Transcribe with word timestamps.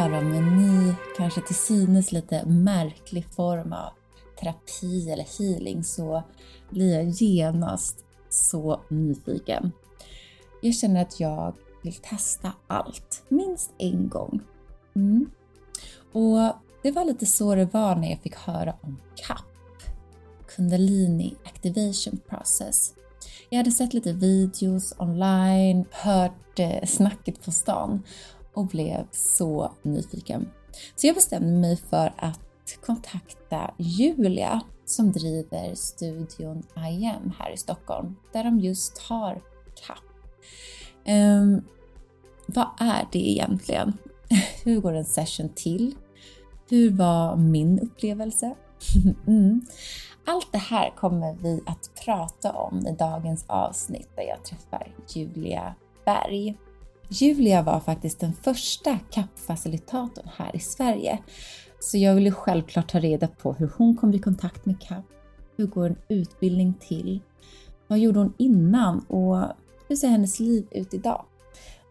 göra 0.00 0.18
om 0.18 0.32
en 0.32 0.56
ny, 0.56 0.94
kanske 1.16 1.40
till 1.40 1.54
synes 1.54 2.12
lite 2.12 2.46
märklig 2.46 3.24
form 3.24 3.72
av 3.72 3.90
terapi 4.40 5.10
eller 5.10 5.38
healing 5.38 5.84
så 5.84 6.22
blir 6.70 6.94
jag 6.94 7.08
genast 7.08 8.04
så 8.28 8.80
nyfiken. 8.88 9.72
Jag 10.62 10.74
känner 10.74 11.02
att 11.02 11.20
jag 11.20 11.54
vill 11.82 11.94
testa 11.94 12.52
allt, 12.66 13.22
minst 13.28 13.70
en 13.78 14.08
gång. 14.08 14.40
Mm. 14.96 15.30
Och 16.12 16.54
det 16.82 16.90
var 16.90 17.04
lite 17.04 17.26
så 17.26 17.54
det 17.54 17.74
var 17.74 17.96
när 17.96 18.10
jag 18.10 18.20
fick 18.20 18.36
höra 18.36 18.74
om 18.80 18.98
CAP, 19.16 19.44
Kundalini 20.56 21.34
Activation 21.44 22.20
Process. 22.28 22.94
Jag 23.48 23.58
hade 23.58 23.70
sett 23.70 23.94
lite 23.94 24.12
videos 24.12 24.94
online, 24.98 25.84
hört 25.90 26.58
eh, 26.58 26.86
snacket 26.86 27.44
på 27.44 27.50
stan 27.50 28.02
och 28.54 28.66
blev 28.66 29.06
så 29.10 29.72
nyfiken. 29.82 30.50
Så 30.96 31.06
jag 31.06 31.14
bestämde 31.14 31.52
mig 31.52 31.76
för 31.76 32.12
att 32.16 32.40
kontakta 32.86 33.74
Julia 33.76 34.60
som 34.84 35.12
driver 35.12 35.74
studion 35.74 36.62
IM 36.76 37.32
här 37.38 37.52
i 37.52 37.56
Stockholm 37.56 38.16
där 38.32 38.44
de 38.44 38.60
just 38.60 38.98
har 38.98 39.42
CAP. 39.86 39.98
Um, 39.98 41.14
ehm, 41.14 41.62
vad 42.46 42.68
är 42.78 43.08
det 43.12 43.30
egentligen? 43.30 43.98
Hur 44.64 44.80
går 44.80 44.92
en 44.92 45.04
session 45.04 45.48
till? 45.48 45.94
Hur 46.68 46.90
var 46.90 47.36
min 47.36 47.80
upplevelse? 47.80 48.54
mm. 49.26 49.60
Allt 50.26 50.52
det 50.52 50.58
här 50.58 50.90
kommer 50.96 51.34
vi 51.34 51.60
att 51.66 51.90
prata 52.04 52.52
om 52.52 52.86
i 52.86 52.92
dagens 52.92 53.44
avsnitt 53.46 54.08
där 54.16 54.22
jag 54.22 54.44
träffar 54.44 54.94
Julia 55.08 55.74
Berg. 56.04 56.56
Julia 57.12 57.62
var 57.62 57.80
faktiskt 57.80 58.20
den 58.20 58.32
första 58.32 58.98
CAP-facilitatorn 59.10 60.28
här 60.36 60.56
i 60.56 60.60
Sverige. 60.60 61.18
Så 61.80 61.98
jag 61.98 62.14
ville 62.14 62.32
självklart 62.32 62.90
ta 62.90 62.98
reda 62.98 63.28
på 63.28 63.52
hur 63.52 63.70
hon 63.76 63.96
kom 63.96 64.14
i 64.14 64.18
kontakt 64.18 64.66
med 64.66 64.80
CAP. 64.80 65.04
Hur 65.56 65.66
går 65.66 65.86
en 65.86 65.96
utbildning 66.08 66.74
till? 66.80 67.20
Vad 67.88 67.98
gjorde 67.98 68.18
hon 68.18 68.34
innan 68.38 69.00
och 69.00 69.42
hur 69.88 69.96
ser 69.96 70.08
hennes 70.08 70.40
liv 70.40 70.66
ut 70.70 70.94
idag? 70.94 71.24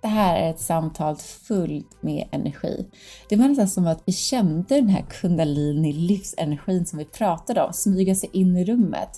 Det 0.01 0.07
här 0.07 0.37
är 0.37 0.49
ett 0.49 0.59
samtal 0.59 1.15
fullt 1.15 2.01
med 2.01 2.27
energi. 2.31 2.85
Det 3.29 3.35
var 3.35 3.47
nästan 3.47 3.69
som 3.69 3.87
att 3.87 4.03
vi 4.05 4.11
kände 4.11 4.75
den 4.75 4.89
här 4.89 5.05
kundalini 5.09 5.93
livsenergin 5.93 6.85
som 6.85 6.99
vi 6.99 7.05
pratade 7.05 7.63
om 7.63 7.73
smyga 7.73 8.15
sig 8.15 8.29
in 8.33 8.57
i 8.57 8.65
rummet. 8.65 9.09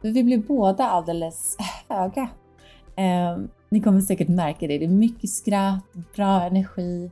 För 0.00 0.08
vi 0.08 0.22
blev 0.22 0.46
båda 0.46 0.84
alldeles 0.84 1.56
höga. 1.88 2.28
Ehm, 2.96 3.48
ni 3.68 3.80
kommer 3.80 4.00
säkert 4.00 4.28
märka 4.28 4.66
det. 4.66 4.78
Det 4.78 4.84
är 4.84 4.88
mycket 4.88 5.30
skratt, 5.30 5.92
bra 6.14 6.42
energi. 6.42 7.10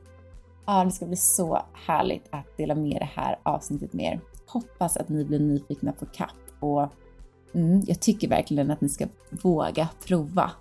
Ja, 0.65 0.83
det 0.83 0.91
ska 0.91 1.05
bli 1.05 1.15
så 1.15 1.61
härligt 1.73 2.27
att 2.29 2.57
dela 2.57 2.75
med 2.75 2.97
det 3.01 3.09
här 3.21 3.39
avsnittet 3.43 3.93
med 3.93 4.05
er. 4.13 4.19
Hoppas 4.47 4.97
att 4.97 5.09
ni 5.09 5.25
blir 5.25 5.39
nyfikna 5.39 5.91
på 5.91 6.05
CAP 6.05 6.29
och 6.59 6.87
mm, 7.53 7.81
jag 7.87 7.99
tycker 7.99 8.27
verkligen 8.27 8.71
att 8.71 8.81
ni 8.81 8.89
ska 8.89 9.05
våga 9.29 9.89
prova. 10.07 10.51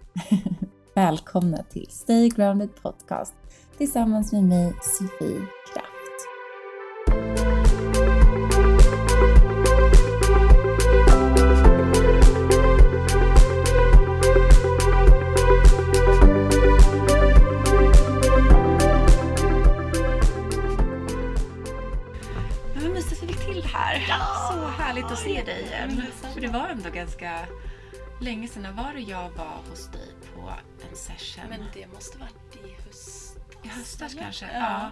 Välkomna 0.95 1.63
till 1.63 1.87
Stay 1.91 2.29
Grounded 2.29 2.69
Podcast 2.83 3.35
tillsammans 3.79 4.33
med 4.33 4.45
mig, 4.45 4.73
Sofie 4.83 5.41
det 26.45 26.51
var 26.51 26.69
ändå 26.69 26.91
ganska 26.91 27.47
länge 28.21 28.49
sedan. 28.49 28.63
När 28.63 28.73
var 28.73 28.93
det 28.95 29.01
jag 29.01 29.31
var 29.31 29.61
hos 29.71 29.89
dig 29.89 30.09
på 30.35 30.53
en 30.91 30.97
session? 30.97 31.45
Men 31.49 31.61
det 31.75 31.87
måste 31.87 32.19
varit 32.19 32.57
i 32.57 32.83
höst. 32.87 33.39
I 33.63 33.69
höstas 33.69 34.13
eller? 34.13 34.23
kanske? 34.23 34.47
Ja. 34.47 34.61
Ja. 34.61 34.91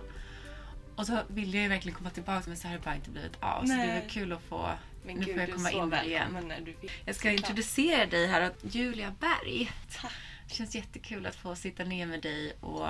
Och 0.96 1.06
så 1.06 1.22
ville 1.28 1.56
jag 1.56 1.62
ju 1.62 1.68
verkligen 1.68 1.98
komma 1.98 2.10
tillbaka 2.10 2.44
men 2.46 2.56
så 2.56 2.68
har 2.68 2.74
det 2.74 2.84
bara 2.84 2.94
inte 2.94 3.10
blivit 3.10 3.36
av. 3.40 3.66
Så 3.66 3.72
det 3.72 3.82
är 3.82 4.00
väl 4.00 4.10
kul 4.10 4.32
att 4.32 4.42
få... 4.42 4.70
Men 5.04 5.16
nu 5.16 5.24
gud, 5.24 5.34
får 5.34 5.42
jag 5.42 5.52
komma 5.52 5.70
in 5.70 5.90
där 5.90 6.04
igen. 6.04 6.52
vill. 6.64 6.90
Jag 7.04 7.16
ska 7.16 7.30
introducera 7.30 8.06
dig 8.06 8.26
här. 8.26 8.52
Julia 8.62 9.14
Berg. 9.20 9.72
Tack. 10.00 10.12
Det 10.48 10.54
känns 10.54 10.74
jättekul 10.74 11.26
att 11.26 11.36
få 11.36 11.56
sitta 11.56 11.84
ner 11.84 12.06
med 12.06 12.22
dig 12.22 12.52
och 12.60 12.88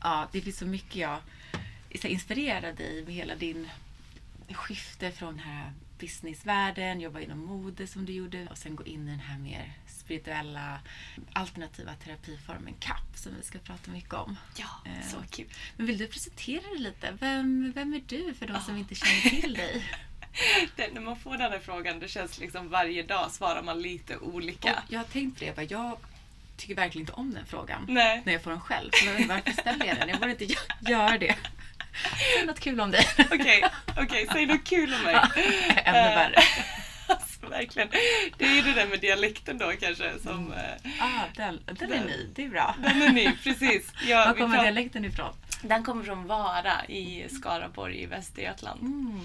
ja, 0.00 0.28
det 0.32 0.40
finns 0.40 0.58
så 0.58 0.66
mycket 0.66 0.96
jag 0.96 1.18
är 1.90 1.98
så 1.98 2.06
inspirerad 2.06 2.80
i 2.80 3.02
med 3.06 3.14
hela 3.14 3.34
din 3.34 3.68
skifte 4.52 5.10
från 5.10 5.36
den 5.36 5.44
här 5.44 5.72
businessvärlden, 5.98 7.00
jobba 7.00 7.20
inom 7.20 7.38
mode 7.38 7.86
som 7.86 8.06
du 8.06 8.12
gjorde 8.12 8.46
och 8.50 8.58
sen 8.58 8.76
gå 8.76 8.84
in 8.84 9.08
i 9.08 9.10
den 9.10 9.20
här 9.20 9.38
mer 9.38 9.72
spirituella 9.86 10.80
alternativa 11.32 11.94
terapiformen 11.94 12.74
CAP 12.80 13.16
som 13.16 13.32
vi 13.36 13.42
ska 13.42 13.58
prata 13.58 13.90
mycket 13.90 14.14
om. 14.14 14.36
Ja, 14.56 14.66
Eh, 14.84 15.08
så 15.08 15.16
kul. 15.30 15.46
Men 15.76 15.86
vill 15.86 15.98
du 15.98 16.06
presentera 16.06 16.62
dig 16.62 16.78
lite? 16.78 17.16
Vem, 17.20 17.72
vem 17.74 17.94
är 17.94 18.02
du 18.06 18.34
för 18.34 18.46
de 18.46 18.60
som 18.60 18.76
inte 18.76 18.94
känner 18.94 19.40
till 19.40 19.54
dig? 19.54 19.84
Det, 20.76 20.92
när 20.94 21.00
man 21.00 21.16
får 21.16 21.36
den 21.36 21.52
här 21.52 21.58
frågan, 21.58 21.98
det 22.00 22.08
känns 22.08 22.38
liksom 22.40 22.68
varje 22.68 23.02
dag 23.02 23.30
svarar 23.30 23.62
man 23.62 23.82
lite 23.82 24.18
olika. 24.18 24.72
Och 24.72 24.92
jag 24.92 24.98
har 25.00 25.04
tänkt 25.04 25.38
på 25.38 25.44
det, 25.60 25.70
jag 25.70 25.98
tycker 26.56 26.74
verkligen 26.74 27.02
inte 27.02 27.12
om 27.12 27.34
den 27.34 27.46
frågan. 27.46 27.86
Nej. 27.88 28.22
när 28.24 28.32
jag 28.32 28.42
får 28.42 28.50
den 28.50 28.60
själv. 28.60 28.90
Så 28.92 29.06
varför 29.28 29.50
ställer 29.52 29.86
jag 29.86 29.96
den? 29.96 30.08
Jag 30.08 30.18
borde 30.18 30.30
inte 30.30 30.44
gö- 30.44 30.90
göra 30.90 31.18
det. 31.18 31.36
Säg 32.36 32.46
något 32.46 32.60
kul 32.60 32.80
om 32.80 32.90
dig. 32.90 33.08
Okej, 33.32 33.64
okej, 33.96 34.26
säg 34.32 34.46
något 34.46 34.64
kul 34.64 34.94
om 34.94 35.02
mig. 35.02 35.14
Ännu 35.84 35.98
Eh, 35.98 36.14
värre. 36.16 36.34
Alltså, 37.06 37.46
verkligen. 37.46 37.88
Det 38.38 38.44
är 38.44 38.54
ju 38.54 38.62
det 38.62 38.72
där 38.72 38.86
med 38.86 39.00
dialekten 39.00 39.58
då 39.58 39.72
kanske 39.80 40.12
som... 40.22 40.52
eh, 40.52 40.92
Ah, 41.00 41.24
den, 41.36 41.60
den 41.66 41.92
är 41.92 42.04
ny, 42.04 42.28
det 42.34 42.44
är 42.44 42.48
bra. 42.48 42.74
Den 42.78 43.02
är 43.02 43.08
ny, 43.12 43.32
precis. 43.44 43.92
Ja, 44.06 44.16
Var 44.26 44.32
kommer 44.34 44.46
pratar- 44.48 44.62
dialekten 44.62 45.04
ifrån? 45.04 45.34
Den 45.62 45.82
kommer 45.84 46.04
från 46.04 46.26
Vara 46.26 46.84
i 46.88 47.26
Skaraborg 47.30 48.02
i 48.02 48.06
Västergötland. 48.06 48.80
Mm. 48.80 49.20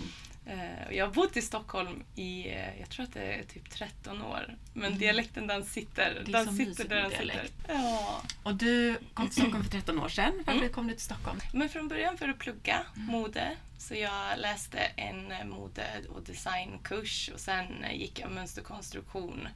Eh, 0.49 0.95
Jag 0.97 1.05
har 1.07 1.13
bott 1.13 1.37
i 1.37 1.41
Stockholm 1.41 2.03
i, 2.15 2.47
eh, 2.49 2.79
jag 2.79 2.89
tror 2.89 3.03
att 3.05 3.13
det 3.13 3.33
är 3.33 3.43
typ 3.43 3.69
13 3.69 4.21
år. 4.21 4.55
Men 4.73 4.85
Mm. 4.85 4.99
dialekten 4.99 5.47
den 5.47 5.65
sitter, 5.65 6.23
Det 6.25 6.37
är 6.37 6.45
så 6.45 6.51
den 6.51 6.57
sitter 6.57 6.87
där 6.89 6.95
den 6.95 7.09
sitter. 7.11 7.25
dialekt. 7.25 7.53
Ja. 7.67 8.21
Och 8.43 8.55
du 8.55 8.95
kom 9.13 9.25
till 9.29 9.35
Stockholm 9.41 9.63
för 9.63 9.71
13 9.71 9.99
år 9.99 10.09
sedan. 10.09 10.33
Varför 10.45 10.59
Mm. 10.59 10.73
kom 10.73 10.87
du 10.87 10.93
till 10.93 11.03
Stockholm? 11.05 11.39
Men 11.53 11.69
från 11.69 11.87
början 11.87 12.17
för 12.17 12.29
att 12.29 12.37
plugga 12.39 12.83
Mm. 12.95 13.07
mode. 13.07 13.55
Så 13.77 13.95
jag 13.95 14.39
läste 14.39 14.77
en 14.79 15.31
eh, 15.31 15.45
mode 15.45 15.85
och 16.09 16.21
designkurs 16.23 17.29
och 17.33 17.39
sen 17.39 17.85
gick 17.93 18.19
jag 18.19 18.31
mönsterkonstruktion 18.31 19.47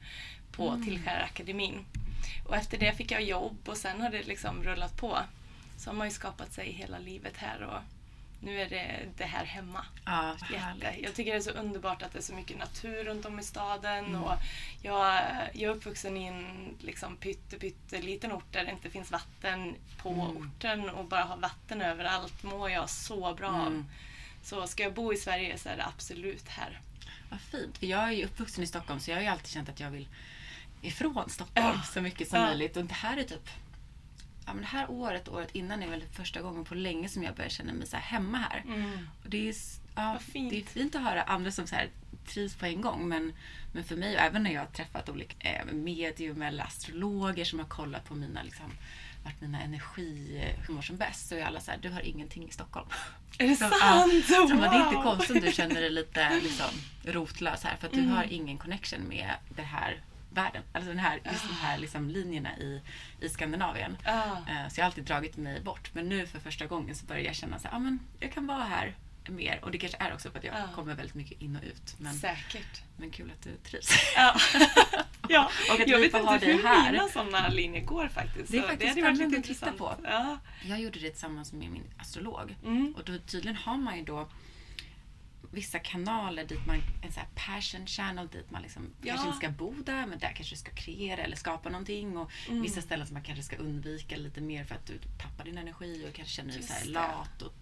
på 0.52 0.68
Mm. 0.68 0.84
Tillskärakademin. 0.84 1.84
Och 2.46 2.56
efter 2.56 2.78
det 2.78 2.92
fick 2.96 3.10
jag 3.10 3.22
jobb 3.22 3.56
och 3.66 3.76
sen 3.76 4.00
har 4.00 4.10
det 4.10 4.22
liksom 4.22 4.62
rullat 4.64 4.96
på. 4.96 5.18
Så 5.78 5.90
har 5.90 5.94
man 5.94 6.06
ju 6.06 6.10
skapat 6.10 6.52
sig 6.52 6.72
hela 6.72 6.98
livet 6.98 7.36
här 7.36 7.62
och 7.62 7.78
nu 8.44 8.60
är 8.60 8.68
det 8.68 9.08
det 9.16 9.24
här 9.24 9.44
hemma. 9.44 9.84
Ja, 10.04 10.36
Jätte. 10.52 10.94
Jag 11.02 11.14
tycker 11.14 11.30
det 11.30 11.36
är 11.36 11.40
så 11.40 11.50
underbart 11.50 12.02
att 12.02 12.12
det 12.12 12.18
är 12.18 12.22
så 12.22 12.34
mycket 12.34 12.58
natur 12.58 13.04
runt 13.04 13.26
om 13.26 13.38
i 13.38 13.42
staden. 13.42 14.04
Mm. 14.06 14.22
Och 14.22 14.32
jag, 14.82 15.22
jag 15.54 15.70
är 15.70 15.76
uppvuxen 15.76 16.16
i 16.16 16.24
en 16.26 16.68
liksom 16.80 17.16
pytte, 17.16 17.58
pytte 17.58 18.02
liten 18.02 18.32
ort 18.32 18.52
där 18.52 18.64
det 18.64 18.70
inte 18.70 18.90
finns 18.90 19.10
vatten 19.10 19.74
på 20.02 20.08
Mm. 20.10 20.20
orten 20.36 20.90
och 20.90 21.04
bara 21.04 21.22
ha 21.22 21.36
vatten 21.36 21.82
överallt 21.82 22.42
mår 22.42 22.70
jag 22.70 22.90
så 22.90 23.34
bra 23.34 23.48
av. 23.48 23.66
Mm. 23.66 23.84
Så 24.42 24.66
ska 24.66 24.82
jag 24.82 24.94
bo 24.94 25.12
i 25.12 25.16
Sverige 25.16 25.58
så 25.58 25.68
är 25.68 25.76
det 25.76 25.86
absolut 25.86 26.48
här. 26.48 26.80
Vad 27.30 27.40
fint. 27.40 27.78
För 27.78 27.86
jag 27.86 28.00
är 28.02 28.12
ju 28.12 28.24
uppvuxen 28.24 28.64
i 28.64 28.66
Stockholm 28.66 29.00
så 29.00 29.10
jag 29.10 29.16
har 29.16 29.22
ju 29.22 29.28
alltid 29.28 29.48
känt 29.48 29.68
att 29.68 29.80
jag 29.80 29.90
vill 29.90 30.08
ifrån 30.82 31.30
Stockholm 31.30 31.66
Ja. 31.76 31.82
så 31.82 32.00
mycket 32.00 32.28
som 32.28 32.38
Ja. 32.40 32.46
möjligt. 32.46 32.76
Och 32.76 32.84
det 32.84 32.94
här 32.94 33.16
är 33.16 33.22
typ 33.22 33.48
Ja, 34.46 34.52
men 34.52 34.60
det 34.62 34.68
här 34.68 34.90
året, 34.90 35.28
året 35.28 35.50
innan 35.54 35.82
är 35.82 35.88
väl 35.88 36.04
första 36.12 36.40
gången 36.42 36.64
på 36.64 36.74
länge 36.74 37.08
som 37.08 37.22
jag 37.22 37.34
börjar 37.34 37.48
känna 37.50 37.72
mig 37.72 37.86
så 37.86 37.96
här 37.96 38.02
hemma 38.02 38.38
här. 38.38 38.64
Och 39.24 39.30
det, 39.30 39.48
är, 39.48 39.54
ja, 39.94 40.18
det 40.32 40.58
är 40.60 40.64
fint 40.64 40.94
att 40.94 41.02
höra 41.02 41.22
andra 41.22 41.50
som 41.50 41.66
så 41.66 41.74
här 41.74 41.88
trivs 42.26 42.54
på 42.54 42.66
en 42.66 42.80
gång. 42.80 43.08
Men, 43.08 43.32
men 43.72 43.84
för 43.84 43.96
mig, 43.96 44.14
och 44.16 44.20
även 44.22 44.42
när 44.42 44.52
jag 44.52 44.60
har 44.60 44.66
träffat 44.66 45.08
olika 45.08 45.48
eh, 45.50 45.64
medium 45.72 46.42
eller 46.42 46.64
astrologer 46.64 47.44
som 47.44 47.58
har 47.58 47.66
kollat 47.66 48.04
på 48.08 48.14
mina, 48.14 48.42
liksom, 48.42 48.66
vart 49.24 49.40
mina 49.40 49.60
energi, 49.62 50.42
eh, 50.42 50.70
mår 50.70 50.82
som 50.82 50.96
bäst, 50.96 51.28
så 51.28 51.34
är 51.34 51.44
alla 51.44 51.60
så 51.60 51.70
här, 51.70 51.78
du 51.82 51.90
har 51.90 52.00
ingenting 52.00 52.48
i 52.48 52.52
Stockholm. 52.52 52.86
Är 53.38 53.48
det 53.48 53.56
Så, 53.56 53.68
sant? 53.68 53.74
Ja, 53.80 54.08
så 54.48 54.54
det 54.54 54.66
är 54.66 54.88
inte 54.88 55.02
konstigt 55.02 55.36
om 55.36 55.42
du 55.42 55.52
känner 55.52 55.80
dig 55.80 55.90
lite 55.90 56.40
liksom, 56.42 56.70
rotlös 57.04 57.64
här 57.64 57.76
för 57.76 57.86
att 57.86 57.92
du 57.92 57.98
Mm. 58.00 58.10
har 58.10 58.24
ingen 58.24 58.58
connection 58.58 59.00
med 59.08 59.30
den 59.56 59.64
här 59.66 60.00
världen. 60.34 60.62
Alltså 60.72 60.88
den 60.90 60.98
här, 60.98 61.20
just 61.32 61.48
de 61.48 61.54
här 61.54 61.78
liksom, 61.78 62.10
linjerna 62.10 62.56
i, 62.58 62.80
i 63.20 63.28
Skandinavien. 63.28 63.96
Ah. 64.04 64.10
Eh, 64.50 64.68
Så 64.68 64.80
jag 64.80 64.84
har 64.84 64.86
alltid 64.86 65.04
dragit 65.04 65.36
mig 65.36 65.60
bort. 65.60 65.90
Men 65.94 66.08
nu 66.08 66.26
för 66.26 66.38
första 66.38 66.66
gången 66.66 66.94
så 66.94 67.06
börjar 67.06 67.22
jag 67.22 67.34
känna 67.34 67.56
att 67.56 67.66
ah, 67.72 67.78
men 67.78 67.98
jag 68.20 68.32
kan 68.32 68.46
vara 68.46 68.64
här 68.64 68.94
mer. 69.28 69.58
Och 69.64 69.70
det 69.70 69.78
kanske 69.78 69.98
är 70.00 70.14
också 70.14 70.30
för 70.30 70.38
att 70.38 70.44
jag 70.44 70.54
Ja. 70.54 70.68
kommer 70.74 70.94
väldigt 70.94 71.14
mycket 71.14 71.42
in 71.42 71.56
och 71.56 71.62
ut. 71.64 71.94
Men, 71.98 72.14
Säkert. 72.14 72.82
men 72.96 73.10
kul 73.10 73.30
att 73.30 73.42
du 73.42 73.56
trivs. 73.70 73.90
Ja. 74.16 74.36
ja. 75.28 75.50
Och 75.74 75.80
att 75.80 75.88
jag 75.88 75.98
vet 75.98 76.14
inte 76.14 76.46
hur 76.46 76.62
här. 76.62 76.92
mina 76.92 77.08
sådana 77.08 77.48
linjer 77.48 77.80
går 77.84 78.08
faktiskt. 78.08 78.52
Det 78.52 78.58
är 78.58 78.62
faktiskt 78.62 78.96
varit 79.02 79.16
spännande 79.16 79.38
att 79.38 79.44
titta 79.44 79.72
på. 79.72 79.94
Ja. 80.04 80.38
Jag 80.64 80.80
gjorde 80.80 80.98
det 81.00 81.10
tillsammans 81.10 81.52
med 81.52 81.70
min 81.70 81.84
astrolog. 81.98 82.56
Mm. 82.64 82.94
Och 82.96 83.04
då, 83.04 83.18
tydligen 83.18 83.56
har 83.56 83.76
man 83.76 83.96
ju 83.98 84.04
då 84.04 84.28
vissa 85.54 85.78
kanaler 85.78 86.44
dit 86.44 86.66
man, 86.66 86.82
en 87.02 87.12
sån 87.12 87.22
här 87.22 87.28
passion 87.34 87.86
channel 87.86 88.28
dit 88.28 88.50
man 88.50 88.62
liksom 88.62 88.90
Ja. 89.02 89.06
kanske 89.14 89.26
inte 89.26 89.38
ska 89.38 89.48
bo 89.50 89.72
där 89.82 90.06
men 90.06 90.18
där 90.18 90.32
kanske 90.32 90.54
du 90.54 90.58
ska 90.58 90.70
kreera 90.72 91.22
eller 91.22 91.36
skapa 91.36 91.68
någonting 91.68 92.16
och 92.16 92.30
Mm. 92.48 92.62
vissa 92.62 92.82
ställen 92.82 93.06
som 93.06 93.14
man 93.14 93.22
kanske 93.22 93.42
ska 93.42 93.56
undvika 93.56 94.16
lite 94.16 94.40
mer 94.40 94.64
för 94.64 94.74
att 94.74 94.86
du 94.86 94.98
tappar 95.22 95.44
din 95.44 95.58
energi 95.58 96.06
och 96.10 96.14
kanske 96.14 96.34
känner 96.34 96.52
dig 96.52 96.62
så 96.62 96.84
det. 96.84 96.90
lat 96.90 97.42
och 97.42 97.52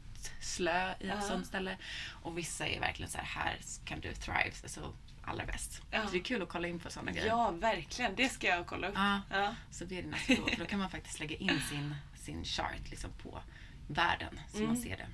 slö 0.40 0.90
i 0.90 0.92
ett 0.92 0.96
Ja. 1.08 1.20
sånt 1.20 1.46
ställe. 1.46 1.76
Och 2.22 2.38
vissa 2.38 2.66
är 2.66 2.80
verkligen 2.80 3.10
så 3.10 3.18
här, 3.18 3.24
här 3.24 3.58
kan 3.84 4.00
du 4.00 4.12
thrive, 4.14 4.52
alltså 4.62 4.94
allra 5.24 5.46
bäst. 5.46 5.82
Ja. 5.90 6.06
Så 6.06 6.12
det 6.12 6.18
är 6.18 6.22
kul 6.22 6.42
att 6.42 6.48
kolla 6.48 6.68
in 6.68 6.78
på 6.80 6.90
sådana 6.90 7.12
grejer. 7.12 7.26
ja, 7.26 7.50
verkligen. 7.50 8.14
Det 8.16 8.28
ska 8.28 8.46
jag 8.46 8.66
kolla 8.66 8.88
upp. 8.88 8.94
Ja. 8.96 9.20
Ja. 9.30 9.54
Så 9.70 9.84
det 9.84 9.98
är 9.98 10.02
din 10.02 10.14
astrolog, 10.14 10.50
för 10.50 10.56
då 10.58 10.64
kan 10.66 10.78
man 10.78 10.90
faktiskt 10.90 11.20
lägga 11.20 11.36
in 11.36 11.60
sin, 11.70 11.94
sin 12.16 12.44
chart 12.44 12.90
liksom 12.90 13.10
på 13.22 13.40
världen 13.86 14.40
så 14.52 14.56
man 14.58 14.70
Mm. 14.70 14.82
ser 14.82 14.96
det. 14.96 15.06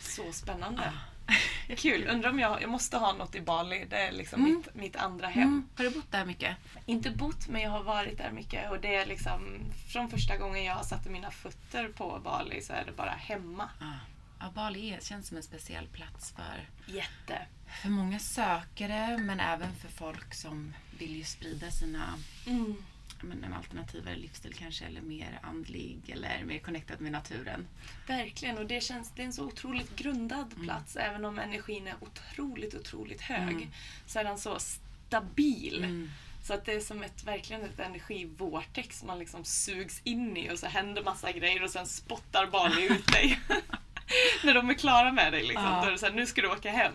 Så 0.00 0.32
spännande. 0.32 0.82
Ja. 0.84 0.92
Kul. 1.76 2.08
Undrar 2.08 2.30
om 2.30 2.38
jag, 2.38 2.62
jag 2.62 2.70
måste 2.70 2.96
ha 2.98 3.12
något 3.12 3.34
i 3.34 3.40
Bali. 3.40 3.84
Det 3.90 3.96
är 3.96 4.12
liksom 4.12 4.40
Mm. 4.44 4.56
mitt, 4.56 4.74
mitt 4.74 4.96
andra 4.96 5.26
hem. 5.28 5.42
Mm. 5.48 5.68
Har 5.76 5.84
du 5.84 5.90
bott 5.90 6.12
där 6.12 6.24
mycket? 6.24 6.56
Inte 6.86 7.10
bott, 7.10 7.48
men 7.48 7.62
jag 7.62 7.70
har 7.70 7.82
varit 7.82 8.18
där 8.18 8.30
mycket. 8.30 8.70
Och 8.70 8.80
det 8.80 8.94
är 8.94 9.06
liksom 9.06 9.40
från 9.88 10.10
första 10.10 10.36
gången 10.36 10.64
jag 10.64 10.84
satte 10.86 11.10
mina 11.10 11.30
fötter 11.30 11.88
på 11.88 12.20
Bali 12.24 12.62
så 12.62 12.72
är 12.72 12.84
det 12.84 12.92
bara 12.92 13.10
hemma. 13.10 13.68
Ja. 13.80 13.92
Ja, 14.40 14.50
Bali 14.54 14.90
är, 14.94 15.00
känns 15.00 15.28
som 15.28 15.36
en 15.36 15.42
speciell 15.42 15.86
plats 15.86 16.32
för, 16.36 16.68
Jätte. 16.92 17.46
för 17.82 17.88
många 17.88 18.18
sökare 18.18 19.18
men 19.18 19.40
även 19.40 19.74
för 19.74 19.88
folk 19.88 20.34
som 20.34 20.74
vill 20.98 21.16
ju 21.16 21.24
sprida 21.24 21.70
sina 21.70 22.14
Mm. 22.46 22.84
Men, 23.22 23.44
en 23.44 23.52
alternativare 23.52 24.16
livsstil 24.16 24.54
kanske 24.54 24.84
eller 24.84 25.00
mer 25.00 25.38
andlig 25.42 25.98
eller 26.08 26.44
mer 26.44 26.58
connectad 26.58 27.00
med 27.00 27.12
naturen. 27.12 27.66
Verkligen. 28.06 28.58
Och 28.58 28.66
det 28.66 28.82
känns, 28.82 29.12
det 29.16 29.22
är 29.22 29.26
en 29.26 29.32
så 29.32 29.44
otroligt 29.44 29.96
grundad 29.96 30.54
plats. 30.64 30.96
Även 30.96 31.24
om 31.24 31.38
energin 31.38 31.86
är 31.86 31.94
otroligt, 32.00 32.74
otroligt 32.74 33.20
hög. 33.20 33.54
Mm. 33.54 33.68
Så 34.06 34.18
är 34.18 34.24
den 34.24 34.38
så 34.38 34.58
stabil. 34.58 35.84
Mm. 35.84 36.10
Så 36.42 36.54
att 36.54 36.64
det 36.64 36.72
är 36.72 36.80
som 36.80 37.02
ett, 37.02 37.24
verkligen 37.24 37.62
ett 37.62 37.80
energivortex 37.80 39.04
man 39.04 39.18
liksom 39.18 39.44
sugs 39.44 40.00
in 40.04 40.36
i 40.36 40.50
och 40.50 40.58
så 40.58 40.66
händer 40.66 41.02
massa 41.02 41.32
grejer 41.32 41.62
och 41.62 41.70
sen 41.70 41.86
spottar 41.86 42.46
Bali 42.46 42.86
ut 42.90 43.06
dig. 43.06 43.40
När 44.44 44.54
de 44.54 44.70
är 44.70 44.74
klara 44.74 45.12
med 45.12 45.32
dig 45.32 45.42
liksom. 45.42 45.64
Ja. 45.64 45.80
Då 45.80 45.86
är 45.86 45.92
det 45.92 45.98
så 45.98 46.06
här, 46.06 46.12
nu 46.12 46.26
ska 46.26 46.42
du 46.42 46.48
åka 46.48 46.70
hem. 46.70 46.92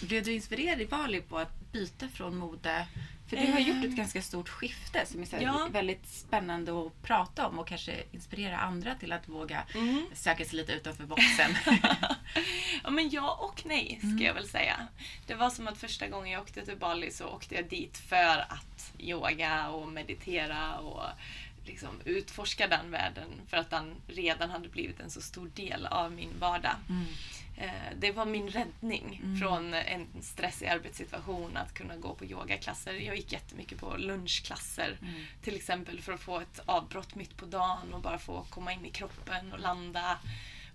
Blev 0.00 0.24
du 0.24 0.32
inspirerad 0.32 0.80
i 0.80 0.86
Bali 0.86 1.20
på 1.20 1.38
att 1.38 1.72
byta 1.72 2.08
från 2.08 2.36
mode? 2.36 2.86
För 3.30 3.36
du 3.36 3.52
har 3.52 3.58
Eh. 3.60 3.68
gjort 3.68 3.84
ett 3.84 3.96
ganska 3.96 4.22
stort 4.22 4.48
skifte 4.48 5.06
som 5.06 5.22
är 5.22 5.26
så 5.26 5.36
Ja. 5.40 5.68
väldigt 5.70 6.06
spännande 6.08 6.80
att 6.86 7.02
prata 7.02 7.46
om 7.46 7.58
och 7.58 7.66
kanske 7.68 8.02
inspirera 8.12 8.58
andra 8.58 8.94
till 8.94 9.12
att 9.12 9.28
våga 9.28 9.62
Mm. 9.74 10.06
söka 10.14 10.44
sig 10.44 10.56
lite 10.56 10.72
utanför 10.72 11.04
boxen. 11.04 11.50
Ja 12.84 12.90
men 12.90 13.10
ja 13.10 13.34
och 13.40 13.62
nej 13.66 13.96
ska 13.98 14.06
Mm. 14.06 14.22
jag 14.22 14.34
väl 14.34 14.48
säga. 14.48 14.86
Det 15.26 15.34
var 15.34 15.50
som 15.50 15.68
att 15.68 15.78
första 15.78 16.08
gången 16.08 16.32
jag 16.32 16.42
åkte 16.42 16.64
till 16.64 16.76
Bali 16.76 17.10
så 17.10 17.26
åkte 17.26 17.54
jag 17.54 17.68
dit 17.68 17.98
för 17.98 18.38
att 18.38 18.92
yoga 18.98 19.68
och 19.68 19.88
meditera 19.88 20.78
och 20.78 21.04
liksom 21.70 22.00
utforska 22.04 22.66
den 22.68 22.90
världen 22.90 23.30
för 23.48 23.56
att 23.56 23.70
den 23.70 23.94
redan 24.06 24.50
hade 24.50 24.68
blivit 24.68 25.00
en 25.00 25.10
så 25.10 25.20
stor 25.20 25.50
del 25.54 25.86
av 25.86 26.12
min 26.12 26.38
vardag. 26.38 26.76
Mm. 26.88 27.04
Eh, 27.56 27.92
Det 27.98 28.12
var 28.12 28.26
min 28.26 28.48
räddning 28.48 29.20
Mm. 29.24 29.40
från 29.40 29.74
en 29.74 30.06
stressig 30.22 30.66
arbetssituation 30.66 31.56
att 31.56 31.74
kunna 31.74 31.96
gå 31.96 32.14
på 32.14 32.24
yogaklasser. 32.24 32.94
Jag 32.94 33.16
gick 33.16 33.32
jättemycket 33.32 33.78
på 33.80 33.96
lunchklasser 33.96 34.96
Mm. 35.02 35.14
till 35.42 35.54
exempel 35.56 36.00
för 36.00 36.12
att 36.12 36.20
få 36.20 36.40
ett 36.40 36.60
avbrott 36.66 37.14
mitt 37.14 37.36
på 37.36 37.46
dagen 37.46 37.94
och 37.94 38.00
bara 38.00 38.18
få 38.18 38.46
komma 38.50 38.72
in 38.72 38.86
i 38.86 38.90
kroppen 38.90 39.52
och 39.52 39.60
landa. 39.60 40.18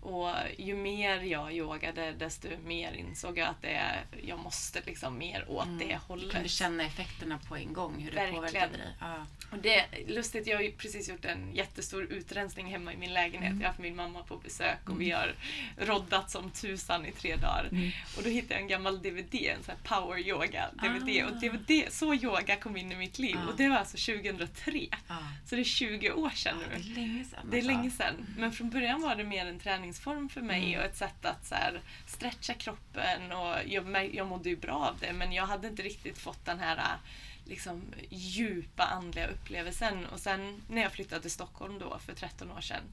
Och 0.06 0.30
ju 0.57 0.75
mer 0.75 1.19
jag 1.19 1.54
yogade 1.54 2.12
desto 2.12 2.48
mer 2.66 2.94
insåg 2.94 3.38
jag 3.38 3.48
att 3.48 3.62
det, 3.62 3.81
jag 4.24 4.40
måste 4.40 4.81
liksom 4.86 5.18
mer 5.18 5.46
åt 5.52 5.80
det 5.80 5.86
Du 5.88 5.96
hållet. 6.07 6.31
kunde 6.34 6.50
känna 6.50 6.84
effekterna 6.84 7.40
på 7.50 7.56
en 7.56 7.74
gång, 7.74 8.00
hur 8.00 8.10
det 8.12 8.16
Verkligen. 8.16 8.36
påverkade 8.36 8.78
dig. 8.78 8.94
Ja. 9.00 9.25
Och 9.52 9.57
det 9.57 9.86
lustigt, 10.07 10.48
jag 10.48 10.57
har 10.57 10.72
precis 10.78 11.10
gjort 11.10 11.25
en 11.25 11.56
jättestor 11.56 12.04
utrensning 12.04 12.68
hemma 12.68 12.94
i 12.94 12.98
min 12.98 13.13
lägenhet. 13.13 13.52
Mm. 13.52 13.62
Jag 13.62 13.68
har 13.68 13.72
haft 13.72 13.80
min 13.80 13.96
mamma 13.96 14.24
på 14.24 14.38
besök 14.38 14.90
och 14.90 15.02
vi 15.02 15.12
har 15.12 15.36
roddat 15.78 16.31
som 16.31 16.50
tusan 16.51 17.06
i 17.06 17.12
tre 17.12 17.36
dagar. 17.36 17.68
Mm. 17.72 17.92
Och 18.18 18.24
då 18.24 18.30
hittade 18.30 18.54
jag 18.54 18.62
en 18.62 18.68
gammal 18.68 19.01
DVD, 19.01 19.36
en 19.36 19.63
sån 19.63 19.75
här 19.84 20.00
power 20.01 20.19
yoga 20.28 20.69
DVD. 20.74 21.24
Ah. 21.24 21.25
Och 21.25 21.40
DVD, 21.42 21.94
så 21.94 22.13
yoga 22.13 22.56
kom 22.56 22.78
in 22.78 22.92
i 22.92 22.96
mitt 22.96 23.19
liv. 23.19 23.38
Ah. 23.46 23.50
Och 23.50 23.58
det 23.58 23.68
var 23.69 23.75
alltså 23.78 23.98
2003. 24.13 24.88
Ja. 25.08 25.18
Så 25.46 25.56
det 25.56 25.62
är 25.62 25.63
20 25.63 26.12
år 26.12 26.30
sedan 26.30 26.58
Ja, 26.62 26.78
nu. 26.78 26.84
det 26.84 26.92
är 26.92 26.96
länge 27.08 27.24
sedan. 27.25 27.40
Det 27.51 27.58
är 27.58 27.60
alltså. 27.60 27.72
länge 27.72 27.92
sedan. 27.92 28.28
Men 28.38 28.51
från 28.51 28.69
början 28.69 29.01
var 29.01 29.16
det 29.16 29.24
mer 29.24 29.46
en 29.46 29.60
träningsform 29.96 30.30
för 30.30 30.42
mig 30.42 30.74
Mm. 30.74 30.80
och 30.80 30.86
ett 30.86 30.96
sätt 30.98 31.26
att 31.26 31.46
så 31.46 31.56
här, 31.56 31.82
stretcha 32.08 32.54
kroppen. 32.54 33.32
Och 33.32 33.56
jag, 33.66 34.16
jag 34.16 34.28
mådde 34.28 34.50
ju 34.50 34.56
bra 34.56 34.74
av 34.76 34.98
det 35.00 35.14
men 35.14 35.32
jag 35.34 35.46
hade 35.46 35.68
inte 35.68 35.84
riktigt 35.84 36.18
fått 36.18 36.46
den 36.46 36.60
här 36.60 36.98
liksom, 37.46 37.82
djupa 38.10 38.84
andliga 38.84 39.28
upplevelsen. 39.28 40.06
Och 40.06 40.20
sen 40.20 40.62
när 40.70 40.82
jag 40.82 40.92
flyttade 40.92 41.22
till 41.22 41.32
Stockholm 41.32 41.80
då 41.80 42.00
för 42.00 42.14
13 42.14 42.52
år 42.52 42.62
sedan 42.62 42.84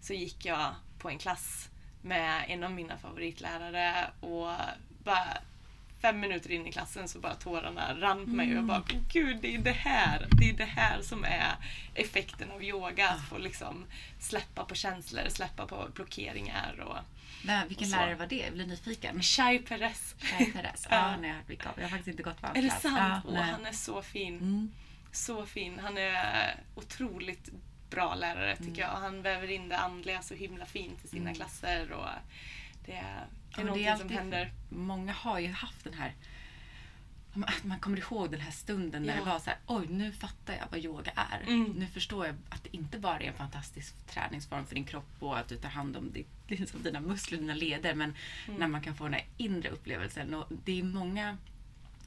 så 0.00 0.12
gick 0.14 0.44
jag 0.44 0.74
på 0.98 1.08
en 1.08 1.18
klass 1.18 1.68
med 2.02 2.44
en 2.48 2.64
av 2.64 2.70
mina 2.72 2.98
favoritlärare 2.98 4.10
och 4.20 4.52
bara 5.04 5.38
fem 6.00 6.20
minuter 6.20 6.50
in 6.50 6.66
i 6.66 6.72
klassen 6.72 7.08
så 7.08 7.18
bara 7.20 7.34
tårarna 7.34 7.94
rann 8.00 8.24
på 8.24 8.30
mig 8.30 8.50
och 8.50 8.56
jag 8.56 8.64
bara 8.64 8.82
Gud, 9.12 9.38
det 9.42 9.54
är 9.54 9.58
det 9.58 9.72
här! 9.72 10.26
Det 10.30 10.50
är 10.50 10.52
det 10.52 10.64
här 10.64 11.02
som 11.02 11.24
är 11.24 11.54
effekten 11.94 12.50
av 12.50 12.64
yoga. 12.64 13.08
Att 13.08 13.28
få 13.28 13.38
liksom 13.38 13.84
släppa 14.20 14.64
på 14.64 14.74
känslor, 14.74 15.22
släppa 15.28 15.66
på 15.66 15.88
blockeringar 15.94 16.80
och 16.80 16.96
Vem, 17.46 17.68
vilken 17.68 17.84
Och 17.88 17.90
lärare 17.90 18.14
var 18.14 18.26
det? 18.26 18.36
Jag 18.36 18.52
blir 18.52 18.66
nyfiken. 18.66 19.22
Chai 19.22 19.58
Perez. 19.58 20.14
Chai 20.18 20.52
Perez. 20.52 20.86
Ja. 20.90 20.96
Han 20.96 21.18
har 21.20 21.26
jag 21.28 21.34
hört 21.34 21.48
mycket 21.48 21.66
om. 21.66 21.72
Jag 21.76 21.82
har 21.82 21.88
faktiskt 21.88 22.08
inte 22.08 22.22
gått 22.22 22.40
på 22.40 22.46
hans 22.46 22.58
Är 22.58 22.62
det 22.62 22.70
sant? 22.70 23.24
Ja, 23.26 23.30
nej. 23.32 23.42
han 23.42 23.66
är 23.66 23.72
så 23.72 24.02
fin. 24.02 24.36
Mm. 24.36 24.72
Så 25.12 25.46
fin. 25.46 25.78
Han 25.78 25.98
är 25.98 26.54
otroligt 26.74 27.48
bra 27.90 28.14
lärare 28.14 28.56
tycker 28.56 28.80
jag. 28.82 28.88
Han 28.88 29.22
väver 29.22 29.50
in 29.50 29.68
det 29.68 29.76
andliga 29.78 30.22
så 30.22 30.34
himla 30.34 30.66
fint 30.66 31.04
i 31.04 31.08
sina 31.08 31.22
Mm. 31.22 31.34
klasser. 31.34 31.92
Och 31.92 32.06
det, 32.86 32.92
är- 32.92 33.26
det 33.54 33.60
är 33.60 33.60
Ja, 33.60 33.64
någonting 33.64 33.86
är 33.86 33.96
som 33.96 34.02
alltid- 34.02 34.16
händer. 34.18 34.52
Många 34.68 35.12
har 35.12 35.38
ju 35.38 35.48
haft 35.48 35.84
den 35.84 35.94
här 35.94 36.14
att 37.46 37.64
man 37.64 37.78
kommer 37.78 37.98
ihåg 37.98 38.30
den 38.30 38.40
här 38.40 38.50
stunden 38.50 39.02
när 39.02 39.14
Ja. 39.14 39.20
det 39.20 39.30
var 39.30 39.38
så 39.38 39.50
här, 39.50 39.58
oj 39.66 39.86
nu 39.88 40.12
fattar 40.12 40.54
jag 40.54 40.64
vad 40.70 40.80
yoga 40.84 41.10
är. 41.14 41.40
Mm. 41.46 41.64
Nu 41.72 41.86
förstår 41.86 42.26
jag 42.26 42.34
att 42.48 42.64
det 42.64 42.76
inte 42.76 42.98
bara 42.98 43.20
är 43.20 43.28
en 43.28 43.34
fantastisk 43.34 43.94
träningsform 44.06 44.66
för 44.66 44.74
din 44.74 44.84
kropp 44.84 45.08
och 45.18 45.38
att 45.38 45.48
du 45.48 45.56
tar 45.56 45.68
hand 45.68 45.96
om 45.96 46.12
ditt, 46.12 46.28
liksom 46.48 46.82
dina 46.82 47.00
muskler, 47.00 47.38
dina 47.38 47.54
leder, 47.54 47.94
men 47.94 48.14
Mm. 48.48 48.60
när 48.60 48.66
man 48.68 48.80
kan 48.82 48.94
få 48.96 49.04
den 49.04 49.12
här 49.12 49.24
inre 49.36 49.68
upplevelsen. 49.68 50.34
Och 50.34 50.46
det 50.64 50.78
är 50.78 50.82
många 50.82 51.36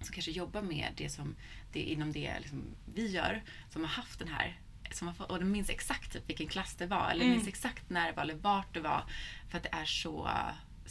som 0.01 0.13
kanske 0.13 0.31
jobbar 0.31 0.61
med 0.61 0.87
det 0.97 1.09
som 1.09 1.35
det 1.73 1.79
inom 1.79 2.11
det 2.11 2.39
liksom 2.39 2.61
vi 2.95 3.07
gör, 3.11 3.41
som 3.69 3.81
har 3.81 3.89
haft 3.89 4.19
den 4.19 4.27
här 4.27 4.59
som 4.91 5.07
har 5.07 5.15
fått, 5.15 5.29
och 5.31 5.39
de 5.39 5.45
minns 5.51 5.69
exakt 5.69 6.13
typ 6.13 6.29
vilken 6.29 6.47
klass 6.47 6.73
det 6.75 6.85
var, 6.85 7.09
eller 7.11 7.25
Mm. 7.25 7.35
minns 7.37 7.47
exakt 7.47 7.89
när 7.89 8.07
det 8.07 8.13
var, 8.13 8.23
eller 8.23 8.35
vart 8.35 8.73
det 8.73 8.79
var. 8.79 9.03
För 9.49 9.57
att 9.57 9.63
det 9.63 9.69
är 9.71 9.85
så 9.85 10.29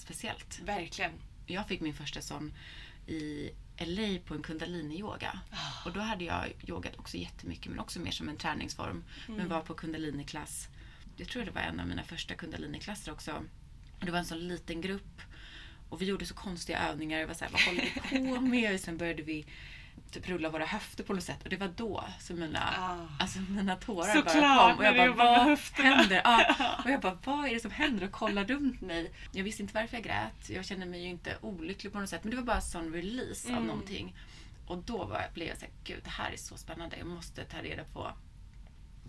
speciellt. 0.00 0.60
Verkligen. 0.64 1.12
Jag 1.46 1.68
fick 1.68 1.80
min 1.80 1.94
första 1.94 2.20
sån 2.20 2.52
i 3.06 3.50
LA 3.78 4.18
på 4.26 4.34
en 4.34 4.42
kundalini-yoga. 4.42 5.40
Ah. 5.50 5.84
Och 5.88 5.92
då 5.92 6.00
hade 6.00 6.24
jag 6.24 6.52
yogat 6.68 6.96
också 6.98 7.16
jättemycket, 7.16 7.66
men 7.70 7.78
också 7.78 8.00
mer 8.00 8.10
som 8.10 8.28
en 8.28 8.36
träningsform. 8.36 9.04
Men 9.26 9.36
Mm. 9.36 9.48
var 9.48 9.60
på 9.60 9.74
kundalini-klass. 9.74 10.68
Jag 11.16 11.28
tror 11.28 11.44
det 11.44 11.50
var 11.50 11.60
en 11.60 11.80
av 11.80 11.86
mina 11.86 12.02
första 12.02 12.34
kundalini-klasser 12.34 13.12
också. 13.12 13.44
Det 14.00 14.10
var 14.10 14.18
en 14.18 14.24
sån 14.24 14.48
liten 14.48 14.80
grupp. 14.80 15.20
Och 15.88 16.02
vi 16.02 16.06
gjorde 16.06 16.26
så 16.26 16.34
konstiga 16.34 16.78
övningar. 16.88 17.18
Jag 17.18 17.26
var 17.26 17.34
så 17.34 17.44
här, 17.44 17.52
vad 17.52 17.60
håller 17.60 17.82
vi 18.10 18.34
på 18.34 18.40
med? 18.40 18.74
Och 18.74 18.80
sen 18.80 18.96
började 18.96 19.22
vi 19.22 19.46
typ 20.10 20.28
rulla 20.28 20.48
våra 20.48 20.64
höfter 20.66 21.04
på 21.04 21.12
något 21.12 21.22
sätt. 21.24 21.42
Och 21.42 21.48
det 21.50 21.56
var 21.56 21.68
då 21.76 22.04
som 22.20 22.40
mina, 22.40 22.74
Ah. 22.78 23.22
alltså 23.22 23.38
mina 23.38 23.76
tårar 23.76 24.14
Såklart, 24.14 24.34
bara 24.34 24.70
kom. 24.70 24.78
Och 24.78 24.84
jag 24.84 25.16
bara, 25.16 25.36
vad 25.36 25.44
höfterna." 25.44 25.88
händer? 25.96 26.20
Ja. 26.24 26.80
Och 26.84 26.90
jag 26.90 27.00
bara, 27.00 27.18
vad 27.24 27.46
är 27.48 27.54
det 27.54 27.60
som 27.60 27.70
händer? 27.70 28.06
Och 28.06 28.12
kolla 28.12 28.44
runt 28.44 28.80
mig. 28.80 29.12
Jag 29.32 29.44
visste 29.44 29.62
inte 29.62 29.74
varför 29.74 29.96
jag 29.96 30.04
grät. 30.04 30.48
Jag 30.50 30.64
kände 30.64 30.86
mig 30.86 31.02
ju 31.02 31.08
inte 31.08 31.36
olycklig 31.40 31.92
på 31.92 32.00
något 32.00 32.08
sätt. 32.08 32.24
Men 32.24 32.30
det 32.30 32.36
var 32.36 32.44
bara 32.44 32.56
en 32.56 32.62
sån 32.62 32.92
release 32.92 33.48
av 33.48 33.54
Mm. 33.54 33.66
någonting. 33.66 34.16
Och 34.66 34.78
då 34.78 35.04
var, 35.04 35.26
blev 35.34 35.48
jag 35.48 35.56
såhär, 35.58 35.72
gud 35.84 36.00
det 36.04 36.10
här 36.10 36.30
är 36.32 36.36
så 36.36 36.56
spännande. 36.56 36.96
Jag 36.96 37.06
måste 37.06 37.44
ta 37.44 37.58
reda 37.62 37.84
på 37.84 38.12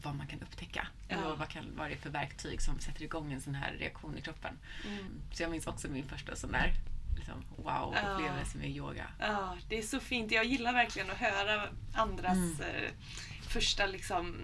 vad 0.04 0.16
man 0.16 0.28
kan 0.28 0.42
upptäcka. 0.42 0.88
Ja. 1.08 1.26
Och 1.26 1.40
vad, 1.40 1.50
kan, 1.50 1.66
vad 1.78 1.90
det 1.90 1.94
är 1.94 1.98
för 1.98 2.10
verktyg 2.10 2.62
som 2.62 2.80
sätter 2.80 3.04
igång 3.04 3.34
en 3.34 3.42
sån 3.42 3.56
här 3.56 3.72
reaktion 3.80 4.18
i 4.18 4.22
kroppen. 4.22 4.58
Mm. 4.88 5.06
Så 5.34 5.44
jag 5.44 5.52
minns 5.52 5.68
också 5.68 5.88
min 5.88 6.08
första 6.08 6.36
sån 6.36 6.52
där 6.52 6.74
liksom, 7.22 7.44
wow-upplevelse 7.66 8.58
med 8.58 8.70
yoga. 8.70 9.08
Ja, 9.20 9.58
det 9.70 9.78
är 9.78 9.82
så 9.82 10.00
fint. 10.00 10.32
Jag 10.32 10.46
gillar 10.46 10.74
verkligen 10.74 11.10
att 11.12 11.18
höra 11.18 11.68
andras 11.96 12.38
Mm. 12.38 12.60
eh, 12.62 12.92
första 13.50 13.86
liksom, 13.86 14.36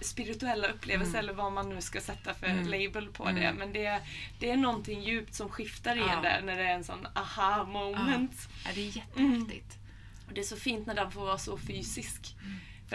spirituella 0.00 0.68
upplevelser 0.68 1.14
Mm. 1.18 1.18
eller 1.18 1.32
vad 1.32 1.52
man 1.52 1.68
nu 1.68 1.80
ska 1.80 2.00
sätta 2.00 2.34
för 2.34 2.46
Mm. 2.46 2.66
label 2.68 3.08
på 3.12 3.28
Mm. 3.28 3.42
det. 3.42 3.52
Men 3.58 3.72
det, 3.72 4.00
det 4.38 4.50
är 4.50 4.56
någonting 4.56 5.02
djupt 5.02 5.34
som 5.34 5.48
skiftar 5.48 5.96
i 5.96 6.00
Ja. 6.00 6.20
där 6.22 6.42
när 6.44 6.56
det 6.56 6.62
är 6.64 6.74
en 6.74 6.84
sån 6.84 7.06
aha 7.14 7.64
moment. 7.64 8.48
Ja, 8.64 8.70
det 8.74 8.80
är 8.80 8.96
jättehäftigt. 8.96 9.78
Och 10.28 10.34
det 10.34 10.40
är 10.40 10.44
så 10.44 10.56
fint 10.56 10.86
när 10.86 10.94
den 10.94 11.10
får 11.10 11.20
vara 11.20 11.38
så 11.38 11.58
fysisk. 11.58 12.34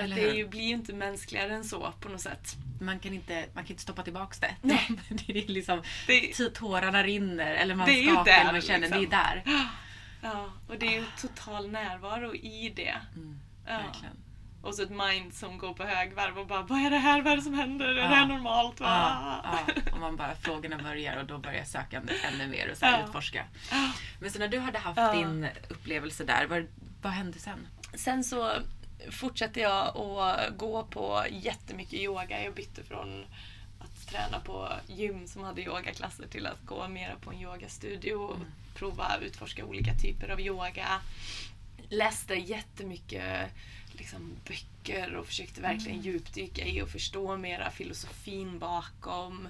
För 0.01 0.10
att 0.10 0.15
det 0.15 0.22
ju, 0.38 0.48
blir 0.48 0.62
ju 0.62 0.74
inte 0.74 0.94
mänskligare 0.94 1.53
än 1.53 1.63
så 1.63 1.94
på 2.00 2.10
något 2.10 2.22
sätt. 2.22 2.56
Man 2.82 3.00
kan 3.00 3.13
inte, 3.13 3.46
man 3.53 3.63
kan 3.63 3.72
inte 3.72 3.84
stoppa 3.84 4.03
tillbaks 4.03 4.39
det. 4.39 4.56
Nej. 4.62 4.88
det 5.10 5.29
är 5.44 5.48
liksom, 5.48 5.84
Det, 6.08 6.20
t- 6.20 6.50
tårarna 6.53 7.03
rinner 7.03 7.51
eller 7.56 7.75
man 7.75 7.88
skakar 7.88 8.41
eller 8.41 8.51
man 8.51 8.62
känner, 8.62 8.79
liksom. 8.79 9.00
det 9.00 9.06
är 9.06 9.10
där. 9.10 9.44
ja, 10.22 10.50
och 10.68 10.79
det 10.79 10.86
är 10.88 10.91
ju 11.00 11.06
total 11.22 11.70
närvaro 11.72 12.36
i 12.36 12.74
det. 12.75 12.96
Mm, 13.15 13.39
Ja. 13.68 13.79
Och 14.62 14.75
så 14.75 14.84
ett 14.84 14.89
mind 14.89 15.34
som 15.34 15.58
går 15.58 15.74
på 15.74 15.84
högvarv 15.84 16.38
och 16.39 16.48
bara 16.48 16.62
vad 16.62 16.79
är 16.86 16.89
det 16.89 16.98
här? 16.98 17.22
Vad 17.22 17.34
är 17.34 17.38
det 17.38 17.41
som 17.44 17.53
händer? 17.53 17.86
Är 17.86 17.94
det 17.94 18.01
här 18.01 18.25
normalt? 18.25 18.75
Ja, 18.79 19.41
ja, 19.44 19.74
och 19.94 20.00
man 20.00 20.15
bara, 20.15 20.36
frågorna 20.36 20.77
börjar 20.77 21.18
och 21.18 21.25
då 21.25 21.38
börjar 21.38 21.63
sökandet 21.63 22.15
ännu 22.34 22.48
mer 22.48 22.72
och 22.72 22.77
så 22.77 22.86
Ja. 22.86 23.03
utforska. 23.06 23.46
Men 24.20 24.32
så 24.32 24.39
när 24.39 24.48
du 24.48 24.60
hade 24.60 24.79
haft 24.79 25.13
din 25.13 25.48
upplevelse 25.70 26.24
där, 26.24 26.46
vad, 26.48 26.68
vad 27.01 27.12
hände 27.13 27.39
sen? 27.39 27.68
Sen 27.96 28.24
så 28.24 28.51
fortsatte 29.12 29.60
jag 29.60 29.98
att 29.98 30.58
gå 30.58 30.84
på 30.84 31.25
jättemycket 31.32 31.94
yoga. 32.00 32.44
Jag 32.44 32.53
bytte 32.53 32.84
från 32.84 33.25
att 33.79 34.08
träna 34.08 34.39
på 34.39 34.70
gym 34.88 35.27
som 35.27 35.44
hade 35.44 35.62
yogaklasser 35.62 36.27
till 36.27 36.48
att 36.48 36.65
gå 36.65 36.88
mera 36.88 37.15
på 37.15 37.32
en 37.32 37.41
yogastudio 37.41 38.13
och 38.13 38.36
Mm. 38.36 38.48
prova 38.75 39.18
utforska 39.22 39.65
olika 39.65 39.94
typer 39.94 40.29
av 40.29 40.41
yoga. 40.41 41.01
Läste 41.89 42.34
jättemycket 42.36 43.50
liksom, 43.94 44.32
böcker 44.48 45.15
och 45.15 45.25
försökte 45.27 45.62
verkligen 45.62 46.00
Mm. 46.00 46.06
djupdyka 46.12 46.65
i 46.65 46.82
och 46.82 46.89
förstå 46.89 47.38
mera 47.38 47.72
filosofin 47.72 48.60
bakom. 48.60 49.48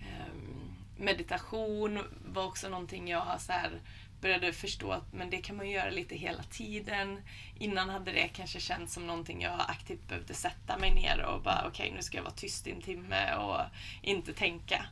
Ehm, 0.00 0.70
meditation 0.98 1.98
var 2.32 2.44
också 2.44 2.68
någonting 2.68 3.08
jag 3.08 3.40
så 3.40 3.52
här, 3.52 3.80
började 4.20 4.52
förstå 4.52 4.92
att 4.92 5.12
men 5.12 5.30
det 5.30 5.36
kan 5.36 5.56
man 5.56 5.70
göra 5.70 5.90
lite 5.90 6.16
hela 6.16 6.42
tiden. 6.42 7.22
Innan 7.58 7.88
hade 7.88 8.12
det 8.12 8.28
kanske 8.28 8.60
känts 8.60 8.94
som 8.94 9.06
någonting 9.06 9.42
jag 9.42 9.60
aktivt 9.68 10.08
behövde 10.08 10.34
sätta 10.34 10.78
mig 10.78 10.94
ner 10.94 11.20
och 11.20 11.42
bara 11.42 11.64
okej 11.68 11.92
nu 11.96 12.02
ska 12.02 12.16
jag 12.16 12.24
vara 12.24 12.34
tyst 12.34 12.66
i 12.66 12.70
en 12.70 12.82
timme 12.82 13.34
och 13.34 13.60
inte 14.02 14.32
tänka. 14.32 14.86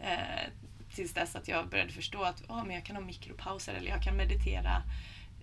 Eh, 0.00 0.50
tills 0.94 1.12
dess 1.12 1.36
att 1.36 1.48
jag 1.48 1.68
började 1.68 1.92
förstå 1.92 2.22
att 2.22 2.42
oh, 2.48 2.64
men 2.64 2.74
jag 2.74 2.84
kan 2.84 2.96
ha 2.96 3.02
mikropauser 3.02 3.74
eller 3.74 3.90
jag 3.90 4.02
kan 4.02 4.16
meditera 4.16 4.82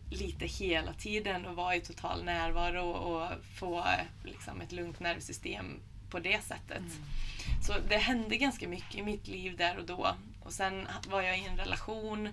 lite 0.09 0.45
hela 0.45 0.93
tiden 0.93 1.45
och 1.45 1.55
vara 1.55 1.75
i 1.75 1.81
total 1.81 2.23
närvaro 2.23 2.89
och 2.89 3.31
få 3.59 3.85
liksom, 4.23 4.61
ett 4.61 4.71
lugnt 4.71 4.99
nervsystem 4.99 5.79
på 6.09 6.19
det 6.19 6.43
sättet. 6.43 6.83
Så 7.61 7.73
det 7.89 7.97
hände 7.97 8.37
ganska 8.37 8.67
mycket 8.67 8.95
i 8.95 9.01
mitt 9.01 9.27
liv 9.27 9.57
där 9.57 9.77
och 9.77 9.85
då. 9.85 10.15
Och 10.43 10.53
sen 10.53 10.87
var 11.07 11.21
jag 11.21 11.39
i 11.39 11.45
en 11.45 11.57
relation 11.57 12.29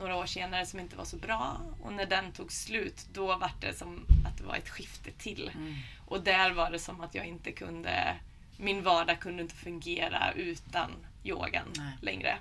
några 0.00 0.16
år 0.16 0.26
senare 0.26 0.66
som 0.66 0.80
inte 0.80 0.96
var 0.96 1.04
så 1.04 1.16
bra. 1.16 1.60
Och 1.82 1.92
när 1.92 2.06
den 2.06 2.32
tog 2.32 2.52
slut, 2.52 3.06
då 3.12 3.26
var 3.26 3.50
det 3.60 3.74
som 3.78 4.06
att 4.26 4.38
det 4.38 4.44
var 4.44 4.56
ett 4.56 4.68
skifte 4.68 5.10
till. 5.10 5.50
Mm. 5.54 5.74
Och 6.06 6.22
där 6.22 6.50
var 6.50 6.70
det 6.70 6.78
som 6.78 7.00
att 7.00 7.14
jag 7.14 7.26
inte 7.26 7.52
kunde... 7.52 8.16
Min 8.56 8.82
vardag 8.82 9.20
kunde 9.20 9.42
inte 9.42 9.54
fungera 9.54 10.32
utan 10.36 10.90
yogan 11.24 11.66
Nej. 11.76 11.92
längre. 12.00 12.38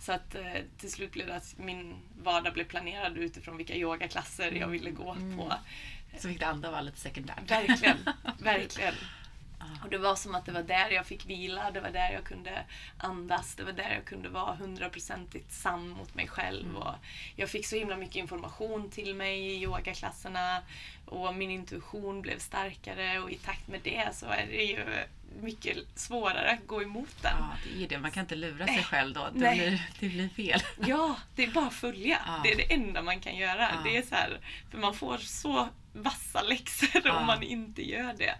Så 0.00 0.12
att 0.12 0.34
eh, 0.34 0.52
till 0.78 0.92
slut 0.92 1.12
blev 1.12 1.26
det 1.26 1.36
att 1.36 1.54
min 1.58 1.94
vardag 2.22 2.52
blev 2.52 2.64
planerad 2.64 3.16
utifrån 3.16 3.56
vilka 3.56 3.74
yogaklasser 3.76 4.52
jag 4.52 4.68
ville 4.68 4.90
gå 4.90 5.12
Mm. 5.12 5.38
på. 5.38 5.52
Så 6.18 6.28
fick 6.28 6.40
det 6.40 6.46
andra 6.46 6.70
vara 6.70 6.80
lite 6.80 6.98
sekundärt. 7.00 7.50
Verkligen, 7.50 7.98
verkligen. 8.38 8.94
Och 9.84 9.90
det 9.90 9.98
var 9.98 10.16
som 10.16 10.34
att 10.34 10.46
det 10.46 10.52
var 10.52 10.62
där 10.62 10.90
jag 10.90 11.06
fick 11.06 11.26
vila, 11.26 11.70
det 11.70 11.80
var 11.80 11.90
där 11.90 12.12
jag 12.12 12.24
kunde 12.24 12.64
andas, 12.98 13.54
det 13.54 13.64
var 13.64 13.72
där 13.72 13.94
jag 13.94 14.04
kunde 14.04 14.28
vara 14.28 14.54
hundraprocentigt 14.54 15.52
sann 15.52 15.88
mot 15.88 16.14
mig 16.14 16.28
själv. 16.28 16.64
Mm. 16.68 16.76
Och 16.76 16.94
jag 17.36 17.50
fick 17.50 17.66
så 17.66 17.76
himla 17.76 17.96
mycket 17.96 18.16
information 18.16 18.90
till 18.90 19.14
mig 19.14 19.38
i 19.38 19.62
yogaklasserna 19.62 20.62
och 21.06 21.34
min 21.34 21.50
intuition 21.50 22.22
blev 22.22 22.38
starkare 22.38 23.18
och 23.18 23.30
i 23.30 23.34
takt 23.34 23.68
med 23.68 23.80
det 23.84 24.08
så 24.12 24.26
är 24.26 24.46
det 24.46 24.64
ju 24.64 24.84
mycket 25.40 25.76
svårare 25.94 26.50
att 26.50 26.66
gå 26.66 26.82
emot 26.82 27.22
den. 27.22 27.36
Ja, 27.38 27.50
det 27.64 27.84
är 27.84 27.88
det. 27.88 27.98
Man 27.98 28.10
kan 28.10 28.20
inte 28.20 28.34
lura 28.34 28.66
sig 28.66 28.82
själv 28.82 29.14
då. 29.14 29.28
Det 29.32 29.38
Nej. 29.40 29.58
blir, 29.58 29.82
det 30.00 30.08
blir 30.08 30.28
fel. 30.28 30.60
Ja, 30.86 31.16
det 31.34 31.44
är 31.44 31.50
bara 31.50 31.66
att 31.66 31.74
följa. 31.74 32.18
Ja. 32.26 32.40
Det 32.44 32.52
är 32.52 32.56
det 32.56 32.72
enda 32.72 33.02
man 33.02 33.20
kan 33.20 33.36
göra. 33.36 33.70
Ja. 33.74 33.80
Det 33.84 33.96
är 33.96 34.02
så 34.02 34.14
här, 34.14 34.40
för 34.70 34.78
man 34.78 34.94
får 34.94 35.18
så 35.18 35.68
vassa 35.92 36.42
läxor 36.42 37.02
Ja. 37.04 37.20
om 37.20 37.26
man 37.26 37.42
inte 37.42 37.82
gör 37.88 38.14
det. 38.18 38.34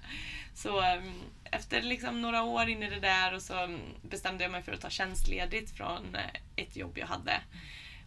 Så 0.54 0.78
um, 0.78 1.23
efter 1.44 1.82
liksom 1.82 2.23
några 2.23 2.42
år 2.42 2.68
in 2.68 2.82
i 2.82 2.90
det 2.90 3.00
där 3.00 3.35
och 3.35 3.42
så 3.42 3.64
um, 3.64 3.80
bestämde 4.02 4.44
jag 4.44 4.50
mig 4.50 4.62
för 4.62 4.73
att 4.73 4.80
ta 4.80 4.90
tjänstledigt 4.90 5.76
från 5.76 6.14
eh, 6.14 6.40
ett 6.56 6.76
jobb 6.76 6.99
jag 6.99 7.06
hade. 7.06 7.40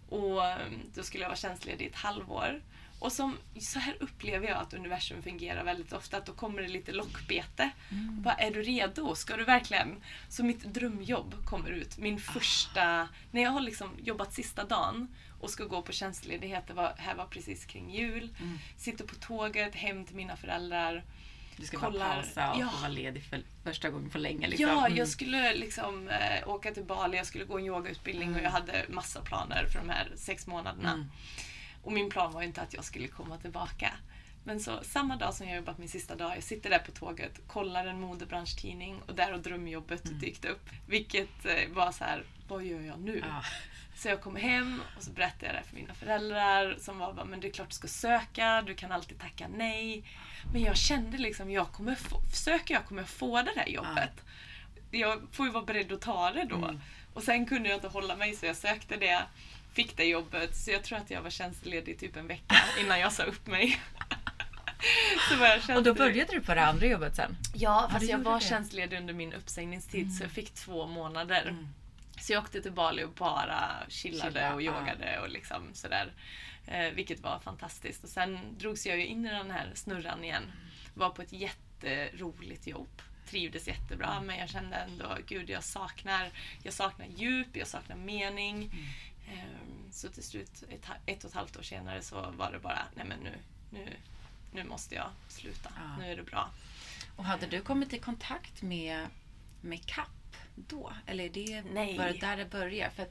Och 0.10 0.40
um, 0.40 0.92
då 0.96 1.04
skulle 1.04 1.24
jag 1.24 1.30
vara 1.30 1.38
tjänstledig 1.38 1.86
i 1.86 1.88
ett 1.88 1.96
halvår. 1.96 2.62
Och 3.00 3.12
som, 3.12 3.38
så 3.60 3.80
här 3.80 3.98
upplever 4.00 4.48
jag 4.48 4.58
att 4.58 4.74
universum 4.74 5.24
fungerar 5.24 5.64
väldigt 5.64 5.94
ofta. 5.94 6.18
Att 6.18 6.25
då 6.25 6.34
kommer 6.34 6.62
det 6.62 6.68
lite 6.68 6.92
lockbete. 6.92 7.70
Mm. 7.92 8.22
Bara, 8.22 8.34
är 8.34 8.52
du 8.52 8.62
redo? 8.62 9.16
Ska 9.16 9.38
du 9.38 9.44
verkligen? 9.44 9.96
Så 10.30 10.44
mitt 10.44 10.64
drömjobb 10.64 11.46
kommer 11.46 11.70
ut. 11.70 11.98
Min 11.98 12.20
första... 12.20 13.08
När 13.32 13.42
jag 13.42 13.50
har 13.50 13.62
liksom 13.62 13.90
jobbat 14.04 14.34
sista 14.34 14.64
dagen 14.64 15.16
och 15.40 15.50
ska 15.50 15.64
gå 15.66 15.82
på 15.82 15.92
tjänstledighet. 15.92 16.68
Det 16.68 16.74
var, 16.74 16.94
här 16.98 17.16
var 17.16 17.25
precis 17.25 17.66
kring 17.66 17.92
jul. 17.92 18.36
Mm. 18.42 18.60
Sitter 18.78 19.06
på 19.06 19.16
tåget 19.16 19.75
hem 19.75 20.06
till 20.06 20.16
mina 20.16 20.36
föräldrar. 20.38 21.04
Du 21.58 21.66
ska 21.66 21.78
Kollar- 21.78 22.00
bara 22.00 22.16
pausa 22.22 22.52
och 22.54 22.60
Ja. 22.60 22.70
vara 22.82 22.88
ledig 22.92 23.24
för 23.24 23.42
första 23.64 23.90
gången 23.90 24.10
på 24.10 24.18
länge. 24.18 24.48
Liksom. 24.48 24.68
Ja, 24.68 24.86
Mm. 24.86 24.98
jag 24.98 25.08
skulle 25.08 25.54
liksom 25.54 26.08
eh, 26.10 26.48
åka 26.50 26.72
till 26.74 26.84
Bali, 26.84 27.18
jag 27.18 27.26
skulle 27.26 27.46
gå 27.46 27.58
en 27.58 27.66
yogautbildning 27.66 28.28
och 28.30 28.34
Mm. 28.40 28.44
jag 28.44 28.52
hade 28.52 28.86
massa 28.90 29.22
planer 29.22 29.66
för 29.72 29.80
de 29.80 29.90
här 29.90 30.12
sex 30.16 30.48
månaderna. 30.48 30.92
Mm. 30.94 31.12
Och 31.84 31.92
min 31.92 32.10
plan 32.10 32.34
var 32.34 32.42
inte 32.42 32.62
att 32.62 32.74
jag 32.74 32.84
skulle 32.86 33.08
komma 33.08 33.38
tillbaka. 33.38 33.92
Men 34.44 34.60
så 34.60 34.80
samma 34.84 35.16
dag 35.16 35.34
som 35.34 35.48
jag 35.48 35.56
jobbat 35.56 35.78
min 35.78 35.90
sista 35.90 36.16
dag, 36.16 36.36
jag 36.36 36.44
sitter 36.44 36.70
där 36.70 36.80
på 36.80 36.92
tåget, 36.92 37.40
kollar 37.48 37.86
en 37.88 38.00
modebransch-tidning 38.02 39.02
och 39.08 39.16
där 39.16 39.32
har 39.32 39.38
drömjobbet 39.40 40.06
Mm. 40.06 40.20
dykt 40.20 40.46
upp. 40.46 40.70
Vilket 40.88 41.46
eh, 41.46 41.70
var 41.74 41.92
så 41.92 42.04
här, 42.04 42.24
vad 42.48 42.64
gör 42.64 42.82
jag 42.82 43.00
nu? 43.00 43.24
Ja. 43.28 43.42
Så 43.96 44.08
jag 44.08 44.22
kom 44.22 44.36
hem 44.36 44.82
och 44.98 45.04
så 45.04 45.12
berättade 45.12 45.46
jag 45.46 45.56
det 45.56 45.64
för 45.70 45.75
mina 45.75 45.94
föräldrar 45.94 46.75
som 46.80 47.00
var 47.00 47.14
bara, 47.14 47.25
men 47.25 47.40
det 47.40 47.48
är 47.48 47.52
klart 47.52 47.70
du 47.70 47.75
ska 47.75 47.88
söka, 47.88 48.62
du 48.62 48.75
kan 48.75 48.92
alltid 48.92 49.20
tacka 49.20 49.48
nej. 49.48 50.04
Men 50.54 50.62
jag 50.62 50.78
kände 50.78 51.18
liksom, 51.18 51.52
jag 51.52 51.72
kommer 51.72 51.96
få, 51.96 52.22
söker 52.34 52.74
jag 52.74 52.86
kommer 52.86 53.02
jag 53.02 53.10
få 53.10 53.42
det 53.42 53.52
där 53.56 53.68
jobbet. 53.68 54.24
Jag 54.92 55.22
får 55.32 55.46
ju 55.46 55.52
vara 55.52 55.66
beredd 55.66 55.92
att 55.92 56.02
ta 56.02 56.32
det 56.32 56.46
då. 56.46 56.56
Mm. 56.56 56.82
Och 57.14 57.24
sen 57.24 57.46
kunde 57.46 57.70
jag 57.70 57.78
inte 57.78 57.88
hålla 57.88 58.16
mig 58.16 58.36
så 58.36 58.46
jag 58.46 58.56
sökte 58.56 58.98
det, 58.98 59.24
fick 59.74 59.98
det 59.98 60.06
jobbet. 60.06 60.56
Så 60.56 60.72
jag 60.72 60.84
tror 60.84 60.98
att 60.98 61.10
jag 61.10 61.22
var 61.22 61.30
tjänstledig 61.30 62.00
typ 62.00 62.16
en 62.16 62.28
vecka 62.28 62.56
innan 62.82 63.00
jag 63.00 63.14
sa 63.14 63.24
upp 63.24 63.48
mig. 63.48 63.80
jag 65.68 65.78
Och 65.78 65.84
då 65.84 65.94
började 65.94 66.32
du 66.32 66.42
på 66.42 66.54
det 66.54 66.66
andra 66.66 66.86
jobbet 66.86 67.16
sen? 67.16 67.38
Ja, 67.54 67.90
fast 67.92 68.06
jag 68.06 68.18
gjorde 68.18 68.30
var 68.30 68.40
det. 68.40 68.46
tjänstledig 68.46 68.98
under 68.98 69.14
min 69.14 69.34
uppsägningstid 69.34 70.18
så 70.18 70.24
jag 70.24 70.32
fick 70.32 70.54
två 70.54 70.88
månader. 70.88 71.42
Mm. 71.42 71.68
Så 72.25 72.34
jag 72.34 72.44
åkte 72.44 72.62
till 72.62 72.72
Bali 72.72 73.03
och 73.03 73.12
bara 73.13 73.77
chillade 73.89 74.32
Chilla, 74.32 74.53
och 74.53 74.62
yogade 74.62 75.20
och 75.20 75.29
liksom 75.29 75.74
sådär. 75.74 76.13
Eh, 76.67 76.89
vilket 76.89 77.20
var 77.20 77.39
fantastiskt. 77.39 78.03
Och 78.03 78.10
sen 78.10 78.58
drogs 78.58 78.86
jag 78.86 78.98
ju 78.98 79.05
in 79.05 79.25
i 79.25 79.29
den 79.29 79.51
här 79.51 79.72
snurran 79.75 80.24
igen. 80.24 80.51
Var 80.94 81.10
på 81.10 81.22
ett 81.22 81.34
jätteroligt 81.34 82.67
jobb. 82.67 83.01
Trivdes 83.29 83.67
jättebra 83.67 84.12
Mm. 84.12 84.25
men 84.25 84.38
jag 84.39 84.50
kände 84.50 84.75
ändå, 84.75 85.17
gud 85.27 85.50
jag 85.50 85.63
saknar, 85.63 86.29
jag 86.63 86.74
saknar 86.74 87.05
djup, 87.15 87.55
jag 87.55 87.67
saknar 87.67 87.96
mening. 87.96 88.55
Mm. 88.55 89.39
Ehm, 89.39 89.91
Så 89.91 90.10
till 90.10 90.24
slut, 90.24 90.63
ett, 90.70 90.88
ett 91.05 91.24
och 91.24 91.29
ett 91.29 91.36
halvt 91.36 91.58
år 91.58 91.62
senare 91.63 92.01
så 92.01 92.32
var 92.32 92.51
det 92.51 92.60
bara, 92.60 92.82
nej 92.96 93.05
men 93.05 93.20
nu, 93.20 93.38
nu, 93.70 93.94
nu 94.53 94.63
måste 94.63 94.96
jag 94.96 95.10
sluta. 95.27 95.70
Ja. 95.75 95.98
Nu 96.00 96.12
är 96.12 96.15
det 96.15 96.24
bra. 96.24 96.50
Och 97.15 97.25
hade 97.25 97.48
du 97.48 97.62
kommit 97.62 97.94
i 97.94 98.00
kontakt 98.00 98.62
med, 98.62 99.08
med 99.62 99.86
CAP 99.86 100.08
då? 100.56 100.94
Eller 101.06 101.24
är 101.24 101.30
det 101.30 101.62
Nej. 101.74 101.98
var 101.98 102.06
det 102.06 102.20
där 102.20 102.38
det 102.38 102.46
började? 102.46 102.92
För 102.96 103.08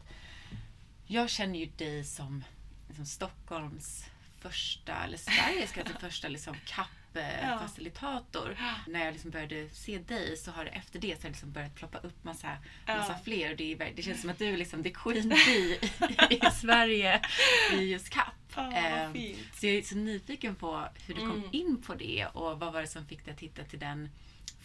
jag 1.06 1.30
känner 1.30 1.58
ju 1.58 1.66
dig 1.66 2.04
som 2.04 2.44
liksom 2.88 3.06
Stockholms 3.06 4.04
första, 4.40 5.04
eller 5.04 5.16
Sveriges 5.18 5.72
kanske 5.72 5.94
första 6.00 6.28
liksom 6.28 6.56
Ja. 6.76 6.84
CAP-facilitator. 7.14 8.56
När 8.88 9.04
jag 9.04 9.12
liksom 9.12 9.30
började 9.30 9.68
se 9.70 9.98
dig 9.98 10.36
så 10.36 10.50
har 10.50 10.64
det 10.64 10.70
efter 10.70 10.98
det 10.98 11.20
så 11.22 11.28
liksom 11.28 11.52
börjat 11.52 11.74
ploppa 11.74 11.98
upp 11.98 12.24
massa, 12.24 12.56
Ja. 12.86 12.96
massa 12.96 13.18
fler. 13.18 13.50
Och 13.50 13.56
det, 13.56 13.72
är, 13.72 13.92
det 13.96 14.02
känns 14.02 14.20
som 14.20 14.30
att 14.30 14.38
du 14.38 14.46
är 14.46 14.56
liksom 14.56 14.82
the 14.82 14.90
queen 14.90 15.28
bee 15.46 15.78
i, 16.30 16.34
i 16.34 16.50
Sverige 16.60 17.20
i 17.72 17.76
just 17.76 18.10
CAP. 18.10 18.34
Ja, 18.56 18.72
Ehm, 18.72 19.12
så 19.54 19.66
jag 19.66 19.74
är 19.76 19.82
så 19.82 19.96
nyfiken 19.96 20.54
på 20.54 20.84
hur 21.06 21.14
du 21.14 21.20
kom 21.20 21.30
Mm. 21.30 21.48
in 21.52 21.82
på 21.82 21.94
det 21.94 22.26
och 22.32 22.58
vad 22.60 22.72
var 22.72 22.80
det 22.80 22.86
som 22.88 23.06
fick 23.06 23.24
dig 23.24 23.32
att 23.32 23.38
titta 23.40 23.64
till 23.64 23.78
den 23.78 24.10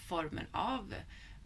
formen 0.07 0.45
av 0.51 0.93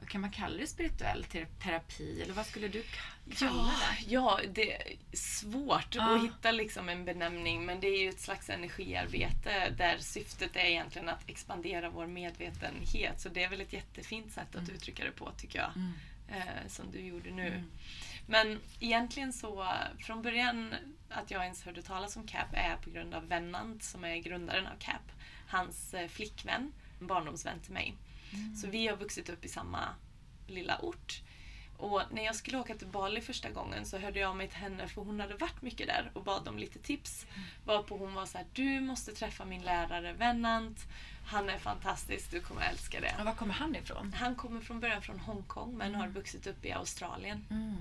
kan 0.06 0.22
man 0.22 0.32
kalla 0.32 0.58
det 0.58 0.68
spirituell 0.68 1.24
te- 1.24 1.46
terapi? 1.46 2.22
Eller 2.22 2.34
vad 2.34 2.46
skulle 2.46 2.68
du 2.68 2.82
ka- 2.82 3.36
kalla 3.38 3.52
Ja, 3.52 3.72
det? 4.00 4.12
ja, 4.14 4.40
det 4.54 4.74
är 4.74 4.96
svårt 5.18 5.96
Ja. 5.96 6.16
att 6.16 6.24
hitta 6.24 6.52
liksom 6.52 6.90
en 6.90 7.06
benämning 7.06 7.66
men 7.66 7.80
det 7.80 7.88
är 7.88 8.00
ju 8.04 8.10
ett 8.10 8.20
slags 8.22 8.50
energiarbete 8.50 9.70
där 9.78 9.98
syftet 9.98 10.56
är 10.56 10.66
egentligen 10.66 11.10
att 11.10 11.30
expandera 11.30 11.90
vår 11.90 12.08
medvetenhet. 12.08 13.22
Så 13.22 13.30
det 13.30 13.44
är 13.44 13.50
väl 13.50 13.62
ett 13.62 13.74
jättefint 13.74 14.32
sätt 14.34 14.56
att 14.56 14.70
uttrycka 14.70 15.04
det 15.04 15.12
på 15.12 15.32
tycker 15.38 15.60
jag. 15.60 15.72
Mm. 15.76 15.92
Eh, 16.32 16.68
som 16.68 16.92
du 16.92 17.00
gjorde 17.00 17.32
nu. 17.32 17.48
Mm. 17.48 17.72
Men 18.28 18.60
egentligen 18.80 19.34
så, 19.34 19.68
från 20.00 20.22
början 20.22 20.76
att 21.10 21.32
jag 21.32 21.44
ens 21.44 21.64
hörde 21.64 21.82
talas 21.82 22.16
om 22.18 22.28
CAP 22.28 22.54
är 22.54 22.76
på 22.76 22.90
grund 22.90 23.14
av 23.14 23.28
Vennant 23.28 23.84
som 23.84 24.04
är 24.04 24.18
grundaren 24.18 24.68
av 24.68 24.76
CAP. 24.80 25.12
Hans 25.48 25.94
eh, 25.94 26.08
flickvän, 26.08 26.72
en 27.00 27.08
barndomsvän 27.08 27.60
till 27.60 27.74
mig. 27.74 27.96
Så 28.62 28.68
vi 28.68 28.88
har 28.88 28.98
vuxit 28.98 29.30
upp 29.30 29.46
i 29.46 29.48
samma 29.48 29.90
lilla 30.48 30.80
ort. 30.82 31.22
Och 31.78 32.02
när 32.12 32.26
jag 32.26 32.36
skulle 32.36 32.58
åka 32.58 32.76
till 32.76 32.88
Bali 32.88 33.22
första 33.22 33.50
gången 33.50 33.86
så 33.86 33.98
hörde 33.98 34.20
jag 34.20 34.30
av 34.30 34.36
mig 34.36 34.48
till 34.48 34.58
henne 34.58 34.88
för 34.88 35.02
hon 35.02 35.20
hade 35.20 35.36
varit 35.36 35.62
mycket 35.62 35.88
där 35.88 36.12
och 36.14 36.24
bad 36.24 36.48
om 36.48 36.58
lite 36.58 36.80
tips. 36.80 37.26
Varpå 37.66 37.98
hon 37.98 38.14
var 38.14 38.26
så 38.26 38.38
här, 38.38 38.48
du 38.54 38.80
måste 38.80 39.12
träffa 39.12 39.46
min 39.46 39.62
lärare 39.62 40.14
Vennant. 40.14 40.80
Han 41.26 41.50
är 41.50 41.58
fantastisk, 41.58 42.32
du 42.32 42.40
kommer 42.40 42.62
älska 42.62 43.00
det. 43.00 43.16
Och 43.20 43.26
var 43.26 43.36
kommer 43.36 43.54
han 43.54 43.76
ifrån? 43.76 44.14
Han 44.14 44.36
kommer 44.36 44.62
från 44.62 44.80
början 44.80 45.02
från 45.02 45.20
Hongkong 45.20 45.78
men 45.78 45.96
har 45.96 46.08
vuxit 46.08 46.48
upp 46.48 46.66
i 46.66 46.72
Australien. 46.72 47.46
Mm. 47.50 47.78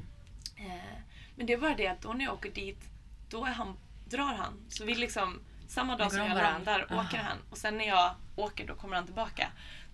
Eh, 0.57 0.99
men 1.37 1.47
det 1.47 1.53
är 1.53 1.59
bara 1.59 1.75
det 1.75 1.87
att 1.87 2.01
då 2.01 2.13
när 2.13 2.25
jag 2.25 2.35
åker 2.35 2.51
dit, 2.51 2.81
då 3.29 3.45
är 3.45 3.53
han, 3.53 3.77
drar 4.09 4.35
han. 4.35 4.61
Så 4.69 4.85
vi 4.85 4.95
liksom, 4.95 5.41
samma 5.69 5.97
dag 5.97 6.13
som 6.13 6.21
om 6.21 6.27
jag 6.27 6.37
landar 6.37 6.85
åker 6.85 7.19
han. 7.19 7.39
Och 7.51 7.59
sen 7.59 7.79
när 7.79 7.87
jag 7.87 8.15
åker 8.37 8.67
då 8.67 8.75
kommer 8.75 8.97
han 8.97 9.07
tillbaka. 9.07 9.49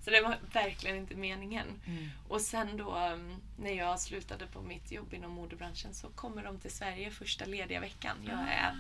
Så 0.08 0.14
det 0.14 0.20
var 0.20 0.38
verkligen 0.52 0.96
inte 0.96 1.14
meningen. 1.14 1.66
Mm. 1.86 2.08
Och 2.28 2.40
sen 2.40 2.76
då 2.76 2.96
um, 2.96 3.40
när 3.56 3.72
jag 3.72 4.00
slutade 4.00 4.46
på 4.46 4.62
mitt 4.62 4.92
jobb 4.92 5.14
inom 5.14 5.30
modebranschen 5.30 5.94
så 5.94 6.08
kommer 6.08 6.44
de 6.44 6.58
till 6.58 6.70
Sverige 6.70 7.10
första 7.10 7.44
lediga 7.44 7.80
veckan. 7.80 8.16
Jag 8.26 8.38
är, 8.40 8.74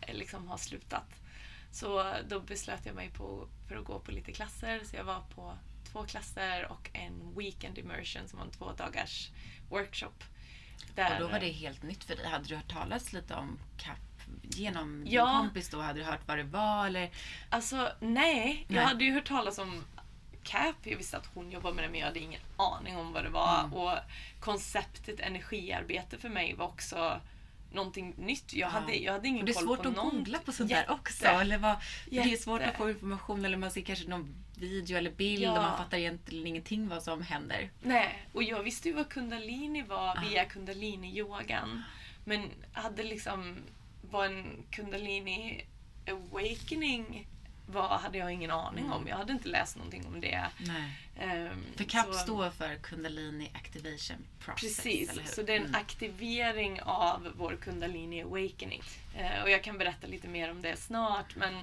eh, 0.00 0.14
liksom 0.14 0.48
har 0.48 0.56
slutat. 0.56 1.06
Så 1.70 2.14
då 2.28 2.40
beslöt 2.40 2.86
jag 2.86 2.94
mig 2.94 3.10
på, 3.10 3.48
för 3.68 3.76
att 3.76 3.84
gå 3.84 3.98
på 3.98 4.10
lite 4.10 4.32
klasser. 4.32 4.80
Så 4.84 4.96
jag 4.96 5.04
var 5.04 5.20
på 5.34 5.54
två 5.92 6.02
klasser 6.02 6.66
och 6.72 6.90
en 6.92 7.34
weekend 7.36 7.78
immersion 7.78 8.28
som 8.28 8.38
var 8.38 8.46
en 8.46 8.52
två 8.52 8.72
dagars 8.72 9.30
workshop. 9.68 10.24
Där, 10.94 11.14
Och 11.14 11.20
då 11.20 11.28
var 11.28 11.40
det 11.40 11.48
helt 11.48 11.82
nytt 11.82 12.04
för 12.04 12.16
dig. 12.16 12.26
Hade 12.26 12.44
du 12.44 12.56
hört 12.56 12.72
talas 12.72 13.12
lite 13.12 13.34
om 13.34 13.58
CAP 13.76 13.98
genom 14.42 15.04
Ja. 15.06 15.26
din 15.26 15.38
kompis 15.38 15.68
då? 15.68 15.80
Hade 15.80 15.98
du 15.98 16.04
hört 16.04 16.28
vad 16.28 16.38
det 16.38 16.44
var? 16.44 16.86
Eller? 16.86 17.10
Alltså 17.50 17.92
nej, 18.00 18.64
jag 18.68 18.74
Nej. 18.76 18.84
hade 18.84 19.04
ju 19.04 19.12
hört 19.12 19.28
talas 19.28 19.58
om 19.58 19.84
CAP. 20.42 20.76
Jag 20.82 20.96
visste 20.96 21.16
att 21.16 21.26
hon 21.34 21.50
jobbade 21.50 21.74
med 21.74 21.84
det 21.84 21.88
men 21.88 22.00
jag 22.00 22.06
hade 22.06 22.20
ingen 22.20 22.40
aning 22.56 22.96
om 22.96 23.12
vad 23.12 23.24
det 23.24 23.30
var. 23.30 23.60
Mm. 23.60 23.72
Och 23.72 23.98
konceptet 24.40 25.20
energiarbete 25.20 26.18
för 26.18 26.28
mig 26.28 26.54
var 26.54 26.66
också 26.66 27.20
någonting 27.72 28.14
nytt. 28.18 28.52
Jag, 28.54 28.66
Ja. 28.66 28.70
hade, 28.70 28.94
jag 28.96 29.12
hade 29.12 29.28
ingen 29.28 29.40
Och 29.40 29.46
det 29.46 29.52
är 29.52 29.54
koll 29.54 29.64
svårt 29.64 29.82
på 29.82 29.88
att 29.88 29.96
någonting. 29.96 30.18
googla 30.18 30.38
på 30.38 30.52
sånt 30.52 30.70
Jätte. 30.70 30.86
där 30.88 30.94
också. 30.94 31.26
Eller 31.26 31.58
vad, 31.58 31.76
det 32.10 32.18
är 32.18 32.36
svårt 32.36 32.62
att 32.62 32.76
få 32.76 32.90
information 32.90 33.44
eller 33.44 33.56
man 33.56 33.70
ser 33.70 33.80
kanske 33.82 34.08
någon 34.08 34.34
video 34.58 34.98
eller 34.98 35.10
bild 35.10 35.42
Ja. 35.42 35.50
och 35.56 35.62
man 35.62 35.78
fattar 35.78 35.98
egentligen 35.98 36.46
ingenting 36.46 36.88
vad 36.88 37.02
som 37.02 37.22
händer. 37.22 37.70
Nej, 37.82 38.22
och 38.32 38.42
jag 38.42 38.62
visste 38.62 38.88
ju 38.88 38.94
vad 38.94 39.08
kundalini 39.08 39.82
var 39.82 40.08
Ah. 40.08 40.22
via 40.30 40.44
kundalini-yogan. 40.44 41.82
Men 42.24 42.50
hade 42.72 43.02
liksom 43.02 43.56
vad 44.10 44.26
en 44.26 44.62
kundalini 44.70 45.66
awakening 46.10 47.26
var 47.66 47.98
hade 47.98 48.18
jag 48.18 48.32
ingen 48.32 48.50
aning 48.50 48.84
Mm. 48.84 48.92
om. 48.96 49.08
Jag 49.08 49.16
hade 49.16 49.32
inte 49.32 49.48
läst 49.48 49.76
någonting 49.76 50.06
om 50.06 50.20
det. 50.20 50.46
Nej. 50.58 50.98
Ehm, 51.18 51.64
För 51.76 51.84
CAP 51.84 52.06
så- 52.06 52.12
står 52.12 52.50
för 52.50 52.76
Kundalini 52.76 53.50
Activation 53.54 54.16
Process. 54.38 54.76
Precis, 54.76 55.34
så 55.34 55.42
det 55.42 55.52
är 55.52 55.56
en 55.56 55.62
Mm. 55.66 55.74
aktivering 55.80 56.80
av 56.82 57.32
vår 57.36 57.56
kundalini 57.62 58.22
awakening. 58.22 58.82
Eh, 59.16 59.42
och 59.42 59.50
jag 59.50 59.64
kan 59.64 59.78
berätta 59.78 60.06
lite 60.06 60.28
mer 60.28 60.50
om 60.50 60.62
det 60.62 60.76
snart 60.76 61.36
men 61.36 61.54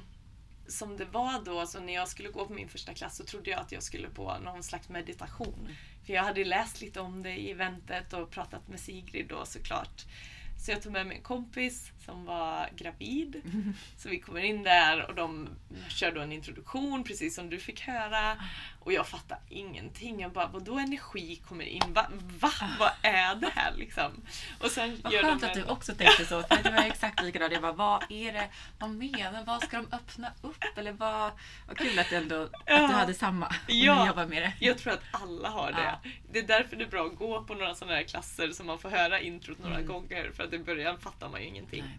som 0.68 0.98
det 0.98 1.06
var 1.06 1.42
då, 1.46 1.68
så 1.68 1.80
när 1.80 1.94
jag 1.94 2.08
skulle 2.08 2.30
gå 2.30 2.46
på 2.48 2.54
min 2.54 2.70
första 2.70 2.94
klass 2.94 3.18
så 3.18 3.24
trodde 3.24 3.50
jag 3.50 3.60
att 3.60 3.72
jag 3.72 3.84
skulle 3.84 4.10
på 4.10 4.38
någon 4.44 4.64
slags 4.64 4.90
meditation. 4.90 5.70
För 6.06 6.14
jag 6.14 6.24
hade 6.24 6.46
läst 6.46 6.82
lite 6.82 7.00
om 7.00 7.24
det 7.24 7.36
i 7.36 7.52
eventet 7.52 8.14
och 8.14 8.32
pratat 8.32 8.68
med 8.68 8.80
Sigrid 8.80 9.28
då 9.28 9.46
såklart. 9.46 10.06
Så 10.66 10.72
jag 10.72 10.82
tog 10.82 10.92
med 10.92 11.08
mig 11.08 11.18
en 11.18 11.24
kompis 11.24 11.92
som 12.10 12.26
var 12.26 12.70
gravid. 12.76 13.42
Så 13.98 14.10
vi 14.10 14.20
kommer 14.20 14.42
in 14.42 14.64
där 14.64 15.06
och 15.10 15.16
de 15.16 15.50
kör 15.90 16.12
då 16.12 16.22
en 16.22 16.32
introduktion 16.32 17.04
precis 17.04 17.36
som 17.36 17.50
du 17.50 17.60
fick 17.60 17.82
höra. 17.82 18.38
Och 18.80 18.94
jag 18.94 19.08
fattar 19.08 19.38
ingenting. 19.50 20.20
Jag 20.22 20.32
bara, 20.32 20.48
vadå 20.48 20.78
energi 20.80 21.36
kommer 21.36 21.66
in? 21.66 21.82
Va? 21.88 22.06
Va? 22.40 22.52
Vad 22.80 22.92
är 23.02 23.36
det 23.36 23.50
här 23.56 23.74
liksom? 23.78 24.12
Och 24.60 24.72
sen 24.72 25.00
Vad 25.04 25.14
gör 25.14 25.24
skönt 25.24 25.42
de 25.42 25.48
att 25.48 25.54
du 25.54 25.64
också 25.64 25.94
tänkte 25.96 26.26
så. 26.26 26.44
För 26.44 26.64
det 26.64 26.72
var 26.72 26.84
exakt 26.84 27.24
likadant. 27.24 27.54
Jag 27.54 27.62
bara, 27.62 27.74
vad 27.74 28.04
är 28.12 28.34
det 28.34 28.48
de 28.80 28.98
menar? 28.98 29.44
Vad 29.46 29.64
ska 29.64 29.78
de 29.78 29.88
öppna 29.96 30.32
upp? 30.42 30.64
Eller 30.78 30.92
vad... 30.92 31.32
Vad 31.68 31.78
kul 31.78 32.00
att 32.00 32.12
ändå 32.12 32.44
att 32.44 32.52
du 32.66 32.74
hade 32.76 33.14
samma. 33.14 33.56
Ja. 33.68 34.08
jobbar 34.08 34.26
med 34.26 34.42
det. 34.42 34.54
Jag 34.60 34.78
tror 34.78 34.94
att 34.94 35.04
alla 35.12 35.50
har 35.50 35.72
det. 35.72 35.84
Ja. 36.04 36.10
Det 36.32 36.40
är 36.40 36.44
därför 36.48 36.76
det 36.76 36.84
är 36.84 36.90
bra 36.90 37.06
att 37.06 37.16
gå 37.18 37.44
på 37.44 37.54
några 37.54 37.76
sådana 37.76 37.96
här 37.98 38.04
klasser 38.04 38.52
så 38.52 38.64
man 38.64 38.80
får 38.80 38.90
höra 38.90 39.20
introt 39.20 39.60
några 39.60 39.76
Mm. 39.76 39.88
gånger. 39.88 40.32
För 40.36 40.44
att 40.44 40.54
i 40.54 40.60
början 40.60 41.00
fattar 41.00 41.30
man 41.30 41.42
ju 41.42 41.48
ingenting. 41.48 41.84
Nej. 41.84 41.99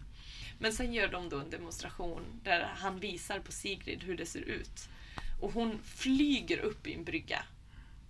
Men 0.61 0.73
sen 0.73 0.93
gör 0.93 1.07
de 1.07 1.29
då 1.29 1.39
en 1.39 1.49
demonstration 1.49 2.25
där 2.43 2.67
han 2.77 2.99
visar 2.99 3.39
på 3.39 3.51
Sigrid 3.51 4.03
hur 4.03 4.17
det 4.17 4.25
ser 4.25 4.41
ut. 4.41 4.89
Och 5.39 5.51
hon 5.53 5.79
flyger 5.85 6.57
upp 6.59 6.87
i 6.87 6.93
en 6.93 7.03
brygga. 7.03 7.43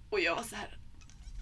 Och 0.10 0.20
jag 0.20 0.36
var 0.36 0.44
så 0.44 0.56
här. 0.56 0.78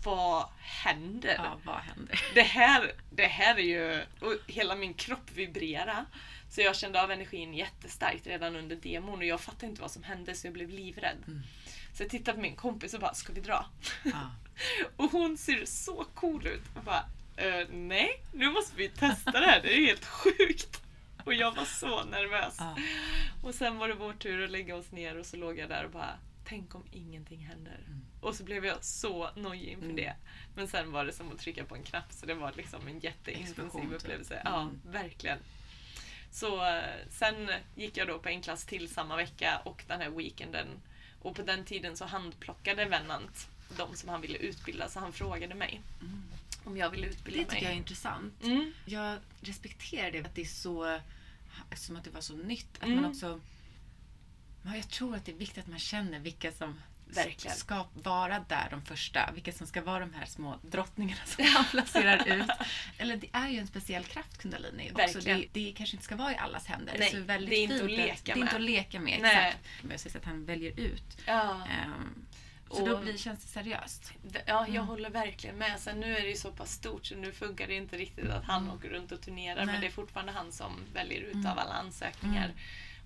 Vad 0.03 0.45
händer? 0.59 1.35
Ja, 1.37 1.59
vad 1.65 1.75
händer? 1.75 2.21
Det 2.33 2.41
här, 2.41 2.91
det 3.11 3.25
här 3.25 3.55
är 3.55 3.63
ju... 3.63 4.01
Och 4.19 4.35
hela 4.47 4.75
min 4.75 4.93
kropp 4.93 5.31
vibrera. 5.35 6.05
Så 6.49 6.61
jag 6.61 6.75
kände 6.75 7.03
av 7.03 7.11
energin 7.11 7.53
jättestarkt 7.53 8.27
redan 8.27 8.55
under 8.55 8.75
demon 8.75 9.19
och 9.19 9.25
jag 9.25 9.41
fattade 9.41 9.65
inte 9.65 9.81
vad 9.81 9.91
som 9.91 10.03
hände 10.03 10.35
så 10.35 10.47
jag 10.47 10.53
blev 10.53 10.69
livrädd. 10.69 11.17
Mm. 11.27 11.41
Så 11.93 12.03
jag 12.03 12.09
tittade 12.09 12.35
på 12.35 12.41
min 12.41 12.55
kompis 12.55 12.93
och 12.93 12.99
bara, 12.99 13.13
ska 13.13 13.33
vi 13.33 13.41
dra? 13.41 13.65
Ja. 14.03 14.31
Och 14.95 15.11
hon 15.11 15.37
ser 15.37 15.65
så 15.65 16.05
cool 16.13 16.47
ut. 16.47 16.61
Och 16.75 16.83
bara, 16.83 17.05
"Eh, 17.37 17.67
nej, 17.71 18.09
nu 18.33 18.49
måste 18.51 18.75
vi 18.77 18.89
testa 18.89 19.31
det 19.31 19.45
här. 19.45 19.61
Det 19.61 19.73
är 19.73 19.85
helt 19.85 20.05
sjukt. 20.05 20.81
Och 21.29 21.35
jag 21.35 21.51
var 21.55 21.65
så 21.65 22.03
nervös. 22.03 22.55
Ja. 22.59 22.77
Och 23.43 23.55
sen 23.55 23.77
var 23.77 23.87
det 23.87 23.93
vår 23.93 24.13
tur 24.13 24.43
att 24.43 24.51
lägga 24.51 24.75
oss 24.75 24.91
ner 24.91 25.17
och 25.17 25.25
så 25.25 25.37
låg 25.37 25.57
jag 25.57 25.69
där 25.69 25.83
och 25.85 25.91
bara, 25.91 26.17
tänk 26.45 26.75
om 26.75 26.83
ingenting 26.91 27.39
händer. 27.39 27.79
Och 28.21 28.35
så 28.35 28.43
blev 28.43 28.65
jag 28.65 28.83
så 28.83 29.29
nojig 29.35 29.67
inför 29.69 29.83
Mm. 29.85 29.95
det. 29.95 30.15
Men 30.55 30.67
sen 30.67 30.91
var 30.91 31.05
det 31.05 31.13
som 31.13 31.31
att 31.31 31.39
trycka 31.39 31.63
på 31.65 31.75
en 31.75 31.83
knapp 31.83 32.11
så 32.11 32.25
det 32.25 32.33
var 32.33 32.53
liksom 32.57 32.87
en 32.87 32.99
jätteintensiv 32.99 33.81
typ. 33.81 33.91
upplevelse. 33.91 34.41
Ja, 34.45 34.61
Mm. 34.61 34.81
verkligen. 34.85 35.37
Så 36.31 36.65
eh, 36.65 36.83
sen 37.09 37.49
gick 37.75 37.97
jag 37.97 38.07
då 38.07 38.19
på 38.19 38.29
en 38.29 38.41
klass 38.41 38.65
till 38.65 38.89
samma 38.89 39.15
vecka 39.15 39.61
och 39.65 39.83
den 39.87 40.01
här 40.01 40.09
weekenden. 40.09 40.67
Och 41.21 41.35
på 41.35 41.41
den 41.41 41.65
tiden 41.65 41.97
så 41.97 42.05
handplockade 42.05 42.85
Vennant 42.85 43.47
de 43.77 43.95
som 43.95 44.09
han 44.09 44.21
ville 44.21 44.37
utbilda 44.37 44.89
så 44.89 44.99
han 44.99 45.13
frågade 45.13 45.55
mig 45.55 45.81
Mm. 46.01 46.23
om 46.63 46.77
jag 46.77 46.89
ville 46.89 47.07
utbilda 47.07 47.39
Det 47.39 47.45
tycker 47.45 47.55
mig. 47.55 47.63
jag 47.63 47.73
är 47.73 47.77
intressant. 47.77 48.43
Mm. 48.43 48.73
Jag 48.85 49.17
respekterar 49.41 50.11
det, 50.11 50.19
att 50.25 50.35
det 50.35 50.41
är 50.41 50.45
så... 50.45 50.99
Som 51.75 51.95
att 51.95 52.03
det 52.03 52.09
var 52.09 52.21
så 52.21 52.33
nytt. 52.35 52.77
Att 52.77 52.83
Mm. 52.83 52.95
man 53.01 53.05
också... 53.11 53.41
Ja, 54.65 54.75
jag 54.75 54.89
tror 54.89 55.15
att 55.15 55.25
det 55.25 55.31
är 55.31 55.35
viktigt 55.35 55.57
att 55.63 55.67
man 55.69 55.79
känner 55.79 56.19
vilka 56.19 56.51
som 56.51 56.81
Verkligen. 57.07 57.57
ska 57.57 57.85
vara 57.93 58.39
där 58.49 58.67
de 58.71 58.81
första. 58.81 59.31
Vilka 59.33 59.51
som 59.51 59.67
ska 59.67 59.81
vara 59.81 59.99
de 59.99 60.13
här 60.13 60.25
små 60.25 60.59
drottningarna 60.61 61.21
som 61.25 61.43
man 61.53 61.65
placerar 61.71 62.27
ut. 62.41 62.49
Eller 62.97 63.17
det 63.17 63.27
är 63.33 63.49
ju 63.49 63.59
en 63.59 63.67
speciell 63.67 64.03
kraft, 64.03 64.37
kundalini. 64.37 64.91
Också. 64.95 65.19
Det, 65.19 65.45
det 65.53 65.73
kanske 65.77 65.95
inte 65.95 66.03
ska 66.05 66.15
vara 66.15 66.31
i 66.31 66.37
allas 66.37 66.65
händer. 66.65 66.95
Nej, 66.99 67.11
så 67.11 67.19
väldigt 67.21 67.49
det 67.49 67.55
är 67.55 67.63
inte 67.63 67.75
fint 67.75 67.83
att 67.83 67.91
leka 67.91 68.21
Det 68.23 68.31
är 68.31 68.35
med. 68.35 68.43
inte 68.43 68.55
att 68.55 68.61
leka 68.61 68.99
med. 68.99 69.19
Nej. 69.21 69.47
Exakt. 69.47 69.65
Men 69.81 69.91
jag 69.91 69.99
säger 69.99 70.17
att 70.17 70.25
han 70.25 70.45
väljer 70.45 70.79
ut. 70.79 71.17
Ja. 71.25 71.67
Ehm, 71.67 72.25
så 72.71 72.85
då 72.85 72.97
blir, 73.01 73.17
känns 73.17 73.41
det 73.41 73.47
seriöst. 73.47 74.13
Ja, 74.33 74.41
jag 74.45 74.69
Mm. 74.69 74.87
håller 74.87 75.09
verkligen 75.09 75.55
med. 75.55 75.79
Sen 75.79 75.99
nu 75.99 76.17
är 76.17 76.21
det 76.21 76.29
ju 76.29 76.35
så 76.35 76.51
pass 76.51 76.71
stort 76.71 77.05
så 77.05 77.15
nu 77.15 77.31
funkar 77.31 77.67
det 77.67 77.73
inte 77.75 77.97
riktigt 77.97 78.29
att 78.29 78.43
han 78.45 78.63
Mm. 78.63 78.75
åker 78.75 78.89
runt 78.89 79.11
och 79.11 79.21
turnerar. 79.21 79.55
Nej. 79.55 79.65
Men 79.65 79.81
det 79.81 79.87
är 79.87 79.91
fortfarande 79.91 80.31
han 80.31 80.51
som 80.51 80.71
väljer 80.93 81.21
ut 81.21 81.33
Mm. 81.33 81.45
av 81.47 81.59
alla 81.59 81.73
ansökningar. 81.73 82.45
Mm. 82.45 82.57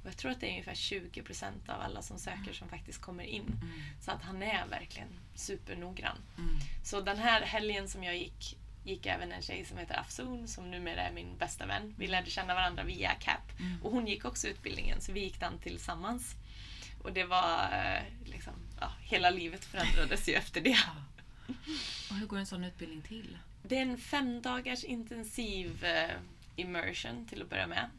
Och 0.02 0.08
jag 0.10 0.18
tror 0.18 0.32
att 0.32 0.40
det 0.40 0.48
är 0.48 0.52
ungefär 0.52 0.76
20% 0.76 1.70
av 1.70 1.82
alla 1.82 2.02
som 2.02 2.20
söker 2.20 2.54
som 2.54 2.70
faktiskt 2.70 3.02
kommer 3.02 3.24
in. 3.24 3.46
Mm. 3.62 3.82
Så 4.02 4.12
att 4.12 4.22
han 4.22 4.44
är 4.44 4.68
verkligen 4.68 5.08
supernoggrann. 5.36 6.18
Mm. 6.38 6.56
Så 6.84 7.02
den 7.02 7.18
här 7.18 7.42
helgen 7.42 7.90
som 7.90 8.04
jag 8.04 8.18
gick 8.18 8.58
gick 8.86 9.06
även 9.06 9.32
en 9.32 9.42
tjej 9.42 9.66
som 9.66 9.78
heter 9.78 10.00
Afsun 10.00 10.48
som 10.48 10.72
numera 10.72 11.02
är 11.02 11.12
min 11.14 11.38
bästa 11.38 11.66
vän. 11.66 11.96
Vi 11.98 12.08
lärde 12.08 12.30
känna 12.30 12.54
varandra 12.54 12.84
via 12.84 13.12
CAP. 13.16 13.60
Mm. 13.60 13.84
Och 13.84 13.92
hon 13.92 14.08
gick 14.08 14.26
också 14.26 14.48
utbildningen 14.48 15.02
så 15.02 15.12
vi 15.12 15.20
gick 15.20 15.40
den 15.40 15.58
tillsammans. 15.60 16.36
Och 17.04 17.14
det 17.14 17.24
var 17.24 17.70
eh, 17.72 18.04
liksom, 18.32 18.54
ja, 18.84 18.92
hela 19.02 19.30
livet 19.30 19.66
förändrades 19.66 20.30
ju 20.30 20.34
efter 20.44 20.62
det. 20.62 20.80
Och 22.10 22.16
hur 22.16 22.28
går 22.28 22.38
en 22.38 22.46
sån 22.46 22.64
utbildning 22.64 23.02
till? 23.02 23.38
Det 23.64 23.78
är 23.78 23.82
en 23.82 23.98
fem 23.98 24.42
dagars 24.42 24.84
intensiv 24.84 25.86
eh, 25.86 26.10
immersion 26.56 27.28
till 27.28 27.42
att 27.42 27.50
börja 27.50 27.68
med. 27.68 27.90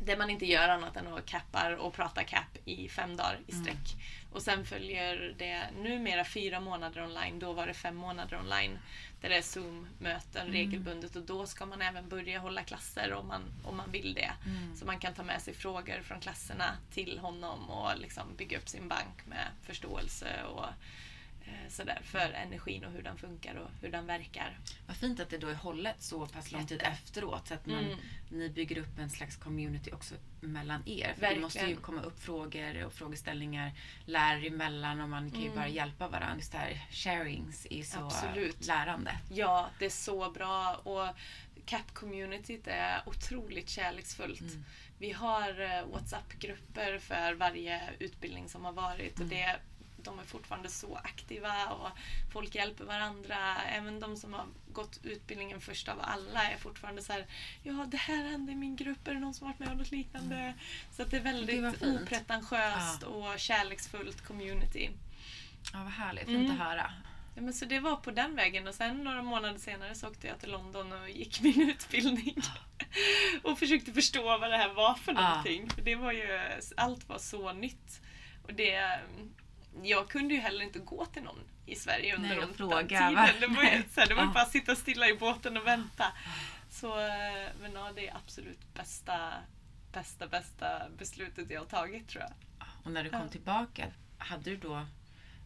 Där 0.00 0.16
man 0.16 0.30
inte 0.30 0.46
gör 0.46 0.68
annat 0.68 0.96
än 0.96 1.06
att 1.06 1.26
cappar 1.26 1.72
och 1.72 1.94
prata 1.94 2.24
cap 2.24 2.56
i 2.64 2.88
fem 2.88 3.16
dagar 3.16 3.40
i 3.46 3.52
sträck. 3.52 3.96
Och 4.32 4.42
sen 4.42 4.66
följer 4.66 5.34
det 5.38 5.62
numera 5.82 6.24
fyra 6.24 6.60
månader 6.60 7.04
online, 7.04 7.38
då 7.38 7.52
var 7.52 7.66
det 7.66 7.74
fem 7.74 7.96
månader 7.96 8.38
online. 8.38 8.78
Där 9.20 9.28
det 9.28 9.36
är 9.36 9.42
Zoom-möten 9.42 10.46
regelbundet 10.46 11.16
och 11.16 11.22
då 11.22 11.46
ska 11.46 11.66
man 11.66 11.82
även 11.82 12.08
börja 12.08 12.38
hålla 12.38 12.62
klasser 12.62 13.12
om 13.12 13.28
man, 13.28 13.42
om 13.64 13.76
man 13.76 13.90
vill 13.90 14.14
det. 14.14 14.30
Så 14.76 14.84
man 14.84 14.98
kan 14.98 15.14
ta 15.14 15.22
med 15.22 15.42
sig 15.42 15.54
frågor 15.54 16.02
från 16.02 16.20
klasserna 16.20 16.76
till 16.92 17.18
honom 17.18 17.70
och 17.70 17.98
liksom 17.98 18.36
bygga 18.36 18.58
upp 18.58 18.68
sin 18.68 18.88
bank 18.88 19.26
med 19.26 19.46
förståelse 19.62 20.44
och 20.44 20.66
sådär 21.68 21.98
för 22.02 22.30
energin 22.32 22.84
och 22.84 22.92
hur 22.92 23.02
den 23.02 23.16
funkar 23.18 23.54
och 23.54 23.70
hur 23.80 23.90
den 23.92 24.06
verkar. 24.06 24.58
Vad 24.86 24.96
fint 24.96 25.20
att 25.20 25.30
det 25.30 25.38
då 25.38 25.48
är 25.48 25.54
hållet 25.54 26.02
så 26.02 26.26
pass 26.26 26.52
lång 26.52 26.66
tid 26.66 26.82
efteråt. 26.82 27.48
Så 27.48 27.54
att 27.54 27.66
man, 27.66 27.78
Mm. 27.84 27.98
ni 28.30 28.48
bygger 28.48 28.78
upp 28.78 28.98
en 28.98 29.10
slags 29.10 29.36
community 29.36 29.92
också 29.92 30.14
mellan 30.40 30.82
er. 30.88 31.14
För 31.18 31.34
det 31.34 31.40
måste 31.40 31.66
ju 31.66 31.76
komma 31.76 32.02
upp 32.02 32.20
frågor 32.20 32.84
och 32.84 32.92
frågeställningar 32.92 33.72
lärare 34.04 34.46
emellan 34.46 35.00
och 35.00 35.08
man 35.08 35.30
kan 35.30 35.40
ju 35.40 35.50
bara 35.50 35.68
hjälpa 35.68 36.08
varandra. 36.08 36.36
Just 36.36 36.52
det 36.52 36.58
här 36.58 36.86
sharings 36.90 37.66
är 37.70 37.82
så 37.82 37.98
Absolut. 37.98 38.66
lärande. 38.66 39.18
Ja, 39.30 39.68
det 39.78 39.84
är 39.84 39.90
så 39.90 40.30
bra 40.30 40.74
och 40.74 41.08
CAP-communityt 41.66 42.68
är 42.68 43.02
otroligt 43.06 43.68
kärleksfullt. 43.68 44.42
Vi 44.98 45.12
har 45.12 45.60
eh, 45.60 45.86
WhatsApp-grupper 45.92 46.98
för 46.98 47.34
varje 47.34 47.82
utbildning 47.98 48.48
som 48.48 48.64
har 48.64 48.72
varit 48.72 49.20
och 49.20 49.26
det, 49.26 49.56
de 50.02 50.18
är 50.18 50.24
fortfarande 50.24 50.68
så 50.68 50.96
aktiva 50.96 51.66
och 51.66 51.88
folk 52.32 52.54
hjälper 52.54 52.84
varandra. 52.84 53.56
Även 53.62 54.00
de 54.00 54.16
som 54.16 54.32
har 54.32 54.46
gått 54.72 55.00
utbildningen 55.02 55.60
först 55.60 55.88
av 55.88 55.98
alla 56.00 56.42
är 56.50 56.56
fortfarande 56.56 57.02
så 57.02 57.12
här 57.12 57.26
Ja, 57.62 57.86
det 57.88 57.96
här 57.96 58.24
hände 58.30 58.52
i 58.52 58.54
min 58.54 58.76
grupp. 58.76 59.08
Är 59.08 59.14
det 59.14 59.20
någon 59.20 59.34
som 59.34 59.46
varit 59.46 59.58
med 59.58 59.68
om 59.68 59.76
något 59.76 59.90
liknande? 59.90 60.54
Så 60.92 61.02
att 61.02 61.10
det 61.10 61.16
är 61.16 61.20
väldigt 61.20 61.78
fint. 61.78 62.02
opretentiöst 62.02 63.02
och 63.02 63.38
kärleksfullt 63.40 64.24
community. 64.26 64.90
Ja, 65.72 65.82
vad 65.82 65.92
härligt. 65.92 66.24
Fint 66.26 66.38
Mm. 66.38 66.50
att 66.50 66.58
höra. 66.68 66.92
Ja, 67.34 67.42
men 67.42 67.52
så 67.54 67.64
det 67.64 67.80
var 67.80 67.96
på 67.96 68.10
den 68.10 68.34
vägen 68.36 68.68
och 68.68 68.74
sen 68.74 69.04
några 69.04 69.22
månader 69.22 69.58
senare 69.58 69.94
så 69.94 70.08
åkte 70.08 70.26
jag 70.26 70.40
till 70.40 70.50
London 70.50 70.92
och 70.92 71.10
gick 71.10 71.40
min 71.42 71.70
utbildning. 71.70 72.36
och 73.42 73.58
försökte 73.58 73.92
förstå 73.92 74.22
vad 74.22 74.50
det 74.50 74.56
här 74.56 74.74
var 74.74 74.94
för 74.94 75.12
Ja. 75.12 75.28
någonting. 75.28 75.70
För 75.70 75.82
det 75.82 75.94
var 75.94 76.12
ju, 76.12 76.40
allt 76.76 77.08
var 77.08 77.18
så 77.18 77.52
nytt. 77.52 78.00
Och 78.42 78.54
det, 78.54 79.00
jag 79.84 80.08
kunde 80.08 80.34
ju 80.34 80.40
heller 80.40 80.64
inte 80.64 80.78
gå 80.78 81.06
till 81.06 81.22
någon 81.22 81.40
i 81.66 81.74
Sverige 81.76 82.16
under 82.16 82.28
Nej, 82.28 82.38
den, 82.38 82.68
va? 82.68 82.82
tiden. 82.82 83.40
Det 83.40 83.46
var 83.56 83.62
ju, 83.64 83.82
så 83.94 84.00
här, 84.00 84.06
det 84.08 84.14
var 84.14 84.22
Ja. 84.26 84.30
bara 84.34 84.42
att 84.42 84.52
sitta 84.52 84.76
stilla 84.76 85.08
i 85.08 85.14
båten 85.14 85.56
och 85.56 85.66
vänta. 85.66 86.04
Så, 86.70 87.00
eh, 87.00 87.48
men 87.60 87.72
ja, 87.74 87.92
det 87.94 88.08
är 88.08 88.16
absolut 88.16 88.74
bästa, 88.74 89.32
bästa, 89.92 90.26
bästa 90.26 90.82
beslutet 90.98 91.50
jag 91.50 91.60
har 91.60 91.66
tagit 91.66 92.08
tror 92.08 92.22
jag. 92.22 92.32
Och 92.84 92.90
när 92.92 93.04
du 93.04 93.10
kom 93.10 93.20
Ja. 93.20 93.28
tillbaka, 93.28 93.86
hade 94.18 94.50
du 94.50 94.56
då 94.56 94.86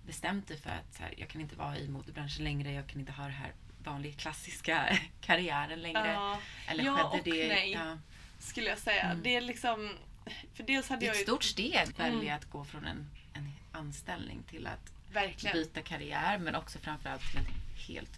bestämt 0.06 0.48
dig 0.48 0.56
för 0.58 0.70
att 0.70 0.98
här, 1.00 1.14
jag 1.16 1.28
kan 1.28 1.40
inte 1.40 1.56
vara 1.56 1.78
i 1.78 1.88
modebranschen 1.88 2.44
längre, 2.44 2.72
jag 2.72 2.86
kan 2.88 3.00
inte 3.00 3.12
ha 3.12 3.22
den 3.24 3.32
här 3.32 3.52
vanliga 3.84 4.12
klassiska 4.14 4.98
karriären 5.20 5.82
längre? 5.82 6.12
Ja, 6.12 6.38
Eller 6.68 6.84
ja 6.84 7.04
och 7.04 7.20
det? 7.24 7.48
nej. 7.48 7.72
Ja. 7.72 7.98
skulle 8.38 8.66
jag 8.68 8.78
säga. 8.78 9.02
Mm. 9.04 9.22
Det 9.22 9.36
är 9.36 9.40
liksom... 9.40 9.96
För 10.54 10.62
dels 10.62 10.88
hade 10.88 11.00
Det 11.00 11.06
är 11.06 11.08
jag 11.08 11.14
ett 11.14 11.20
ju... 11.20 11.24
stort 11.24 11.44
steg 11.44 11.76
att 11.76 11.98
välja 11.98 12.22
Mm. 12.32 12.36
att 12.36 12.44
gå 12.50 12.64
från 12.64 12.84
en 12.86 13.10
anställning 13.72 14.42
till 14.42 14.66
att 14.66 14.92
Verkligen. 15.12 15.54
byta 15.56 15.82
karriär 15.82 16.38
men 16.38 16.54
också 16.54 16.78
framförallt 16.78 17.30
till 17.30 17.38
en 17.38 17.46
helt... 17.86 18.10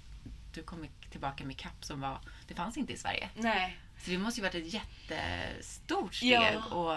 Du 0.52 0.62
kom 0.62 0.86
tillbaka 1.10 1.44
med 1.44 1.56
kapp 1.56 1.84
som 1.84 2.00
var... 2.00 2.18
Det 2.48 2.54
fanns 2.54 2.76
inte 2.76 2.92
i 2.92 2.96
Sverige. 2.96 3.28
Nej. 3.36 3.76
Så 3.98 4.10
det 4.10 4.18
måste 4.18 4.40
ju 4.40 4.46
varit 4.46 4.54
ett 4.54 4.72
jättestort 4.74 6.14
steg 6.14 6.30
Ja. 6.32 6.64
och 6.64 6.96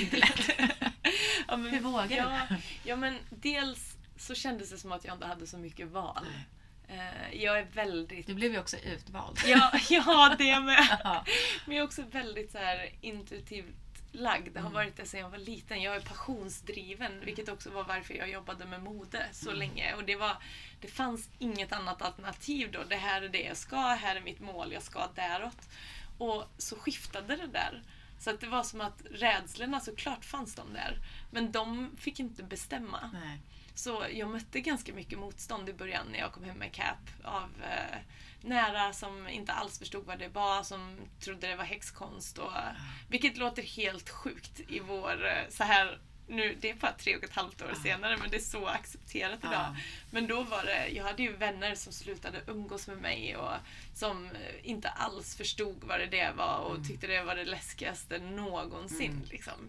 inte 0.00 0.16
lätt. 0.16 0.50
Ja, 1.48 1.56
men, 1.56 1.70
Hur 1.72 1.80
vågar 1.80 2.06
du? 2.08 2.14
ja, 2.14 2.40
ja, 2.84 2.96
men 2.96 3.18
dels 3.30 3.96
så 4.16 4.34
kändes 4.34 4.70
det 4.70 4.78
som 4.78 4.92
att 4.92 5.04
jag 5.04 5.14
inte 5.14 5.26
hade 5.26 5.46
så 5.46 5.58
mycket 5.58 5.88
val. 5.88 6.26
Eh, 6.88 7.34
Jag 7.34 7.58
är 7.58 7.64
väldigt... 7.74 8.26
Du 8.26 8.34
blev 8.34 8.52
ju 8.52 8.58
också 8.58 8.76
utvald. 8.76 9.38
Ja, 9.46 9.72
ja 9.90 10.34
det 10.38 10.60
med. 10.60 10.98
Ja. 11.04 11.24
Men 11.66 11.76
jag 11.76 11.82
är 11.82 11.86
också 11.86 12.02
väldigt 12.02 12.50
så 12.52 12.58
här, 12.58 12.90
intuitivt 13.00 13.89
lagd. 14.12 14.52
Det 14.54 14.60
har 14.60 14.66
Mm. 14.70 14.72
varit 14.72 14.96
det 14.96 15.06
sedan 15.06 15.20
jag 15.20 15.30
var 15.30 15.38
liten. 15.38 15.82
Jag 15.82 15.96
är 15.96 16.00
passionsdriven, 16.00 17.20
vilket 17.24 17.48
också 17.48 17.70
var 17.70 17.84
varför 17.84 18.14
jag 18.14 18.30
jobbade 18.30 18.64
med 18.66 18.82
mode 18.82 19.26
så 19.32 19.48
Mm. 19.50 19.58
länge. 19.58 19.94
Och 19.94 20.04
det, 20.04 20.16
var, 20.16 20.36
det 20.80 20.88
fanns 20.88 21.28
inget 21.38 21.72
annat 21.72 22.02
alternativ 22.02 22.72
då. 22.72 22.84
Det 22.84 22.96
här 22.96 23.22
är 23.22 23.28
det 23.28 23.42
jag 23.42 23.56
ska, 23.56 23.76
här 23.80 24.16
är 24.16 24.20
mitt 24.20 24.40
mål, 24.40 24.72
jag 24.72 24.82
ska 24.82 25.06
däråt. 25.14 25.68
Och 26.18 26.44
så 26.58 26.76
skiftade 26.76 27.36
det 27.36 27.46
där. 27.46 27.82
Så 28.18 28.30
att 28.30 28.40
det 28.40 28.46
var 28.46 28.62
som 28.62 28.80
att 28.80 29.02
rädslorna, 29.10 29.80
såklart 29.80 30.24
fanns 30.24 30.54
de 30.54 30.72
där. 30.72 30.98
Men 31.30 31.52
de 31.52 31.96
fick 31.98 32.20
inte 32.20 32.42
bestämma. 32.42 33.10
Nej. 33.12 33.38
Så 33.74 34.06
jag 34.12 34.28
mötte 34.30 34.60
ganska 34.60 34.94
mycket 34.94 35.18
motstånd 35.18 35.68
i 35.68 35.72
början 35.72 36.06
när 36.12 36.18
jag 36.18 36.32
kom 36.32 36.44
hem 36.44 36.56
med 36.58 36.72
CAP. 36.72 36.98
Av 37.24 37.50
eh, 37.62 37.98
nära 38.42 38.92
som 38.92 39.28
inte 39.28 39.52
alls 39.52 39.78
förstod 39.78 40.04
vad 40.06 40.18
det 40.18 40.28
var, 40.28 40.62
som 40.62 40.96
trodde 41.20 41.46
det 41.48 41.56
var 41.56 41.64
häxkonst. 41.64 42.38
Och, 42.38 42.52
vilket 43.08 43.36
låter 43.36 43.62
helt 43.62 44.10
sjukt 44.10 44.60
i 44.68 44.80
vår... 44.80 45.26
eh, 45.26 45.48
Så 45.48 45.64
här, 45.64 45.98
nu, 46.28 46.56
det 46.60 46.70
är 46.70 46.74
bara 46.74 46.92
tre 46.92 47.16
och 47.16 47.24
ett 47.24 47.32
halvt 47.34 47.62
år 47.62 47.74
senare 47.82 48.16
men 48.16 48.30
det 48.30 48.36
är 48.36 48.40
så 48.40 48.66
accepterat 48.66 49.38
idag. 49.38 49.52
Ja. 49.52 49.76
Men 50.10 50.26
då 50.26 50.42
var 50.42 50.64
det, 50.64 50.88
jag 50.88 51.04
hade 51.04 51.22
ju 51.22 51.32
vänner 51.36 51.74
som 51.74 51.92
slutade 51.92 52.40
umgås 52.46 52.86
med 52.88 52.96
mig 52.98 53.36
och 53.36 53.52
som 53.94 54.24
eh, 54.26 54.30
inte 54.62 54.88
alls 54.88 55.36
förstod 55.36 55.84
vad 55.84 56.00
det, 56.00 56.06
det 56.06 56.32
var 56.36 56.58
och 56.58 56.86
tyckte 56.88 57.06
det 57.06 57.22
var 57.22 57.36
det 57.36 57.44
läskigaste 57.44 58.18
någonsin. 58.18 59.10
Mm. 59.10 59.24
Liksom. 59.30 59.68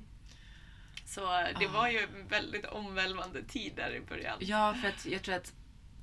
Så 1.06 1.22
det 1.60 1.66
Ah. 1.68 1.72
var 1.72 1.88
ju 1.90 2.00
en 2.00 2.28
väldigt 2.28 2.66
omvälvande 2.66 3.44
tid 3.44 3.74
där 3.76 3.96
i 3.96 4.02
början. 4.02 4.38
Ja, 4.42 4.74
för 4.82 4.88
att 4.90 5.06
jag 5.06 5.22
tror 5.22 5.36
att 5.36 5.54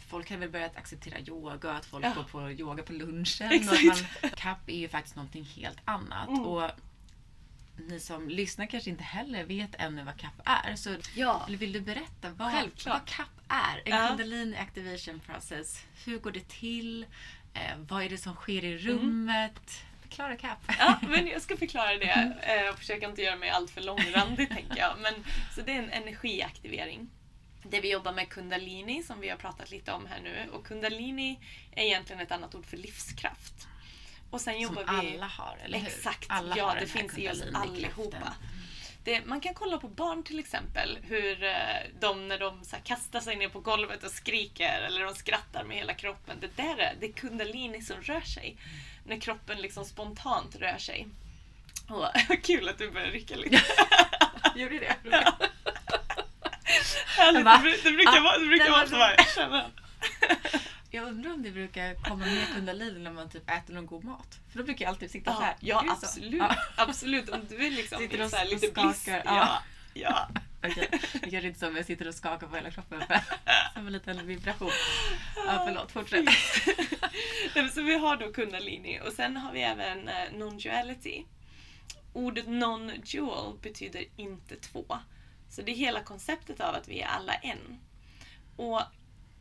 folk 0.09 0.31
har 0.31 0.37
väl 0.37 0.51
börjat 0.51 0.77
acceptera 0.77 1.21
yoga, 1.21 1.71
att 1.71 1.87
folk 1.87 2.05
Ja. 2.05 2.13
går 2.17 2.23
på 2.23 2.51
yoga 2.51 2.83
på 2.83 2.93
lunchen. 2.93 3.51
Exakt. 3.53 3.79
Och 3.81 3.85
man, 4.23 4.31
kapp 4.37 4.69
är 4.69 4.77
ju 4.79 4.89
faktiskt 4.89 5.17
någonting 5.17 5.45
helt 5.45 5.79
annat. 5.85 6.29
Mm. 6.29 6.41
Och 6.47 6.71
ni 7.77 8.01
som 8.01 8.29
lyssnar 8.29 8.67
kanske 8.67 8.91
inte 8.91 9.03
heller 9.05 9.45
vet 9.45 9.75
ännu 9.75 10.05
vad 10.05 10.17
kapp 10.17 10.41
är. 10.45 10.77
Så 10.77 10.97
Ja. 11.15 11.47
vill 11.49 11.73
du 11.73 11.81
berätta 11.81 12.31
vad, 12.37 12.53
Självklart. 12.53 12.95
vad 13.01 13.09
kapp 13.09 13.41
är? 13.49 13.83
En 13.85 14.01
Ja. 14.01 14.09
kundalini 14.09 14.57
activation 14.57 15.21
process. 15.21 15.85
Hur 16.05 16.19
går 16.19 16.31
det 16.31 16.49
till? 16.49 17.07
Eh, 17.55 17.77
vad 17.89 18.03
är 18.03 18.09
det 18.09 18.19
som 18.19 18.35
sker 18.35 18.65
i 18.65 18.79
rummet? 18.79 19.83
Förklara 20.03 20.37
kapp. 20.37 20.59
Ja, 20.79 20.99
men 21.09 21.27
jag 21.27 21.43
ska 21.43 21.57
förklara 21.57 21.97
det 21.97 22.37
eh, 22.43 22.73
och 22.73 22.79
försöka 22.79 23.07
inte 23.09 23.23
göra 23.23 23.37
mig 23.37 23.51
allt 23.51 23.71
för 23.71 23.81
långrandig 23.81 24.49
tänker 24.49 24.77
jag. 24.77 24.95
Men, 25.03 25.15
så 25.55 25.61
det 25.63 25.73
är 25.73 25.79
en 25.83 25.91
energiaktivering. 25.91 27.09
Där 27.63 27.81
vi 27.81 27.91
jobbar 27.91 28.13
med 28.13 28.29
kundalini 28.29 29.03
som 29.03 29.21
vi 29.21 29.29
har 29.29 29.37
pratat 29.37 29.71
lite 29.71 29.93
om 29.93 30.07
här 30.07 30.21
nu. 30.21 30.51
Och 30.53 30.67
kundalini 30.67 31.39
är 31.73 31.85
egentligen 31.85 32.23
ett 32.23 32.33
annat 32.33 32.55
ord 32.55 32.67
för 32.67 32.77
livskraft. 32.77 33.69
Och 34.31 34.41
sen 34.41 34.55
Som 34.55 34.63
jobbar 34.63 35.03
vi... 35.03 35.15
alla 35.15 35.27
har, 35.27 35.57
eller 35.65 35.79
hur? 35.79 35.87
Exakt, 35.87 36.27
Alla 36.29 36.57
ja 36.57 36.77
det 36.81 36.87
finns 36.87 37.19
i 37.19 37.29
oss 37.29 37.43
allihopa. 37.55 38.35
Det, 39.05 39.25
man 39.25 39.41
kan 39.41 39.55
kolla 39.55 39.79
på 39.79 39.89
barn 39.89 40.23
till 40.23 40.39
exempel, 40.39 40.99
hur 41.03 41.45
eh, 41.45 41.55
de 42.01 42.29
när 42.29 42.39
de 42.39 42.65
så 42.65 42.77
kastar 42.85 43.21
sig 43.21 43.37
ner 43.37 43.49
på 43.49 43.61
golvet 43.61 44.05
och 44.05 44.11
skriker 44.11 44.81
eller 44.81 45.05
de 45.05 45.15
skrattar 45.15 45.65
med 45.65 45.77
hela 45.77 45.95
kroppen. 45.95 46.37
Det 46.41 46.57
där 46.57 46.79
är, 46.79 46.97
det 47.01 47.07
är 47.07 47.13
kundalini 47.13 47.83
som 47.83 48.03
rör 48.03 48.21
sig. 48.21 48.57
När 49.05 49.21
kroppen 49.21 49.61
liksom 49.61 49.85
spontant 49.85 50.57
rör 50.57 50.79
sig. 50.79 51.09
Och, 51.89 52.07
kul 52.43 52.69
att 52.69 52.79
du 52.79 52.91
börjar 52.91 53.11
rycka 53.11 53.37
lite. 53.37 53.63
Gjorde 54.57 54.79
det? 54.79 54.97
Härligt, 57.07 57.45
det, 57.45 57.51
bru- 57.51 57.85
det 57.85 57.93
brukar 57.93 58.19
Ah, 58.19 58.21
vara, 58.23 58.39
det 58.39 58.47
brukar 58.47 58.71
vara 58.71 58.81
var 58.81 58.87
så 58.87 58.91
så- 58.91 58.97
här, 58.97 59.17
känna. 59.35 59.65
Jag 60.91 61.05
undrar 61.05 61.33
om 61.33 61.43
det 61.43 61.51
brukar 61.51 61.95
komma 61.95 62.25
mer 62.27 62.47
kundalini 62.55 62.99
när 62.99 63.11
man 63.11 63.31
typ 63.31 63.51
äter 63.51 63.75
någon 63.75 63.87
god 63.87 64.05
mat. 64.05 64.39
För 64.51 64.59
då 64.59 64.65
brukar 64.65 64.85
jag 64.85 64.91
alltid 64.91 65.11
sitta 65.11 65.35
så 65.35 65.41
Ja, 65.43 65.45
här. 65.45 65.57
ja 65.61 65.81
så? 65.87 65.91
absolut. 66.07 66.35
Ja. 66.41 66.55
absolut. 66.77 67.29
Om 67.29 67.41
du 67.49 67.67
är 67.67 67.71
liksom 67.71 67.99
Sitter 67.99 68.23
och 68.25 68.31
så 68.31 68.37
här 68.37 68.45
och 68.47 68.51
lite 68.53 68.73
bliss. 68.73 69.03
skakar, 69.03 69.23
Ja, 69.25 69.63
ja. 69.95 70.29
ja. 70.33 70.41
Okej, 70.71 70.89
det 71.13 71.19
kanske 71.31 71.47
inte 71.49 71.61
så 71.61 71.69
om 71.69 71.77
jag 71.77 71.85
sitter 71.87 72.09
och 72.09 72.15
skakar 72.15 72.47
på 72.47 72.57
hela 72.57 72.71
kroppen. 72.71 73.01
för- 73.07 73.21
Som 73.75 73.87
en 73.87 73.93
liten 73.93 74.27
vibration. 74.27 74.71
Ja, 75.47 75.63
förlåt, 75.67 75.93
fortsätt. 75.93 76.25
Men 77.55 77.71
så 77.71 77.83
vi 77.83 77.99
har 77.99 78.17
då 78.17 78.33
kundalini 78.33 79.01
och 79.07 79.13
sen 79.13 79.37
har 79.37 79.53
vi 79.53 79.63
även 79.63 80.09
eh, 80.09 80.15
non-duality. 80.33 81.25
Ordet 82.13 82.47
non-dual 82.47 83.59
betyder 83.63 84.05
inte 84.17 84.57
två. 84.57 84.99
Så 85.51 85.63
det 85.63 85.73
är 85.73 85.77
hela 85.77 86.03
konceptet 86.03 86.61
av 86.61 86.75
att 86.75 86.89
vi 86.89 87.01
är 87.01 87.07
alla 87.07 87.35
en. 87.35 87.79
Och 88.57 88.81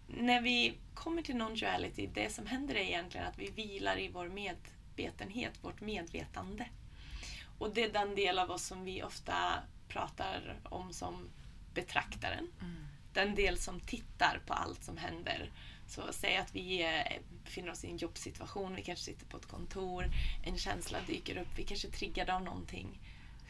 när 0.08 0.42
vi 0.42 0.78
kommer 0.94 1.22
till 1.22 1.36
non-duality, 1.36 2.10
det 2.14 2.34
som 2.34 2.46
händer 2.48 2.76
är 2.76 2.80
egentligen 2.80 3.28
att 3.28 3.38
vi 3.38 3.50
vilar 3.52 4.00
i 4.00 4.08
vår 4.08 4.28
medvetenhet, 4.30 5.54
vårt 5.62 5.82
medvetande. 5.82 6.66
Och 7.60 7.74
det 7.74 7.84
är 7.84 7.94
den 7.94 8.16
del 8.16 8.40
av 8.40 8.52
oss 8.52 8.66
som 8.66 8.84
vi 8.84 9.04
ofta 9.04 9.54
pratar 9.88 10.60
om 10.64 10.94
som 10.94 11.30
betraktaren 11.74 12.48
Mm. 12.62 12.88
den 13.14 13.36
del 13.36 13.58
som 13.58 13.80
tittar 13.80 14.42
på 14.48 14.54
allt 14.54 14.84
som 14.84 14.98
händer. 14.98 15.52
Så 15.88 16.02
säg 16.12 16.38
att 16.38 16.56
vi 16.56 16.84
eh, 16.84 17.22
befinner 17.44 17.72
oss 17.72 17.84
i 17.84 17.88
en 17.90 17.98
jobbsituation, 17.98 18.76
vi 18.76 18.84
kanske 18.84 19.06
sitter 19.06 19.26
på 19.26 19.38
ett 19.38 19.46
kontor, 19.46 20.12
en 20.44 20.58
känsla 20.58 20.98
dyker 21.08 21.38
upp, 21.38 21.48
vi 21.56 21.64
kanske 21.64 21.88
är 21.88 21.92
triggade 21.92 22.36
av 22.36 22.44
någonting. 22.44 23.00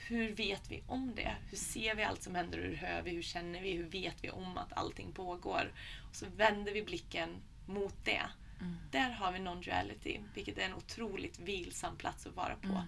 Hur 0.10 0.36
vet 0.36 0.72
vi 0.72 0.84
om 0.88 1.16
det? 1.16 1.36
Hur 1.50 1.58
ser 1.58 1.96
vi 1.96 2.04
allt 2.04 2.24
som 2.24 2.36
händer? 2.36 2.58
Hur 2.58 2.76
hör 2.76 3.02
vi? 3.02 3.12
Hur 3.12 3.22
känner 3.22 3.62
vi? 3.62 3.72
Hur 3.72 3.84
vet 3.84 4.24
vi 4.24 4.30
om 4.30 4.58
att 4.58 4.74
allting 4.74 5.12
pågår? 5.12 5.74
Och 6.10 6.16
så 6.16 6.26
vänder 6.36 6.74
vi 6.74 6.84
blicken 6.84 7.30
mot 7.66 8.06
det. 8.06 8.24
Mm. 8.62 8.78
Där 8.92 9.10
har 9.10 9.32
vi 9.32 9.40
non-duality, 9.40 10.20
vilket 10.34 10.58
är 10.58 10.62
en 10.62 10.74
otroligt 10.74 11.40
vilsam 11.40 11.98
plats 11.98 12.26
att 12.26 12.36
vara 12.36 12.56
på. 12.56 12.68
Mm. 12.68 12.84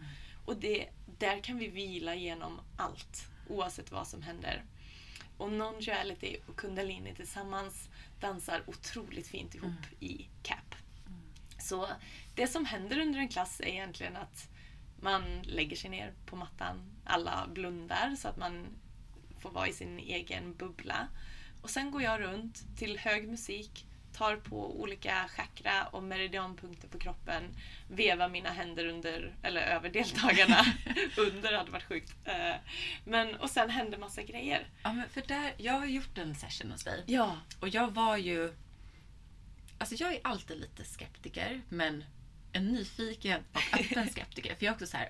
Och 0.46 0.56
det, 0.56 0.90
där 1.20 1.40
kan 1.40 1.58
vi 1.58 1.68
vila 1.68 2.16
genom 2.16 2.60
allt, 2.78 3.28
oavsett 3.50 3.92
vad 3.92 4.08
som 4.08 4.22
händer. 4.22 4.64
Och 5.38 5.50
non-duality 5.50 6.38
och 6.48 6.56
kundalini 6.56 7.16
tillsammans 7.16 7.90
dansar 8.20 8.64
otroligt 8.68 9.28
fint 9.28 9.56
ihop 9.56 9.86
i 10.00 10.28
CAP. 10.44 10.76
Så 11.60 11.88
det 12.36 12.48
som 12.48 12.66
händer 12.66 13.00
under 13.00 13.20
en 13.20 13.30
klass 13.30 13.60
är 13.60 13.68
egentligen 13.68 14.16
att 14.16 14.50
man 15.02 15.42
lägger 15.42 15.76
sig 15.76 15.90
ner 15.90 16.14
på 16.26 16.36
mattan. 16.36 16.99
Alla 17.10 17.48
blundar 17.48 18.16
så 18.16 18.28
att 18.28 18.38
man 18.38 18.66
får 19.40 19.52
vara 19.52 19.68
i 19.68 19.74
sin 19.74 20.00
egen 20.00 20.54
bubbla. 20.54 21.08
Och 21.62 21.70
sen 21.70 21.92
går 21.92 22.02
jag 22.02 22.22
runt 22.22 22.78
till 22.78 22.98
hög 22.98 23.28
musik, 23.30 23.86
tar 24.14 24.36
på 24.36 24.82
olika 24.82 25.28
chakra 25.28 25.88
och 25.88 26.04
meridianpunkter 26.04 26.88
på 26.88 27.00
kroppen, 27.00 27.44
vevar 27.88 28.30
mina 28.30 28.50
händer 28.50 28.86
under, 28.86 29.36
eller 29.44 29.62
över 29.62 29.90
deltagarna. 29.90 30.66
under 31.18 31.54
hade 31.58 31.72
varit 31.72 31.84
sjukt. 31.84 32.14
Eh, 32.26 32.56
Men, 33.04 33.36
och 33.36 33.50
sen 33.50 33.70
händer 33.70 33.98
massa 33.98 34.24
grejer. 34.24 34.68
Ja, 34.84 34.94
men 34.94 35.10
för 35.10 35.22
där, 35.22 35.54
jag 35.58 35.74
har 35.74 35.86
gjort 35.86 36.18
en 36.18 36.36
session 36.36 36.72
hos 36.72 36.84
dig. 36.84 37.04
Ja. 37.08 37.38
Och 37.60 37.70
jag 37.70 37.92
var 37.92 38.18
ju... 38.18 38.54
Alltså 39.78 39.96
jag 39.96 40.14
är 40.14 40.20
alltid 40.24 40.58
lite 40.58 40.84
skeptiker, 40.86 41.62
men 41.70 42.04
en 42.52 42.66
nyfiken 42.66 43.44
och 43.54 43.80
öppen 43.80 44.10
skeptiker. 44.12 44.56
För 44.56 44.66
jag 44.66 44.72
är 44.72 44.76
också 44.76 44.88
så 44.88 44.98
här, 44.98 45.10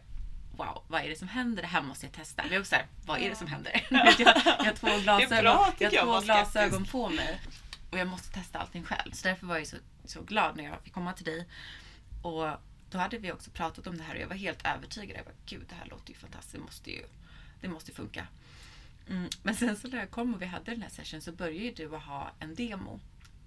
wow, 0.60 0.84
vad 0.88 1.02
är 1.02 1.10
det 1.10 1.16
som 1.16 1.28
händer? 1.28 1.62
Det 1.62 1.68
här 1.68 1.82
måste 1.82 2.06
jag 2.06 2.14
testa. 2.14 2.44
Men 2.44 2.52
jag 2.52 2.60
också 2.60 2.70
så 2.70 2.76
här, 2.76 2.86
vad 3.06 3.20
är 3.20 3.30
det 3.30 3.36
som 3.36 3.48
händer? 3.48 3.86
jag, 3.90 4.20
jag 4.20 4.66
har 4.66 4.74
två 4.74 5.00
glasögon, 5.04 5.46
jag 5.80 5.94
jag, 5.94 6.06
två 6.06 6.20
glasögon 6.20 6.86
på 6.86 7.10
mig. 7.10 7.42
Och 7.92 7.98
jag 7.98 8.08
måste 8.08 8.34
testa 8.34 8.60
allting 8.60 8.84
själv. 8.84 9.12
Så 9.12 9.28
därför 9.28 9.46
var 9.46 9.58
jag 9.58 9.68
så, 9.68 9.78
så 10.06 10.22
glad 10.22 10.58
när 10.58 10.64
jag 10.64 10.82
fick 10.82 10.94
komma 10.94 11.14
till 11.14 11.26
dig. 11.26 11.48
Och 12.22 12.48
då 12.90 12.98
hade 12.98 13.18
vi 13.18 13.32
också 13.32 13.52
pratat 13.52 13.88
om 13.88 13.98
det 13.98 14.04
här 14.04 14.16
och 14.16 14.22
jag 14.22 14.28
var 14.28 14.36
helt 14.36 14.66
övertygad. 14.66 15.18
Jag 15.18 15.26
bara, 15.26 15.36
gud 15.46 15.66
det 15.70 15.76
här 15.76 15.86
låter 15.86 16.10
ju 16.10 16.16
fantastiskt. 16.16 16.54
Det 16.54 16.60
måste 16.60 16.92
ju, 16.92 17.04
det 17.62 17.68
måste 17.68 17.92
ju 17.92 17.96
funka. 17.96 18.28
Mm. 19.10 19.30
Men 19.44 19.56
sen 19.56 19.78
så 19.78 19.88
när 19.88 19.98
jag 19.98 20.12
kom 20.12 20.34
och 20.34 20.42
vi 20.42 20.46
hade 20.46 20.72
den 20.72 20.82
här 20.82 20.90
session 20.90 21.22
så 21.22 21.32
började 21.32 21.66
ju 21.66 21.74
du 21.74 21.96
att 21.96 22.04
ha 22.04 22.32
en 22.40 22.56
demo. 22.56 23.00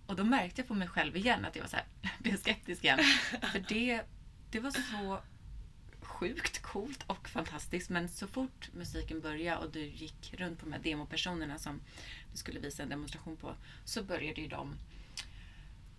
Och 0.06 0.16
då 0.16 0.24
märkte 0.24 0.60
jag 0.60 0.68
på 0.68 0.74
mig 0.74 0.88
själv 0.88 1.16
igen 1.16 1.44
att 1.44 1.56
jag 1.56 1.62
var 1.62 1.68
så 1.68 1.76
här, 1.76 1.86
blev 2.18 2.36
skeptisk 2.36 2.84
igen. 2.84 2.98
För 3.52 3.64
det, 3.68 4.02
det 4.50 4.60
var 4.60 4.70
så 4.70 5.20
sjukt 6.12 6.62
coolt 6.62 7.04
och 7.06 7.28
fantastiskt. 7.28 7.90
Men 7.90 8.08
så 8.08 8.26
fort 8.26 8.68
musiken 8.72 9.20
började 9.20 9.64
och 9.64 9.72
du 9.72 9.80
gick 9.80 10.34
runt 10.38 10.58
på 10.58 10.64
de 10.64 10.72
här 10.72 10.80
demopersonerna 10.80 11.58
som 11.58 11.80
du 12.32 12.38
skulle 12.38 12.60
visa 12.60 12.82
en 12.82 12.88
demonstration 12.88 13.36
på 13.36 13.54
så 13.84 14.02
började 14.02 14.40
ju 14.40 14.48
de 14.48 14.74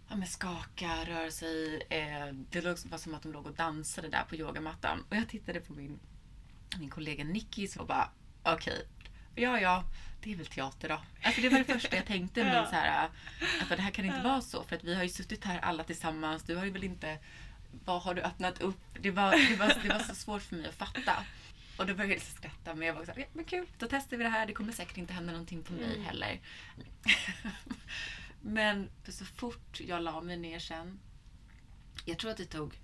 ja, 0.10 0.16
men 0.16 0.28
skaka, 0.28 1.06
röra 1.06 1.32
sig. 1.32 1.82
Eh, 1.90 2.28
det 2.50 2.62
låg 2.62 2.78
var 2.86 2.98
som 2.98 3.14
att 3.16 3.24
de 3.24 3.32
låg 3.32 3.46
och 3.46 3.54
dansade 3.54 4.10
där 4.10 4.24
på 4.30 4.36
yogamattan. 4.36 5.06
Och 5.10 5.16
jag 5.16 5.30
tittade 5.30 5.60
på 5.60 5.74
min, 5.74 6.00
min 6.80 6.90
kollega 6.90 7.24
Nicky 7.24 7.68
och 7.80 7.88
bara 7.88 8.10
okej, 8.44 8.86
ja 9.36 9.60
ja, 9.60 9.84
det 10.22 10.32
är 10.32 10.36
väl 10.36 10.46
teater 10.46 10.90
då. 10.90 11.02
Alltså 11.24 11.42
det 11.42 11.50
var 11.50 11.58
det 11.58 11.74
första 11.74 11.96
jag 11.96 12.06
tänkte. 12.06 12.44
Men 12.44 12.66
så 12.70 12.76
här, 12.76 13.10
att 13.62 13.70
det 13.70 13.82
här 13.82 13.92
kan 13.92 14.06
inte 14.06 14.22
vara 14.22 14.42
så 14.42 14.64
för 14.64 14.76
att 14.76 14.84
vi 14.84 14.96
har 14.96 15.04
ju 15.04 15.10
suttit 15.10 15.44
här 15.44 15.60
alla 15.60 15.84
tillsammans. 15.84 16.44
Du 16.44 16.56
har 16.56 16.66
ju 16.66 16.72
väl 16.72 16.84
inte, 16.84 17.18
vad 17.86 18.02
har 18.02 18.14
du 18.14 18.22
öppnat 18.22 18.62
upp? 18.62 18.80
Det 19.00 19.12
var, 19.12 19.32
det 19.50 19.56
var, 19.56 19.68
det 19.84 19.90
var 19.90 20.00
så 20.00 20.16
svårt 20.16 20.42
för 20.42 20.56
mig 20.56 20.68
att 20.70 20.76
fatta. 20.76 21.26
Och 21.78 21.86
då 21.86 21.94
började 21.94 22.14
jag 22.14 22.22
skratta 22.22 22.76
men 22.76 22.88
jag 22.88 22.94
var 22.94 23.06
så 23.06 23.12
här, 23.12 23.20
ja, 23.20 23.26
men 23.34 23.46
kul, 23.46 23.66
då 23.78 23.88
testar 23.90 24.18
vi 24.18 24.24
det 24.24 24.30
här. 24.30 24.46
Det 24.46 24.54
kommer 24.54 24.72
säkert 24.72 24.98
inte 24.98 25.14
hända 25.14 25.32
någonting 25.32 25.64
på 25.64 25.74
mig 25.74 25.84
Mm. 25.94 26.04
heller. 26.06 26.40
men 28.42 28.90
så 29.08 29.26
fort 29.26 29.80
jag 29.82 30.04
la 30.04 30.22
mig 30.22 30.38
ner 30.38 30.60
sen, 30.60 31.00
jag 32.06 32.20
tror 32.20 32.32
att 32.32 32.38
det 32.38 32.46
tog 32.46 32.80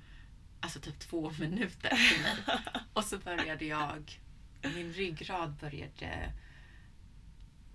alltså 0.60 0.80
typ 0.80 1.00
två 1.00 1.32
minuter 1.40 1.96
för 1.96 2.22
mig. 2.22 2.60
Och 2.94 3.04
så 3.04 3.18
började 3.18 3.66
jag, 3.66 4.20
min 4.62 4.94
ryggrad 4.94 5.54
började, 5.54 6.34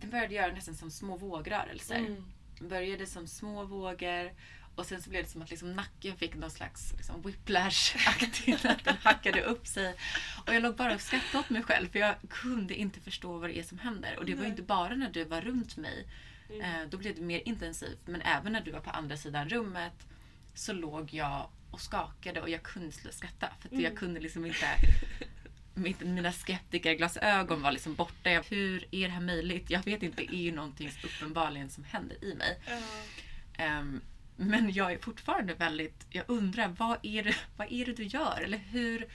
den 0.01 0.11
började 0.11 0.35
göra 0.35 0.53
nästan 0.53 0.75
som 0.75 0.91
små 0.91 1.17
vågrörelser. 1.17 1.97
Mm. 1.99 2.25
Började 2.61 3.07
som 3.07 3.27
små 3.27 3.65
vågor 3.65 4.33
och 4.75 4.87
sen 4.87 5.03
så 5.03 5.11
blev 5.11 5.23
det 5.25 5.31
som 5.31 5.43
att 5.43 5.51
liksom 5.51 5.73
nacken 5.73 6.17
fick 6.17 6.35
någon 6.35 6.51
slags 6.51 6.93
liksom 6.97 7.23
whiplash-aktigt, 7.23 8.65
att 8.71 8.85
den 8.85 8.97
hackade 9.03 9.43
upp 9.43 9.67
sig. 9.67 9.95
Och 10.47 10.55
jag 10.55 10.63
låg 10.63 10.77
bara 10.77 10.95
och 10.95 11.01
skrattade 11.01 11.39
åt 11.39 11.51
mig 11.51 11.63
själv 11.63 11.89
för 11.93 11.99
jag 11.99 12.15
kunde 12.31 12.75
inte 12.75 13.01
förstå 13.01 13.39
vad 13.39 13.51
det 13.51 13.59
är 13.59 13.63
som 13.63 13.79
händer. 13.79 14.17
Och 14.19 14.25
det 14.25 14.35
var 14.35 14.45
ju 14.45 14.51
inte 14.51 14.63
bara 14.63 14.95
när 14.95 15.11
du 15.11 15.25
var 15.25 15.41
runt 15.41 15.77
mig, 15.77 16.07
Mm. 16.51 16.61
eh, 16.83 16.89
då 16.89 16.99
blev 16.99 17.15
det 17.15 17.21
mer 17.21 17.43
intensivt. 17.49 17.99
Men 18.07 18.21
även 18.21 18.53
när 18.53 18.61
du 18.61 18.71
var 18.71 18.81
på 18.81 18.91
andra 18.91 19.17
sidan 19.17 19.49
rummet 19.49 20.07
så 20.55 20.73
låg 20.73 21.15
jag 21.15 21.49
och 21.71 21.81
skakade 21.81 22.41
och 22.41 22.49
jag 22.49 22.63
kunde 22.63 22.93
sluta 22.93 23.17
skratta. 23.17 23.49
För 23.61 23.69
att 23.69 23.73
jag 23.73 23.81
Mm. 23.85 23.97
kunde 23.97 24.21
liksom 24.21 24.47
inte... 24.47 24.67
mitt- 25.75 26.01
Mina 26.01 26.33
skeptikerglasögon 26.33 27.63
var 27.63 27.73
liksom 27.73 27.95
borta. 27.95 28.31
Jag, 28.31 28.43
hur 28.49 28.85
är 28.91 29.07
det 29.09 29.13
här 29.15 29.21
möjligt? 29.21 29.71
Jag 29.71 29.85
vet 29.85 30.03
inte, 30.03 30.23
det 30.23 30.35
är 30.35 30.43
ju 30.43 30.53
någonting 30.53 30.91
uppenbarligen 31.05 31.71
som 31.71 31.85
händer 31.85 32.25
i 32.25 32.35
mig. 32.35 32.59
Ja. 32.67 32.79
Ehm, 33.65 34.01
men 34.47 34.73
jag 34.73 34.93
är 34.93 34.99
fortfarande 34.99 35.55
väldigt... 35.55 36.07
Jag 36.11 36.25
undrar, 36.29 36.69
vad 36.69 36.99
är, 37.03 37.23
det, 37.23 37.37
vad 37.57 37.73
är 37.73 37.87
det 37.87 37.93
du 37.93 38.05
gör? 38.05 38.41
Eller 38.41 38.59
hur... 38.59 39.09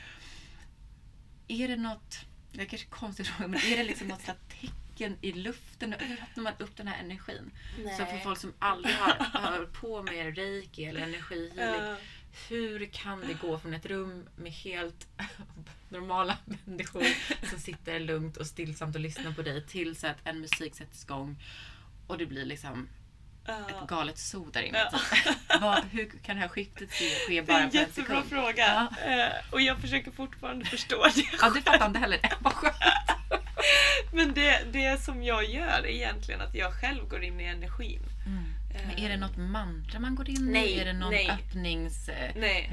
Är 1.47 1.67
det 1.67 1.75
något... 1.75 2.19
Det 2.51 2.61
är 2.61 2.65
kanske 2.65 2.85
är 2.85 2.87
en 2.87 2.99
konstig 2.99 3.25
fråga, 3.27 3.47
men 3.47 3.59
är 3.59 3.77
det 3.77 3.83
liksom 3.83 4.07
något 4.07 4.21
slags 4.21 4.39
tecken 4.61 5.17
i 5.21 5.31
luften? 5.31 5.95
Hur 5.99 6.21
öppnar 6.21 6.43
man 6.43 6.53
upp 6.59 6.77
den 6.77 6.87
här 6.87 7.03
energin? 7.03 7.51
Så 7.97 8.05
för 8.05 8.17
folk 8.17 8.39
som 8.39 8.53
aldrig 8.59 8.95
har 8.95 9.39
hört 9.39 9.73
på 9.73 10.03
med 10.03 10.35
reiki 10.37 10.85
eller 10.85 11.01
energihealing. 11.01 11.85
Ja. 11.85 11.95
Hur 12.49 12.85
kan 12.85 13.19
det 13.19 13.33
gå 13.33 13.59
från 13.59 13.73
ett 13.73 13.85
rum 13.85 14.29
med 14.35 14.51
helt 14.51 15.07
normala 15.89 16.37
människor 16.45 17.03
som 17.49 17.59
sitter 17.59 17.99
lugnt 17.99 18.37
och 18.37 18.47
stillsamt 18.47 18.95
och 18.95 19.01
lyssnar 19.01 19.33
på 19.33 19.41
dig 19.41 19.65
till 19.65 19.95
så 19.95 20.07
att 20.07 20.17
en 20.23 20.39
musik 20.39 20.75
sätts 20.75 21.03
igång 21.03 21.43
och 22.07 22.17
det 22.17 22.25
blir 22.25 22.45
liksom. 22.45 22.87
Ett 23.49 23.87
galet 23.87 24.17
zoo 24.17 24.49
där 24.53 24.61
inne. 24.61 24.77
Ja. 24.91 24.99
Typ. 24.99 25.37
Vad, 25.61 25.83
hur 25.91 26.09
kan 26.25 26.35
det 26.35 26.41
här 26.41 26.47
skiftet 26.49 26.91
ske, 26.93 27.09
ske 27.09 27.33
Det 27.33 27.37
är 27.37 27.41
bara 27.43 27.59
en 27.59 27.69
på 27.69 27.77
en 27.77 27.81
jättebra 27.83 28.23
sekund? 28.23 28.29
fråga. 28.29 28.87
Eh, 29.05 29.51
och 29.53 29.61
jag 29.61 29.77
försöker 29.79 30.11
fortfarande 30.11 30.65
förstå 30.65 31.03
det. 31.15 31.23
Ja, 31.41 31.49
du 31.49 31.61
fattar 31.61 31.85
inte 31.85 31.99
heller. 31.99 32.19
Vad 32.39 32.53
skönt. 32.53 32.75
Men 34.13 34.33
det, 34.33 34.59
det 34.71 35.01
som 35.03 35.23
jag 35.23 35.45
gör 35.49 35.67
är 35.67 35.87
egentligen 35.87 36.41
att 36.41 36.55
jag 36.55 36.73
själv 36.81 37.07
går 37.09 37.23
in 37.23 37.39
i 37.39 37.43
energin. 37.43 38.01
Men 38.73 38.97
är 38.99 39.09
det 39.09 39.17
något 39.17 39.37
mantra 39.37 39.99
man 39.99 40.15
går 40.15 40.29
in 40.29 40.35
i? 40.37 40.51
Nej, 40.51 40.79
Är 40.79 40.85
det 40.85 40.93
någon 40.93 41.09
nej. 41.11 41.29
öppningsritual? 41.29 42.31
Nej, 42.35 42.69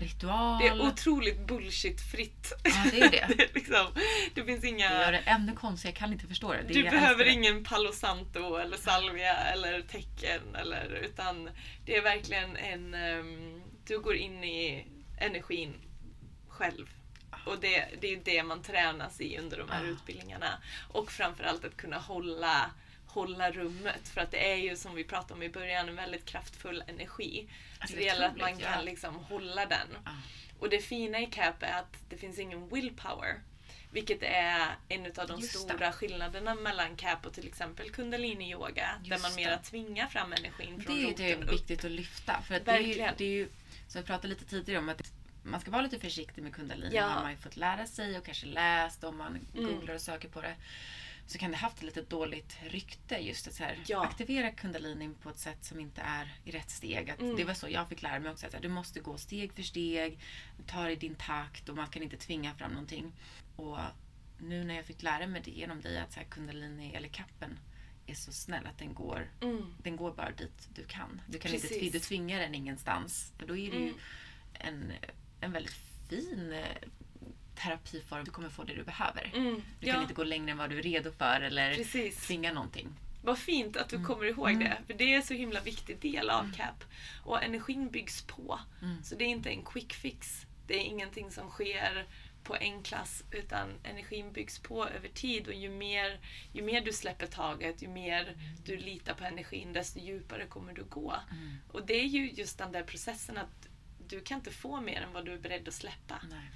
det 0.61 0.67
är 0.67 0.81
otroligt 0.81 1.47
bullshit-fritt. 1.47 2.53
Ja, 2.65 2.85
det 2.91 3.01
är 3.01 3.11
det. 3.11 3.27
det, 3.37 3.43
är 3.43 3.55
liksom, 3.55 3.87
det 4.35 4.45
finns 4.45 4.61
Det 4.61 4.69
inga... 4.69 4.91
gör 4.93 5.13
det 5.13 5.19
ännu 5.19 5.53
konstigare. 5.53 5.93
Jag 5.95 5.99
kan 5.99 6.13
inte 6.13 6.27
förstå 6.27 6.53
det. 6.53 6.63
det 6.63 6.75
Du 6.75 6.83
behöver 6.83 7.25
det. 7.25 7.31
ingen 7.33 7.65
palo 7.65 7.93
santo 7.93 8.57
eller 8.57 8.77
salvia 8.77 9.35
eller 9.37 9.81
tecken 9.83 10.41
eller 10.55 11.01
utan 11.05 11.51
det 11.85 11.97
är 11.97 12.03
verkligen 12.03 12.57
en... 12.57 12.95
ehm, 12.95 13.63
du 13.87 14.01
går 14.01 14.17
in 14.17 14.45
i 14.45 14.87
energin 15.21 15.75
själv. 16.49 16.87
Och 17.47 17.61
det, 17.61 17.85
det 18.01 18.13
är 18.13 18.21
det 18.25 18.43
man 18.43 18.63
tränas 18.63 19.21
i 19.21 19.39
under 19.39 19.59
de 19.59 19.69
här 19.71 19.85
Ah. 19.85 19.87
utbildningarna. 19.89 20.49
Och 20.89 21.13
framförallt 21.13 21.65
att 21.65 21.77
kunna 21.77 21.99
hålla, 21.99 22.71
hålla 23.21 23.51
rummet. 23.51 24.09
För 24.09 24.21
att 24.21 24.31
det 24.31 24.53
är 24.53 24.57
ju 24.57 24.77
som 24.77 24.95
vi 24.95 25.05
pratade 25.05 25.35
om 25.35 25.43
i 25.43 25.49
början 25.49 25.89
en 25.89 25.97
väldigt 25.97 26.25
kraftfull 26.25 26.85
energi. 26.87 27.49
Alltså, 27.79 27.95
så 27.95 27.99
det 28.01 28.05
gäller 28.07 28.27
att 28.29 28.37
man 28.37 28.59
ja. 28.59 28.73
kan 28.75 28.85
liksom 28.85 29.15
hålla 29.15 29.67
den. 29.67 29.89
Ja. 30.05 30.11
Och 30.59 30.69
det 30.71 30.79
fina 30.79 31.19
i 31.21 31.27
CAP 31.27 31.63
är 31.63 31.73
att 31.79 31.97
det 32.09 32.17
finns 32.17 32.39
ingen 32.39 32.69
willpower. 32.69 33.41
Vilket 33.91 34.23
är 34.23 34.77
en 34.89 35.07
av 35.07 35.27
de 35.29 35.41
Just 35.41 35.53
det. 35.53 35.59
stora 35.59 35.93
skillnaderna 35.93 36.55
mellan 36.55 36.97
CAP 36.97 37.27
och 37.27 37.33
till 37.33 37.47
exempel 37.47 37.91
kundalini-yoga. 37.91 38.89
Där 39.05 39.19
man 39.19 39.31
det. 39.31 39.37
mera 39.37 39.59
tvingar 39.59 40.07
fram 40.07 40.33
energin 40.33 40.83
från 40.83 40.97
Det 40.97 41.03
är 41.03 41.15
det 41.17 41.33
roten 41.35 41.49
upp. 41.49 41.55
viktigt 41.55 41.85
att 41.85 41.91
lyfta. 41.91 42.43
För 42.43 42.55
att 42.55 42.65
det 42.65 42.71
är, 42.73 42.83
Verkligen. 42.83 43.15
det 43.19 43.25
är 43.25 43.29
ju, 43.31 43.49
som 43.89 44.01
vi 44.01 44.07
pratade 44.07 44.29
lite 44.29 44.45
tidigare 44.45 44.79
om, 44.79 44.89
att 44.89 45.13
man 45.43 45.61
ska 45.61 45.71
vara 45.71 45.83
lite 45.83 45.99
försiktig 45.99 46.43
med 46.43 46.55
kundalini. 46.55 46.97
Ja. 46.97 47.03
Har 47.07 47.23
man 47.23 47.31
ju 47.31 47.37
fått 47.37 47.57
lära 47.57 47.87
sig 47.87 48.19
och 48.19 48.25
kanske 48.25 48.47
läst 48.47 49.05
om 49.05 49.17
man 49.17 49.39
Mm. 49.57 49.67
googlar 49.75 49.95
och 49.95 50.01
söker 50.01 50.29
på 50.29 50.41
det. 50.41 50.55
Så 51.29 51.39
kan 51.39 51.51
det 51.51 51.57
haft 51.57 51.83
lite 51.83 52.03
dåligt 52.03 52.59
rykte 52.67 53.15
just 53.17 53.47
att 53.49 53.55
så 53.55 53.65
här, 53.65 53.79
Ja. 53.87 54.05
aktivera 54.05 54.51
kundalinin 54.51 55.15
på 55.15 55.31
ett 55.31 55.39
sätt 55.39 55.65
som 55.65 55.81
inte 55.81 56.01
är 56.01 56.35
i 56.45 56.51
rätt 56.51 56.71
steg. 56.71 57.09
Mm. 57.09 57.37
Det 57.37 57.45
var 57.45 57.55
så 57.55 57.69
jag 57.69 57.89
fick 57.89 58.03
lära 58.03 58.19
mig 58.21 58.31
också. 58.33 58.47
Att 58.47 58.53
här, 58.55 58.61
du 58.61 58.69
måste 58.69 59.01
gå 59.01 59.19
steg 59.19 59.53
för 59.53 59.63
steg. 59.63 60.19
Ta 60.67 60.83
det 60.83 60.93
i 60.93 60.97
din 60.97 61.15
takt 61.15 61.69
och 61.69 61.77
man 61.77 61.87
kan 61.89 62.03
inte 62.03 62.17
tvinga 62.17 62.55
fram 62.55 62.71
någonting. 62.71 63.13
Och 63.57 63.79
nu 64.39 64.65
när 64.65 64.75
jag 64.75 64.85
fick 64.85 65.03
lära 65.03 65.27
mig 65.27 65.43
det 65.45 65.51
genom 65.51 65.81
dig 65.81 65.99
att 65.99 66.13
så 66.13 66.21
här, 66.21 66.27
kundalini 66.27 66.95
eller 66.95 67.09
kappen 67.09 67.59
är 68.07 68.15
så 68.15 68.33
snäll 68.33 68.67
att 68.67 68.79
den 68.79 68.95
går 68.95 69.31
Mm. 69.41 69.75
den 69.83 69.97
går 69.97 70.13
bara 70.15 70.31
dit 70.31 70.69
du 70.75 70.85
kan. 70.85 71.21
Du 71.29 71.39
kan 71.39 71.51
Precis. 71.53 71.73
inte 71.73 71.99
du 71.99 72.05
tvingar 72.05 72.41
den 72.41 72.55
ingenstans. 72.55 73.33
För 73.39 73.47
då 73.47 73.57
är 73.57 73.71
det 73.71 73.77
ju 73.77 73.89
Mm. 73.89 73.99
en, 74.55 74.93
en 75.41 75.53
väldigt 75.53 75.77
fin 76.09 76.53
eh, 76.53 76.89
terapiform. 77.57 78.25
Du 78.25 78.31
kommer 78.31 78.49
få 78.49 78.65
det 78.65 78.75
du 78.75 78.83
behöver. 78.85 79.31
Mm, 79.35 79.63
Du 79.81 79.87
kan 79.87 79.95
ja, 79.97 80.03
inte 80.03 80.15
gå 80.15 80.25
längre 80.25 80.51
än 80.51 80.59
vad 80.59 80.71
du 80.71 80.79
är 80.79 80.83
redo 80.83 81.13
för 81.13 81.41
eller 81.41 81.75
precis. 81.75 82.27
tvinga 82.27 82.53
någonting. 82.53 82.89
Vad 83.23 83.39
fint 83.39 83.77
att 83.77 83.89
du 83.89 83.97
Mm. 83.97 84.07
kommer 84.09 84.25
ihåg 84.25 84.49
Mm. 84.51 84.59
det. 84.65 84.79
För 84.87 84.95
det 84.95 85.13
är 85.13 85.17
en 85.17 85.23
så 85.23 85.35
himla 85.35 85.61
viktig 85.61 85.99
del 86.01 86.31
av 86.31 86.53
CAP. 86.57 86.85
Och 87.25 87.43
energin 87.43 87.91
byggs 87.91 88.23
på. 88.23 88.61
Mm. 88.83 89.03
Så 89.05 89.15
det 89.15 89.25
är 89.25 89.29
inte 89.29 89.51
en 89.51 89.63
quick 89.65 89.93
fix. 89.93 90.47
Det 90.67 90.75
är 90.75 90.81
ingenting 90.85 91.31
som 91.31 91.49
sker 91.51 92.07
på 92.43 92.57
en 92.57 92.83
klass 92.83 93.25
utan 93.31 93.69
energin 93.85 94.33
byggs 94.33 94.59
på 94.59 94.87
över 94.89 95.09
tid 95.09 95.49
och 95.49 95.55
ju 95.55 95.69
mer, 95.71 96.21
ju 96.53 96.63
mer 96.63 96.81
du 96.81 96.93
släpper 96.93 97.27
taget, 97.27 97.83
ju 97.83 97.89
mer 97.89 98.37
du 98.65 98.77
litar 98.77 99.15
på 99.15 99.25
energin 99.25 99.73
desto 99.73 99.99
djupare 99.99 100.47
kommer 100.47 100.73
du 100.73 100.85
gå. 100.85 101.15
Mm. 101.31 101.57
Och 101.73 101.87
det 101.87 101.95
är 102.01 102.05
ju 102.07 102.31
just 102.31 102.59
den 102.59 102.73
där 102.73 102.83
processen 102.83 103.39
att 103.39 103.69
du 104.09 104.21
kan 104.21 104.39
inte 104.39 104.51
få 104.51 104.81
mer 104.81 105.01
än 105.01 105.13
vad 105.13 105.25
du 105.25 105.33
är 105.33 105.39
beredd 105.39 105.69
att 105.69 105.75
släppa. 105.75 106.21
Nej. 106.31 106.51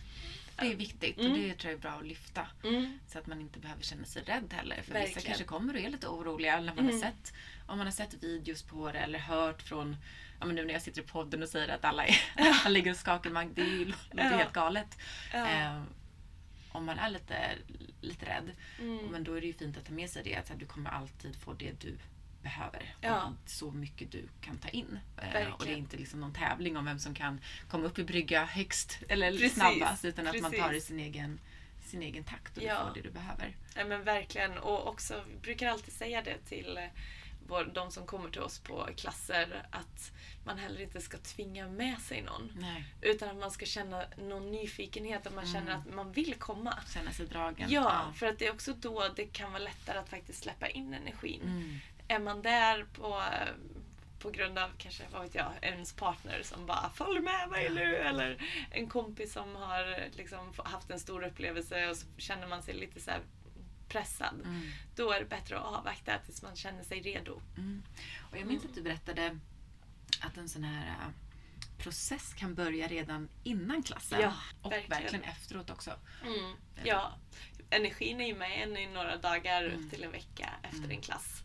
Det 0.61 0.73
är 0.73 0.77
viktigt 0.77 1.19
Mm. 1.19 1.33
och 1.33 1.39
det 1.39 1.55
tror 1.55 1.71
jag 1.73 1.79
är 1.79 1.83
bra 1.83 1.91
att 1.91 2.07
lyfta. 2.07 2.47
Så 3.07 3.19
att 3.19 3.27
man 3.27 3.41
inte 3.41 3.59
behöver 3.59 3.83
känna 3.83 4.05
sig 4.05 4.23
rädd 4.23 4.53
heller. 4.53 4.75
För 4.77 4.83
vissa 4.83 4.93
Verkligen. 4.99 5.27
kanske 5.27 5.45
kommer 5.45 5.75
och 5.75 5.81
är 5.81 5.91
lite 5.91 6.07
oroliga 6.09 6.57
när 6.61 6.75
man 6.75 6.79
Mm. 6.79 6.93
har 6.93 7.01
sett, 7.01 7.33
om 7.67 7.79
man 7.79 7.87
har 7.87 7.93
sett 7.93 8.23
videos 8.23 8.63
på 8.63 8.93
det 8.93 8.99
eller 8.99 9.19
hört 9.19 9.63
från, 9.63 9.97
ja 10.41 10.47
men 10.47 10.55
nu 10.55 10.65
när 10.65 10.73
jag 10.73 10.83
sitter 10.83 11.03
i 11.03 11.05
podden 11.05 11.43
och 11.43 11.49
säger 11.49 11.69
att 11.69 11.85
alla, 11.85 12.07
är, 12.07 12.17
alla 12.37 12.69
ligger 12.69 12.91
och 12.91 12.97
skakar, 12.97 13.31
man, 13.31 13.55
det 13.55 13.63
låter 13.85 13.97
Ja. 14.17 14.23
helt 14.23 14.53
galet. 14.53 14.99
Ja. 15.33 15.49
Eh, 15.49 15.83
om 16.73 16.85
man 16.85 16.99
är 16.99 17.11
lite, 17.11 17.51
lite 18.01 18.27
rädd. 18.27 18.51
Mm. 18.81 19.07
Men 19.07 19.25
då 19.25 19.35
är 19.35 19.41
det 19.41 19.47
ju 19.47 19.53
fint 19.53 19.77
att 19.77 19.85
ta 19.87 19.93
med 19.93 20.11
sig 20.11 20.23
det 20.25 20.37
att 20.37 20.59
du 20.59 20.67
kommer 20.67 20.91
alltid 20.91 21.37
få 21.37 21.53
det 21.53 21.81
du 21.81 21.97
behöver. 22.43 22.95
Ja. 23.01 23.33
Så 23.47 23.71
mycket 23.71 24.13
du 24.13 24.29
kan 24.41 24.59
ta 24.59 24.69
in. 24.69 24.99
Eh, 25.17 25.23
Verkligen. 25.25 25.53
och 25.53 25.65
det 25.65 25.73
är 25.73 25.77
inte 25.77 25.97
liksom 25.97 26.21
någon 26.21 26.33
tävling 26.35 26.77
om 26.77 26.85
vem 26.85 26.99
som 26.99 27.15
kan 27.15 27.41
komma 27.69 27.85
upp 27.87 27.99
i 27.99 28.05
brygga 28.05 28.45
högst 28.45 28.99
eller 29.09 29.31
Precis, 29.33 29.55
snabbast. 29.55 30.05
Utan 30.05 30.27
att 30.27 30.41
man 30.41 30.51
tar 30.53 30.59
det 30.59 30.65
i 30.67 30.69
precis. 30.69 30.85
sin 30.89 30.99
egen, 31.01 31.41
sin 31.85 32.03
egen 32.03 32.25
takt 32.25 32.57
och 32.57 32.63
Ja. 32.63 32.79
du 32.79 32.87
får 32.89 32.95
det 32.95 33.01
du 33.09 33.11
behöver. 33.11 33.57
Ja 33.77 33.85
men 33.85 34.05
verkligen. 34.05 34.59
Och 34.59 34.89
också, 34.89 35.25
vi 35.31 35.37
brukar 35.39 35.69
alltid 35.69 35.95
säga 35.95 36.23
det 36.23 36.39
till 36.39 36.77
eh, 36.79 36.85
de 37.75 37.91
som 37.91 38.07
kommer 38.07 38.31
till 38.31 38.41
oss 38.41 38.59
på 38.59 38.89
klasser 38.97 39.67
att 39.71 40.13
man 40.45 40.59
heller 40.59 40.81
inte 40.81 41.01
ska 41.01 41.19
tvinga 41.19 41.69
med 41.69 41.99
sig 41.99 42.23
någon. 42.23 42.53
Nej. 42.61 42.85
Utan 43.01 43.29
att 43.29 43.37
man 43.37 43.51
ska 43.51 43.67
känna 43.67 44.05
någon 44.19 44.51
nyfikenhet, 44.51 45.27
att 45.27 45.35
man 45.35 45.45
Mm. 45.45 45.55
känner 45.55 45.73
att 45.79 45.95
man 45.95 46.13
vill 46.13 46.35
komma. 46.35 46.79
Känna 46.95 47.11
sig 47.13 47.27
dragen. 47.27 47.71
Ja, 47.71 48.13
för 48.17 48.27
att 48.27 48.39
det 48.39 48.47
är 48.47 48.53
också 48.53 48.73
då 48.73 49.09
det 49.17 49.25
kan 49.27 49.53
vara 49.53 49.63
lättare 49.63 49.99
att 49.99 50.09
faktiskt 50.09 50.43
släppa 50.43 50.69
in 50.69 50.95
energin. 50.95 51.43
Mm. 51.43 51.79
Är 52.11 52.19
man 52.19 52.43
där 52.43 52.85
på, 52.93 53.23
på 54.19 54.31
grund 54.31 54.59
av 54.59 54.71
kanske, 54.79 55.03
vad 55.13 55.23
vet 55.23 55.35
jag, 55.35 55.53
ens 55.63 55.93
partner 55.93 56.43
som 56.43 56.67
bara 56.67 56.91
följ 56.95 57.21
med 57.21 57.49
mig 57.49 57.71
nu 57.71 57.97
eller 57.97 58.43
en 58.71 58.89
kompis 58.89 59.33
som 59.33 59.57
har 59.57 60.11
liksom 60.17 60.53
haft 60.57 60.91
en 60.91 61.01
stor 61.01 61.25
upplevelse 61.25 61.89
och 61.89 61.97
så 61.97 62.07
känner 62.17 62.47
man 62.47 62.63
sig 62.63 62.75
lite 62.75 63.01
så 63.01 63.11
pressad. 63.89 64.35
Mm. 64.45 64.71
Då 64.97 65.13
är 65.13 65.19
det 65.21 65.27
bättre 65.27 65.59
att 65.59 65.65
avvakta 65.65 66.19
tills 66.27 66.43
man 66.43 66.57
känner 66.57 66.83
sig 66.85 67.01
redo. 67.01 67.41
Mm. 67.57 67.83
Och 68.31 68.37
jag 68.39 68.47
minns 68.47 68.65
att 68.65 68.75
du 68.75 68.83
berättade 68.83 69.39
att 70.21 70.37
en 70.37 70.49
sån 70.49 70.65
här 70.65 70.87
äh, 70.87 71.09
process 71.79 72.35
kan 72.35 72.55
börja 72.55 72.89
redan 72.89 73.29
innan 73.45 73.83
klassen. 73.83 74.21
Ja, 74.21 74.33
och 74.63 74.73
verkligen. 74.73 75.03
verkligen 75.03 75.25
efteråt 75.25 75.71
också. 75.71 75.91
Ja, 76.85 77.13
energin 77.71 78.21
är 78.21 78.27
ju 78.27 78.35
med 78.35 78.63
en 78.63 78.77
i 78.77 78.87
några 78.87 79.17
dagar 79.17 79.65
Mm. 79.65 79.85
upp 79.85 79.91
till 79.91 80.05
en 80.05 80.11
vecka 80.13 80.51
efter 80.63 80.79
Mm. 80.79 80.91
en 80.91 81.01
klass. 81.01 81.43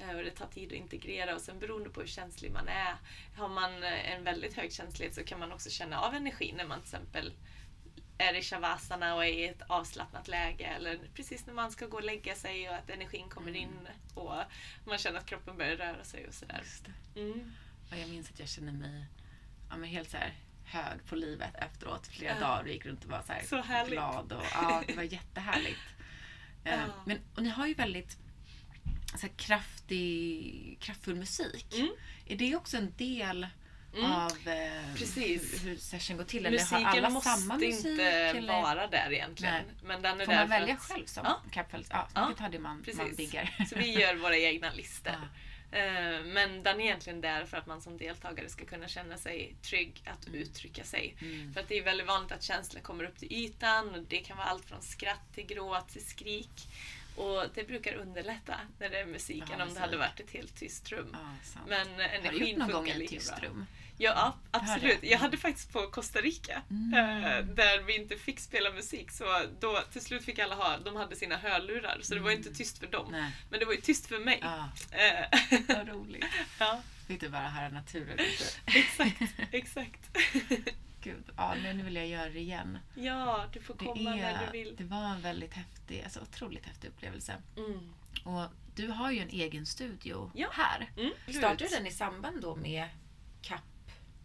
Eh, 0.00 0.16
Och 0.16 0.24
det 0.24 0.30
tar 0.30 0.46
tid 0.46 0.66
att 0.68 0.72
integrera 0.78 1.34
och 1.34 1.40
sen 1.40 1.58
beroende 1.58 1.90
på 1.90 2.00
hur 2.00 2.06
känslig 2.08 2.52
man 2.52 2.68
är. 2.68 2.94
Har 3.36 3.48
man 3.48 3.82
eh, 3.82 4.12
en 4.12 4.24
väldigt 4.24 4.54
hög 4.56 4.72
känslighet 4.72 5.14
så 5.14 5.24
kan 5.24 5.38
man 5.40 5.52
också 5.52 5.70
känna 5.70 6.00
av 6.00 6.14
energin 6.14 6.54
när 6.56 6.66
man 6.66 6.78
till 6.80 6.86
exempel 6.94 7.32
är 8.18 8.34
i 8.34 8.42
shavasana 8.42 9.14
och 9.14 9.24
är 9.24 9.28
i 9.28 9.44
ett 9.48 9.62
avslappnat 9.68 10.28
läge 10.28 10.64
eller 10.64 10.98
precis 11.14 11.46
när 11.46 11.54
man 11.54 11.70
ska 11.70 11.86
gå 11.86 11.96
och 11.96 12.04
lägga 12.04 12.34
sig 12.34 12.68
och 12.68 12.74
att 12.74 12.90
energin 12.90 13.28
kommer 13.28 13.48
Mm. 13.50 13.62
in 13.62 13.88
och 14.14 14.34
man 14.86 14.98
känner 14.98 15.18
att 15.18 15.26
kroppen 15.26 15.56
börjar 15.56 15.76
röra 15.76 16.04
sig 16.04 16.26
och 16.28 16.34
sådär. 16.34 16.62
Mm. 17.16 17.52
Och 17.90 17.96
jag 17.96 18.08
minns 18.08 18.30
att 18.30 18.38
jag 18.38 18.48
kände 18.48 18.72
mig 18.72 19.04
ja, 19.70 19.76
men 19.76 19.88
helt 19.90 20.10
så 20.10 20.16
här 20.16 20.34
hög 20.64 21.04
på 21.06 21.16
livet 21.16 21.54
efteråt. 21.54 22.06
Flera 22.06 22.34
Ja. 22.34 22.40
dagar 22.40 22.62
och 22.62 22.68
gick 22.68 22.86
runt 22.86 23.04
och 23.04 23.10
var 23.10 23.22
så, 23.26 23.32
här 23.32 23.42
Så 23.84 23.90
glad. 23.90 24.32
Och, 24.32 24.44
ja, 24.52 24.82
det 24.86 24.94
var 24.96 25.02
jättehärligt. 25.02 25.80
Eh, 26.64 26.72
Ja. 26.74 26.78
Men, 27.06 27.18
och 27.36 27.42
ni 27.42 27.48
har 27.48 27.66
ju 27.66 27.74
väldigt 27.74 28.18
så 29.20 29.28
kraftig, 29.36 30.76
kraftfull 30.80 31.14
musik. 31.16 31.66
Mm. 31.74 31.90
Är 32.26 32.36
det 32.36 32.56
också 32.56 32.76
en 32.76 32.92
del 32.96 33.46
Mm. 33.94 34.12
av 34.12 34.30
eh, 34.48 34.94
Precis. 34.96 35.64
hur, 35.64 35.76
session 35.76 36.16
går 36.16 36.24
till? 36.24 36.46
Eller 36.46 36.58
Musiken 36.58 36.84
har 36.84 36.96
alla 36.96 37.10
måste 37.10 37.30
samma 37.30 37.56
musik? 37.56 37.84
inte 37.86 38.02
eller? 38.04 38.62
vara 38.62 38.86
där 38.86 39.12
egentligen. 39.12 39.54
Nej. 39.54 39.74
Men 39.82 40.02
den 40.02 40.20
är 40.20 40.24
Får 40.24 40.32
där 40.32 40.38
man 40.38 40.48
för 40.48 40.58
välja 40.60 40.74
att- 40.74 40.80
själv 40.80 41.06
som 41.06 41.24
Ja. 41.24 41.40
kapfält? 41.52 41.86
Ja, 41.90 42.08
Ja, 42.14 42.26
vilket 42.26 42.42
hade 42.42 42.58
man, 42.58 42.76
man 42.76 42.82
precis. 42.84 43.16
diggar. 43.16 43.56
Så 43.70 43.78
vi 43.78 44.00
gör 44.00 44.14
våra 44.14 44.36
egna 44.36 44.72
listor. 44.72 45.12
Ja. 45.70 45.78
Eh, 45.78 46.24
Men 46.24 46.62
den 46.62 46.80
är 46.80 46.84
egentligen 46.84 47.20
där 47.20 47.44
för 47.46 47.56
att 47.56 47.66
man 47.66 47.82
som 47.82 47.96
deltagare 47.98 48.48
ska 48.48 48.64
kunna 48.64 48.88
känna 48.88 49.16
sig 49.16 49.54
trygg 49.62 50.02
att 50.04 50.26
Mm. 50.26 50.40
uttrycka 50.40 50.84
sig. 50.84 51.16
Mm. 51.20 51.52
För 51.54 51.60
att 51.60 51.68
det 51.68 51.78
är 51.78 51.82
väldigt 51.82 52.06
vanligt 52.06 52.32
att 52.32 52.42
känslor 52.42 52.80
kommer 52.82 53.04
upp 53.04 53.18
till 53.18 53.32
ytan. 53.32 53.94
och 53.94 54.02
Det 54.08 54.18
kan 54.18 54.36
vara 54.36 54.46
allt 54.46 54.64
från 54.64 54.82
skratt 54.82 55.34
till 55.34 55.46
gråt 55.46 55.88
till 55.88 56.06
skrik. 56.06 56.68
Och 57.18 57.44
det 57.54 57.64
brukar 57.66 57.94
underlätta 57.94 58.60
när 58.78 58.88
det 58.88 58.98
är 58.98 59.06
musiken 59.06 59.48
Ja, 59.58 59.64
om 59.64 59.74
det 59.74 59.80
hade 59.80 59.96
musik. 59.96 60.10
varit 60.10 60.20
ett 60.20 60.30
helt 60.30 60.56
tyst 60.56 60.92
rum. 60.92 61.08
Ja. 61.12 61.60
Men 61.68 61.88
har 61.88 61.96
du 61.96 62.02
gjort 62.02 62.12
energin 62.24 62.58
någon 62.58 62.70
gång 62.70 62.88
ett 62.88 63.08
tyst 63.08 63.42
rum? 63.42 63.66
Ja, 64.00 64.36
absolut. 64.50 64.98
Jag 65.02 65.18
hade 65.18 65.36
faktiskt 65.36 65.72
på 65.72 65.90
Costa 65.90 66.18
Rica, 66.20 66.62
Mm. 66.70 67.24
eh, 67.24 67.44
där 67.54 67.82
vi 67.82 67.96
inte 67.96 68.16
fick 68.16 68.40
spela 68.40 68.70
musik. 68.72 69.10
Så 69.10 69.24
då, 69.60 69.80
till 69.92 70.00
slut 70.00 70.24
fick 70.24 70.38
alla 70.38 70.54
ha, 70.54 70.78
de 70.84 70.96
hade 70.96 71.16
sina 71.16 71.36
hörlurar, 71.36 71.98
så 72.02 72.14
det 72.14 72.20
var 72.20 72.30
Mm. 72.30 72.38
inte 72.44 72.54
tyst 72.58 72.78
för 72.78 72.86
dem. 72.86 73.08
Nej. 73.12 73.30
Men 73.50 73.60
det 73.60 73.66
var 73.66 73.72
ju 73.72 73.80
tyst 73.80 74.06
för 74.06 74.18
mig. 74.18 74.38
Ja, 74.42 74.68
Eh, 74.92 75.38
vad 75.76 75.88
roligt. 75.88 76.24
ja, 76.58 76.82
Fick 77.06 77.20
du 77.20 77.28
bara 77.28 77.48
höra 77.48 77.68
naturen 77.68 78.16
lite? 78.16 78.44
exakt, 78.66 79.22
exakt. 79.52 80.00
Gud, 81.00 81.24
ja, 81.36 81.54
nu 81.62 81.72
nu 81.72 81.82
vill 81.82 81.96
jag 81.96 82.06
göra 82.06 82.28
det 82.30 82.38
igen. 82.40 82.78
ja, 82.94 83.46
du 83.52 83.60
får 83.60 83.74
komma 83.74 84.10
när 84.14 84.32
är, 84.42 84.46
du 84.46 84.58
vill. 84.58 84.76
det 84.76 84.84
var 84.84 85.04
en 85.04 85.20
väldigt 85.20 85.54
häftig, 85.54 86.02
alltså 86.04 86.20
otroligt 86.20 86.66
häftig 86.66 86.88
upplevelse. 86.88 87.34
Mm. 87.56 87.94
Och 88.24 88.50
du 88.74 88.88
har 88.88 89.10
ju 89.10 89.18
en 89.18 89.28
egen 89.30 89.66
studio 89.66 90.30
Ja. 90.34 90.48
här. 90.52 90.90
Mm. 90.96 91.10
Startade 91.28 91.56
du 91.70 91.76
den 91.76 91.86
i 91.86 91.90
samband 91.90 92.40
då 92.42 92.56
med 92.56 92.88
CAP? 93.42 93.60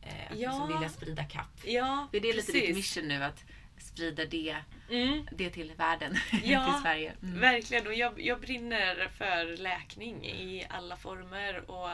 Eh, 0.02 0.32
att 0.32 0.40
Ja. 0.40 0.50
liksom 0.52 0.68
vilja 0.68 0.90
sprida 0.90 1.24
CAP? 1.24 1.66
Ja, 1.66 2.08
Är 2.14 2.20
det 2.20 2.34
lite 2.34 2.52
ditt 2.52 2.62
precis. 2.62 2.76
mission 2.76 3.08
nu 3.08 3.24
att 3.24 3.44
sprida 3.78 4.26
det, 4.26 4.58
Mm. 4.90 5.28
det 5.32 5.50
till 5.50 5.72
världen? 5.78 6.16
Ja, 6.44 6.66
till 6.74 6.82
Sverige? 6.82 7.14
Mm. 7.22 7.40
Verkligen, 7.40 7.88
och 7.88 7.94
jag, 7.94 8.22
jag 8.22 8.42
brinner 8.42 9.08
för 9.18 9.58
läkning 9.58 10.26
i 10.26 10.66
alla 10.70 10.96
former 10.98 11.72
och 11.72 11.90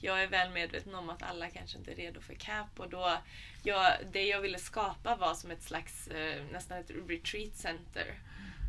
jag 0.00 0.22
är 0.22 0.26
väl 0.26 0.50
medveten 0.52 0.94
om 0.94 1.10
att 1.10 1.22
alla 1.22 1.50
kanske 1.50 1.78
inte 1.78 1.92
är 1.92 1.96
redo 1.96 2.20
för 2.20 2.34
CAP 2.34 2.80
och 2.80 2.90
då, 2.90 3.18
jag, 3.62 3.92
det 4.12 4.24
jag 4.26 4.40
ville 4.40 4.58
skapa 4.58 5.16
var 5.16 5.34
som 5.34 5.50
ett 5.50 5.62
slags, 5.62 6.08
eh, 6.08 6.44
nästan 6.52 6.78
ett 6.78 6.90
retreat 7.08 7.56
center 7.56 8.18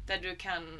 där 0.07 0.17
du 0.17 0.35
kan 0.35 0.79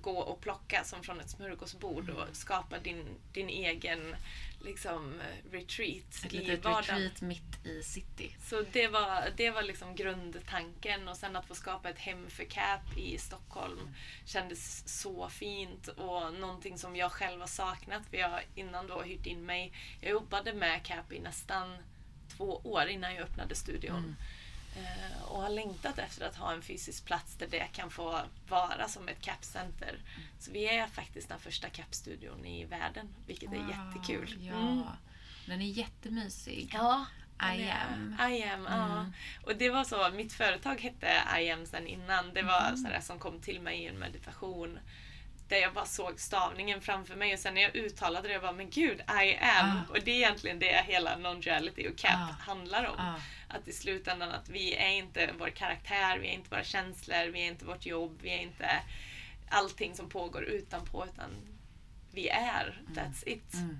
gå 0.00 0.18
och 0.18 0.40
plocka 0.40 0.84
som 0.84 1.02
från 1.02 1.20
ett 1.20 1.30
smörgåsbord 1.30 2.10
och 2.10 2.36
skapa 2.36 2.78
din, 2.78 3.04
din 3.32 3.48
egen 3.48 4.16
liksom, 4.60 5.20
eh, 5.20 5.50
retreat 5.52 6.24
Ett 6.24 6.34
i 6.34 6.38
litet 6.38 6.64
vardagen. 6.64 6.98
retreat 6.98 7.20
mitt 7.20 7.66
i 7.66 7.82
city. 7.82 8.36
Så 8.42 8.62
det 8.72 8.88
var, 8.88 9.32
det 9.36 9.50
var 9.50 9.62
liksom 9.62 9.94
grundtanken 9.94 11.08
och 11.08 11.16
sen 11.16 11.36
att 11.36 11.46
få 11.46 11.54
skapa 11.54 11.90
ett 11.90 11.98
hem 11.98 12.30
för 12.30 12.44
CAP 12.44 12.96
i 12.96 13.18
Stockholm 13.18 13.94
kändes 14.24 14.88
så 15.00 15.28
fint 15.28 15.88
och 15.88 16.34
någonting 16.34 16.78
som 16.78 16.96
jag 16.96 17.12
själv 17.12 17.40
har 17.40 17.46
saknat 17.48 18.02
för 18.10 18.16
jag 18.16 18.28
har 18.28 18.42
innan 18.54 18.86
då 18.86 19.02
hyrt 19.02 19.26
in 19.26 19.46
mig. 19.46 19.72
Jag 20.00 20.10
jobbade 20.10 20.52
med 20.52 20.82
CAP 20.84 21.12
i 21.12 21.20
nästan 21.20 21.76
två 22.28 22.60
år 22.64 22.86
innan 22.86 23.14
jag 23.14 23.22
öppnade 23.22 23.54
studion. 23.54 23.96
Mm. 23.96 24.16
Eh, 24.76 25.22
och 25.22 25.42
har 25.42 25.48
längtat 25.50 25.98
efter 25.98 26.26
att 26.28 26.36
ha 26.36 26.52
en 26.52 26.62
fysisk 26.62 27.04
plats 27.04 27.34
där 27.34 27.46
det 27.50 27.66
kan 27.72 27.90
få 27.90 28.20
vara 28.48 28.88
som 28.88 29.08
ett 29.08 29.20
CAP-center. 29.20 29.98
Så 30.38 30.50
vi 30.50 30.66
är 30.68 30.86
faktiskt 30.86 31.28
den 31.28 31.38
första 31.40 31.68
CAP-studion 31.68 32.46
i 32.46 32.64
världen, 32.64 33.08
vilket 33.26 33.52
är 33.52 33.56
jättekul. 33.68 34.36
Ja, 34.40 34.52
Mm. 34.58 34.82
den 35.46 35.60
är 35.62 35.66
jättemysig. 35.66 36.70
Ja, 36.74 37.06
I 37.56 37.70
am. 37.70 38.16
I 38.32 38.42
am, 38.44 38.66
ja. 38.70 38.84
Mm. 39.00 39.12
Och 39.44 39.56
det 39.56 39.70
var 39.70 39.84
så, 39.84 40.10
mitt 40.10 40.32
företag 40.32 40.80
hette 40.80 41.22
I 41.40 41.50
am 41.50 41.66
sen 41.66 41.86
innan. 41.86 42.34
Det 42.34 42.42
var 42.42 42.60
Mm. 42.68 42.76
sådär 42.76 43.00
som 43.00 43.18
kom 43.18 43.40
till 43.40 43.60
mig 43.60 43.78
i 43.82 43.86
en 43.86 43.98
meditation. 43.98 44.78
Där 45.48 45.56
jag 45.56 45.74
bara 45.74 45.84
såg 45.84 46.20
stavningen 46.20 46.80
framför 46.80 47.16
mig 47.16 47.32
och 47.34 47.38
sen 47.38 47.54
när 47.54 47.62
jag 47.62 47.76
uttalade 47.76 48.28
det, 48.28 48.32
jag 48.34 48.42
bara 48.42 48.52
men 48.52 48.70
gud, 48.70 49.00
I 49.00 49.36
am. 49.36 49.68
Ah. 49.70 49.90
Och 49.90 49.98
det 50.04 50.10
är 50.10 50.14
egentligen 50.16 50.58
det 50.58 50.84
hela 50.86 51.16
non-duality 51.16 51.92
och 51.92 51.98
CAP 51.98 52.12
Ah. 52.14 52.34
handlar 52.40 52.84
om. 52.84 52.98
Ah. 52.98 53.14
Att 53.48 53.68
i 53.68 53.72
slutändan 53.72 54.30
att 54.30 54.48
vi 54.48 54.74
är 54.74 54.88
inte 54.88 55.30
vår 55.38 55.48
karaktär, 55.50 56.18
vi 56.18 56.28
är 56.28 56.32
inte 56.32 56.50
våra 56.50 56.64
känslor, 56.64 57.26
vi 57.32 57.40
är 57.42 57.46
inte 57.46 57.64
vårt 57.64 57.86
jobb, 57.86 58.18
vi 58.22 58.30
är 58.30 58.38
inte 58.38 58.70
allting 59.50 59.94
som 59.94 60.08
pågår 60.08 60.44
utanpå 60.44 61.06
utan 61.14 61.30
vi 62.12 62.28
är, 62.28 62.80
that's 62.94 63.22
it. 63.28 63.54
Mm. 63.54 63.78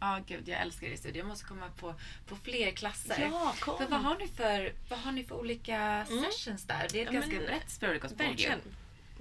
Ja, 0.00 0.20
gud, 0.26 0.48
jag 0.48 0.60
älskar 0.60 0.86
er 0.86 0.96
studio. 0.96 1.18
Jag 1.20 1.26
måste 1.28 1.44
komma 1.46 1.68
på, 1.76 1.94
på 2.26 2.36
fler 2.36 2.70
klasser. 2.70 3.28
Ja, 3.30 3.54
kom. 3.60 3.78
För 3.78 3.86
vad 3.86 4.00
har 4.00 4.18
ni 4.18 4.28
för, 4.28 4.72
vad 4.88 4.98
har 4.98 5.12
ni 5.12 5.24
för 5.24 5.34
olika 5.34 6.06
sessions 6.32 6.64
där? 6.64 6.88
Det 6.92 6.98
är 6.98 7.02
ett 7.02 7.12
Ja, 7.12 7.20
ganska 7.20 7.36
men, 7.36 7.46
brett 7.46 7.70
Spirituals 7.70 8.12
Verkligen. 8.12 8.60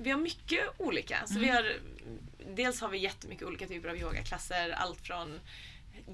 Vi 0.02 0.10
har 0.10 0.20
mycket 0.20 0.60
olika. 0.78 1.28
Så 1.28 1.40
vi 1.40 1.50
har, 1.50 1.74
dels 2.56 2.82
har 2.82 2.90
vi 2.90 2.98
jättemycket 2.98 3.48
olika 3.48 3.68
typer 3.68 3.90
av 3.90 3.98
yogaklasser. 3.98 4.70
Allt 4.70 5.02
från 5.02 5.40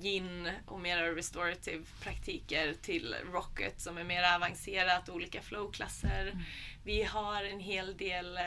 yin 0.01 0.49
och 0.65 0.79
mera 0.79 1.15
restorative 1.15 1.83
praktiker 2.01 2.73
till 2.81 3.15
rocket 3.31 3.81
som 3.81 3.97
är 3.97 4.03
mer 4.03 4.35
avancerat, 4.35 5.09
olika 5.09 5.41
flowklasser. 5.41 6.33
Vi 6.83 7.03
har 7.03 7.43
en 7.43 7.59
hel 7.59 7.97
del 7.97 8.37
eh, 8.37 8.43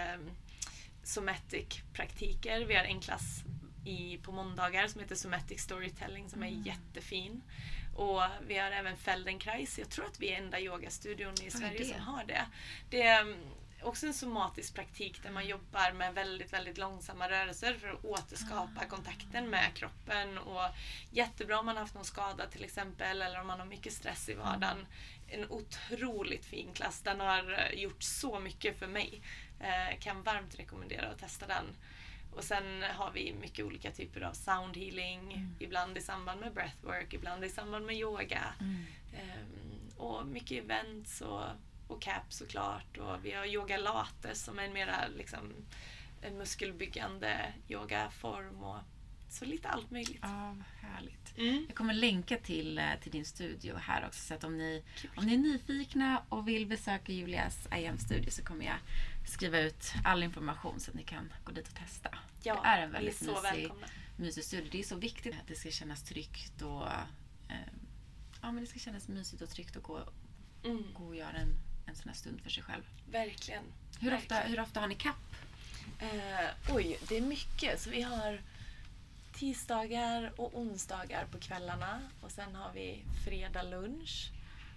somatic 1.03 1.83
praktiker. 1.93 2.65
Vi 2.65 2.75
har 2.75 2.85
en 2.85 3.01
klass 3.01 3.43
i, 3.87 4.19
på 4.23 4.33
måndagar 4.33 4.87
som 4.87 5.01
heter 5.01 5.15
somatic 5.15 5.61
storytelling 5.61 6.31
som 6.31 6.43
är 6.43 6.67
jättefin. 6.67 7.43
Och 7.97 8.23
vi 8.47 8.59
har 8.59 8.71
även 8.71 8.97
Feldenkrais. 8.97 9.79
Jag 9.79 9.91
tror 9.91 10.07
att 10.07 10.21
vi 10.21 10.33
är 10.33 10.39
enda 10.39 10.61
yogastudion 10.61 11.35
i 11.43 11.51
Sverige 11.51 11.85
som 11.85 12.01
har 12.01 12.25
det. 12.25 12.47
Det 12.91 13.03
mm, 13.03 13.39
också 13.83 14.07
en 14.07 14.15
somatisk 14.15 14.75
praktik 14.75 15.23
där 15.23 15.31
man 15.31 15.47
jobbar 15.47 15.93
med 15.93 16.15
väldigt, 16.15 16.53
väldigt 16.53 16.79
långsamma 16.79 17.29
rörelser 17.29 17.75
för 17.75 17.89
att 17.89 18.05
återskapa 18.05 18.85
kontakten 18.89 19.51
med 19.51 19.75
kroppen. 19.75 20.39
Och 20.39 20.65
jättebra 21.11 21.59
om 21.59 21.67
man 21.67 21.77
har 21.77 21.83
haft 21.83 21.95
någon 21.95 22.05
skada 22.05 22.47
till 22.47 22.65
exempel 22.65 23.23
eller 23.23 23.41
om 23.41 23.47
man 23.47 23.61
har 23.61 23.67
mycket 23.67 23.93
stress 23.93 24.29
i 24.29 24.35
vardagen. 24.35 24.87
En 25.29 25.51
otroligt 25.51 26.45
fin 26.45 26.73
klass. 26.75 27.01
Den 27.01 27.21
har 27.21 27.59
eh, 27.59 27.81
gjort 27.81 28.03
så 28.03 28.41
mycket 28.41 28.79
för 28.79 28.87
mig. 28.87 29.23
Eh, 29.61 29.99
kan 29.99 30.23
varmt 30.23 30.59
rekommendera 30.59 31.09
att 31.09 31.19
testa 31.19 31.47
den. 31.47 31.65
Och 32.33 32.45
sen 32.45 32.83
har 32.83 33.11
vi 33.11 33.35
mycket 33.41 33.65
olika 33.65 33.91
typer 33.91 34.21
av 34.21 34.33
sound 34.33 34.77
healing. 34.77 35.49
Ibland 35.59 35.99
i 35.99 36.01
samband 36.01 36.41
med 36.41 36.53
breathwork, 36.53 37.15
ibland 37.15 37.45
i 37.45 37.49
samband 37.49 37.87
med 37.87 37.97
yoga. 37.97 38.55
Ehm, 39.15 39.91
och 39.97 40.27
mycket 40.27 40.65
events 40.65 41.21
och, 41.21 41.45
och 41.91 42.03
CAP 42.03 42.33
såklart. 42.33 42.99
Och 42.99 43.25
vi 43.25 43.33
har 43.33 43.47
yoga 43.47 43.77
lates 43.77 44.45
som 44.45 44.59
är 44.59 44.63
en 44.63 44.73
mera 44.73 45.09
liksom, 45.09 45.53
en 46.23 46.39
muskelbyggande 46.39 47.53
yogaform. 47.69 48.63
Och, 48.63 48.79
så 49.31 49.45
lite 49.45 49.69
allt 49.69 49.91
möjligt. 49.91 50.19
Ja, 50.23 50.57
härligt. 50.81 51.39
Mm. 51.39 51.65
Jag 51.69 51.77
kommer 51.77 51.95
länka 51.95 52.37
till, 52.37 52.79
eh, 52.79 52.85
till 53.03 53.13
din 53.13 53.25
studio 53.25 53.77
här 53.77 54.07
också. 54.07 54.21
Så 54.21 54.35
att 54.35 54.45
om 54.45 54.59
ni, 54.59 54.83
om 55.17 55.27
ni 55.27 55.35
är 55.35 55.39
nyfikna 55.39 56.23
och 56.29 56.49
vill 56.49 56.67
besöka 56.67 57.13
Julias 57.13 57.69
IM-studio 57.75 58.31
så 58.31 58.43
kommer 58.45 58.65
jag 58.65 58.77
skriva 59.27 59.59
ut 59.59 59.93
all 60.05 60.23
information 60.23 60.81
så 60.81 60.91
att 60.91 60.97
ni 60.97 61.03
kan 61.03 61.33
gå 61.45 61.53
dit 61.53 61.69
och 61.69 61.75
testa. 61.75 62.11
Ja, 62.43 62.61
det 62.63 62.69
är 62.69 62.83
en 62.83 62.89
är 62.89 62.93
väldigt 62.93 63.17
så 63.17 63.25
mysig, 63.25 63.43
välkomna. 63.43 63.87
mysig 64.17 64.45
studio. 64.45 64.69
Det 64.73 64.79
är 64.79 64.83
så 64.83 64.97
viktigt 64.97 65.35
att 65.41 65.49
det 65.49 65.55
ska 65.55 65.71
kännas 65.71 66.03
tryggt 66.03 66.63
och 66.63 66.87
eh, 67.49 67.57
ja, 68.43 68.53
men 68.53 68.61
det 68.61 68.67
ska 68.67 68.79
kännas 68.79 69.09
mysigt 69.09 69.43
och 69.43 69.51
tryggt 69.51 69.77
att 69.77 69.83
gå, 69.83 70.09
Mm, 70.65 70.85
gå 70.95 71.05
och 71.05 71.17
göra 71.17 71.37
en, 71.37 71.55
en 71.91 71.97
sån 71.97 72.09
här 72.09 72.17
stund 72.17 72.41
för 72.41 72.51
sig 72.51 72.63
själv. 72.63 72.83
verkligen. 73.11 73.63
Hur 74.01 74.15
ofta, 74.15 74.35
Verkligen. 74.35 74.57
hur 74.59 74.61
ofta 74.65 74.81
har 74.81 74.87
ni 74.89 74.95
kapp? 74.95 75.17
Eh, 75.99 76.75
oj, 76.75 76.99
det 77.09 77.17
är 77.17 77.21
mycket. 77.21 77.81
Så 77.81 77.91
vi 77.91 78.03
har 78.03 78.41
tisdagar 79.35 80.33
och 80.37 80.59
onsdagar 80.59 81.25
på 81.33 81.39
kvällarna. 81.39 82.01
Och 82.21 82.31
sen 82.31 82.55
har 82.55 82.73
vi 82.73 83.05
fredag 83.25 83.63
lunch. 83.63 84.31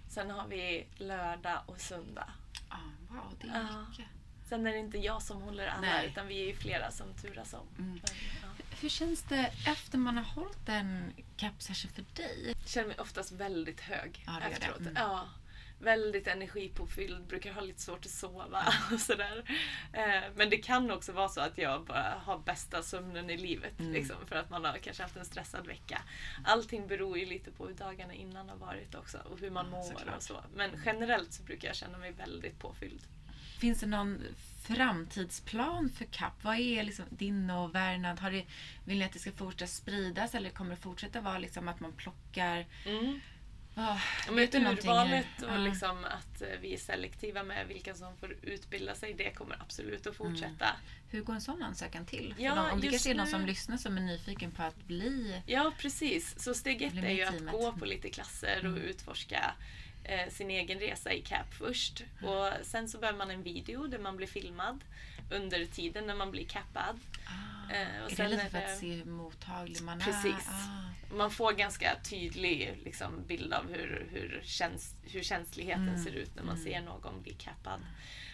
Sen 0.08 0.30
har 0.30 0.48
vi 0.48 0.86
lördag 0.96 1.62
och 1.66 1.80
söndag. 1.80 2.30
Ah, 2.68 2.76
wow, 3.08 3.34
det 3.40 3.48
är 3.48 3.66
Ja. 3.72 3.86
mycket. 3.90 4.04
Sen 4.48 4.66
är 4.66 4.72
det 4.72 4.78
inte 4.78 4.98
jag 4.98 5.22
som 5.22 5.42
håller 5.42 5.66
alla, 5.66 5.80
Nej. 5.80 6.06
utan 6.06 6.26
vi 6.26 6.50
är 6.50 6.56
flera 6.56 6.90
som 6.90 7.14
turas 7.14 7.54
om. 7.54 7.66
Mm. 7.78 7.90
Men, 7.92 8.00
ja. 8.42 8.64
Hur 8.80 8.88
känns 8.88 9.22
det 9.22 9.52
efter 9.66 9.98
man 9.98 10.16
har 10.16 10.24
hållit 10.24 10.68
en 10.68 11.12
cap-session 11.36 11.90
för 11.92 12.04
dig? 12.22 12.54
Jag 12.60 12.68
känner 12.68 12.88
mig 12.88 12.98
oftast 12.98 13.32
väldigt 13.32 13.80
hög 13.80 14.22
Ja, 14.26 14.40
efteråt. 14.40 14.78
Mm. 14.80 14.94
Ja, 14.96 15.28
väldigt 15.78 16.26
energipåfylld, 16.26 17.26
brukar 17.26 17.52
ha 17.52 17.60
lite 17.60 17.80
svårt 17.80 18.04
att 18.04 18.10
sova 18.10 18.74
och 18.92 19.00
sådär. 19.00 19.44
Eh, 19.92 20.22
Men 20.34 20.50
det 20.50 20.56
kan 20.56 20.90
också 20.90 21.12
vara 21.12 21.28
så 21.28 21.40
att 21.40 21.58
jag 21.58 21.84
bara 21.84 22.14
har 22.24 22.38
bästa 22.38 22.82
sömnen 22.82 23.30
i 23.30 23.36
livet. 23.36 23.80
Mm. 23.80 23.92
Liksom, 23.92 24.16
för 24.26 24.36
att 24.36 24.50
man 24.50 24.64
har 24.64 24.78
kanske 24.78 25.02
haft 25.02 25.16
en 25.16 25.24
stressad 25.24 25.66
vecka. 25.66 26.02
Allting 26.44 26.86
beror 26.86 27.18
ju 27.18 27.26
lite 27.26 27.50
på 27.50 27.66
hur 27.66 27.74
dagarna 27.74 28.14
innan 28.14 28.48
har 28.48 28.56
varit 28.56 28.94
också 28.94 29.18
och 29.18 29.38
hur 29.40 29.50
man 29.50 29.70
mår 29.70 29.82
såklart. 29.82 30.16
och 30.16 30.22
så. 30.22 30.44
Men 30.54 30.70
generellt 30.84 31.32
så 31.32 31.42
brukar 31.42 31.68
jag 31.68 31.76
känna 31.76 31.98
mig 31.98 32.12
väldigt 32.12 32.58
påfylld. 32.58 33.00
Finns 33.58 33.80
det 33.80 33.86
någon 33.86 34.22
framtidsplan 34.88 35.90
för 35.90 36.04
CAP? 36.04 36.44
Vad 36.44 36.56
är 36.58 36.82
liksom 36.82 37.04
din 37.10 37.50
och 37.50 37.74
Värnad? 37.74 38.20
Har 38.20 38.30
det, 38.30 38.44
vill 38.84 38.98
ni 38.98 39.04
att 39.04 39.12
det 39.12 39.18
ska 39.18 39.32
fortsätta 39.32 39.66
spridas 39.70 40.34
eller 40.34 40.50
kommer 40.50 40.70
det 40.70 40.76
fortsätta 40.76 41.20
vara 41.20 41.38
liksom 41.38 41.68
att 41.68 41.80
man 41.80 41.92
plockar? 41.92 42.66
Vad- 42.86 43.20
Du 43.74 44.32
Men 44.32 44.66
urvalet 44.66 45.42
och 45.42 45.48
Ja. 45.52 45.56
liksom 45.56 46.04
att 46.04 46.42
eh, 46.42 46.48
vi 46.60 46.74
är 46.74 46.78
selektiva 46.78 47.42
med 47.42 47.66
vilka 47.68 47.94
som 47.94 48.16
får 48.16 48.36
utbilda 48.42 48.94
sig, 48.94 49.14
det 49.14 49.30
kommer 49.30 49.56
absolut 49.60 50.06
att 50.06 50.16
fortsätta. 50.16 50.66
Hur 51.10 51.22
går 51.22 51.34
en 51.34 51.40
sån 51.40 51.62
ansökan 51.62 52.06
till? 52.06 52.34
Ja, 52.38 52.54
någon, 52.54 52.70
om 52.70 52.80
det 52.80 52.88
kanske 52.90 53.10
är 53.10 53.14
någon 53.14 53.26
som 53.26 53.46
lyssnar 53.46 53.76
som 53.76 53.96
är 53.96 54.00
nyfiken 54.02 54.50
på 54.50 54.62
att 54.62 54.84
bli... 54.84 55.42
Ja, 55.46 55.72
precis. 55.78 56.38
Så 56.44 56.54
steg 56.54 56.82
ett 56.82 56.94
är 56.94 57.10
ju 57.10 57.22
att 57.22 57.46
gå 57.46 57.72
på 57.72 57.84
lite 57.84 58.10
klasser 58.10 58.58
och 58.58 58.64
Mm. 58.64 58.82
utforska 58.82 59.54
eh, 60.04 60.28
sin 60.30 60.50
egen 60.50 60.78
resa 60.78 61.12
i 61.12 61.20
CAP 61.22 61.54
först. 61.54 62.04
Och 62.22 62.52
sen 62.66 62.88
så 62.88 62.98
behöver 62.98 63.18
man 63.18 63.30
en 63.30 63.42
video 63.42 63.86
där 63.86 63.98
man 63.98 64.16
blir 64.16 64.26
filmad 64.26 64.80
under 65.30 65.64
tiden 65.64 66.06
när 66.06 66.14
man 66.14 66.30
blir 66.30 66.44
cappad. 66.44 67.00
Ah, 67.26 67.30
Eh, 67.70 68.04
och 68.04 68.10
är 68.12 68.16
sen 68.16 68.30
det 68.30 68.36
lite 68.36 68.48
för 68.50 68.58
att 68.58 68.78
se 68.78 68.92
hur 68.94 69.04
mottaglig 69.04 69.82
man 69.82 69.98
Precis. 70.00 70.48
är? 70.48 70.52
Ah. 70.52 71.14
Man 71.16 71.30
får 71.30 71.52
ganska 71.52 71.96
tydlig 72.10 72.80
liksom, 72.84 73.24
bild 73.26 73.52
av 73.52 73.68
hur, 73.72 74.06
hur, 74.12 74.40
käns 74.44 74.94
hur 75.02 75.22
känsligheten 75.22 75.88
Mm. 75.88 76.04
ser 76.04 76.10
ut 76.12 76.34
när 76.36 76.42
man 76.42 76.54
Mm. 76.56 76.64
ser 76.64 76.80
någon 76.80 77.22
bli 77.22 77.32
cappad. 77.32 77.80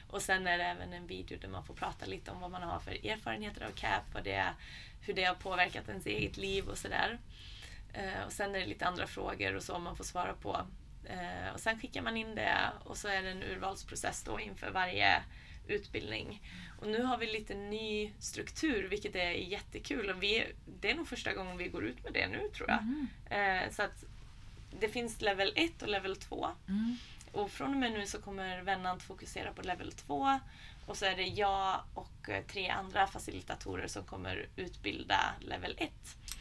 Och 0.09 0.22
sen 0.22 0.47
är 0.47 0.59
det 0.59 0.64
även 0.64 0.93
en 0.93 1.07
video 1.07 1.39
där 1.41 1.49
man 1.49 1.64
får 1.64 1.74
prata 1.74 2.07
lite 2.07 2.31
om 2.31 2.41
vad 2.41 2.51
man 2.51 2.62
har 2.62 2.78
för 2.81 3.07
erfarenheter 3.07 3.64
av 3.66 3.70
CAP, 3.70 4.14
vad 4.14 4.24
det 4.24 4.53
hur 5.01 5.14
det 5.14 5.24
har 5.24 5.35
påverkat 5.35 5.89
ens 5.89 6.07
eget 6.07 6.37
liv 6.37 6.68
och 6.68 6.78
sådär. 6.78 7.18
Eh, 7.93 8.22
och 8.26 8.33
sen 8.33 8.55
är 8.55 8.59
det 8.61 8.66
lite 8.66 8.87
andra 8.87 9.07
frågor 9.07 9.55
och 9.55 9.62
så 9.62 9.78
man 9.78 9.97
får 9.97 10.05
svara 10.05 10.33
på. 10.33 10.66
Eh, 11.05 11.53
och 11.55 11.61
sen 11.61 11.81
skickar 11.81 12.03
man 12.03 12.16
in 12.16 12.35
det 12.35 12.57
och 12.85 12.97
så 12.97 13.09
är 13.09 13.22
det 13.22 13.31
en 13.31 13.43
urvalsprocess 13.43 14.22
då 14.22 14.41
inför 14.41 14.70
varje 14.70 15.22
utbildning. 15.66 16.42
Och 16.80 16.88
nu 16.88 17.02
har 17.02 17.18
vi 17.18 17.26
lite 17.26 17.54
ny 17.54 18.12
struktur 18.18 18.88
vilket 18.88 19.14
är 19.14 19.30
jättekul. 19.30 20.11
Och 20.11 20.22
vi, 20.22 20.46
det 20.80 20.90
är 20.90 20.94
nog 20.94 21.08
första 21.08 21.32
gången 21.34 21.56
vi 21.56 21.68
går 21.68 21.84
ut 21.84 22.04
med 22.04 22.12
det 22.12 22.28
nu 22.28 22.48
tror 22.54 22.70
jag. 22.70 22.82
Mhm. 22.82 23.08
Eh, 23.30 23.70
så 23.70 23.82
att 23.82 24.04
det 24.80 24.88
finns 24.88 25.20
level 25.20 25.52
1 25.56 25.82
och 25.82 25.88
level 25.88 26.16
2. 26.16 26.48
Mm. 26.68 26.96
Och 27.32 27.50
från 27.50 27.70
och 27.74 27.76
med 27.80 27.92
nu 27.92 28.06
så 28.06 28.20
kommer 28.20 28.62
Vennant 28.62 29.02
fokusera 29.02 29.52
på 29.52 29.62
level 29.62 29.92
2. 29.92 30.40
Och 30.86 30.96
så 30.96 31.04
är 31.06 31.16
det 31.16 31.22
jag 31.26 31.80
och 31.94 32.28
eh, 32.28 32.44
tre 32.44 32.68
andra 32.68 33.06
facilitatorer 33.06 33.86
som 33.86 34.04
kommer 34.04 34.46
utbilda 34.56 35.34
level 35.40 35.74
1. 35.78 35.90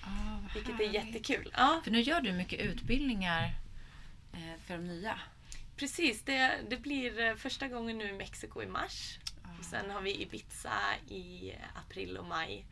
Ah, 0.01 0.07
vad 0.41 0.53
Vilket 0.53 0.70
är 0.80 0.88
härligt. 0.88 0.93
jättekul. 0.93 1.53
Ja, 1.57 1.82
För 1.84 1.91
nu 1.91 2.01
gör 2.01 2.22
du 2.22 2.32
mycket 2.32 2.59
utbildningar 2.59 3.53
eh, 4.34 4.59
för 4.65 4.74
de 4.78 4.88
nya. 4.88 5.20
Precis. 5.80 6.22
Det, 6.24 6.60
det 6.70 6.78
blir 6.78 7.20
eh, 7.20 7.36
första 7.36 7.68
gången 7.68 7.98
nu 7.98 8.10
i 8.10 8.14
Mexiko 8.14 8.62
i 8.62 8.68
mars. 8.68 9.20
Ah. 9.44 9.60
Och 9.60 9.66
sen 9.66 9.92
har 9.92 10.02
vi 10.02 10.22
Ibiza 10.22 10.74
i 11.08 11.54
april 11.76 12.18
och 12.18 12.26
maj. 12.26 12.66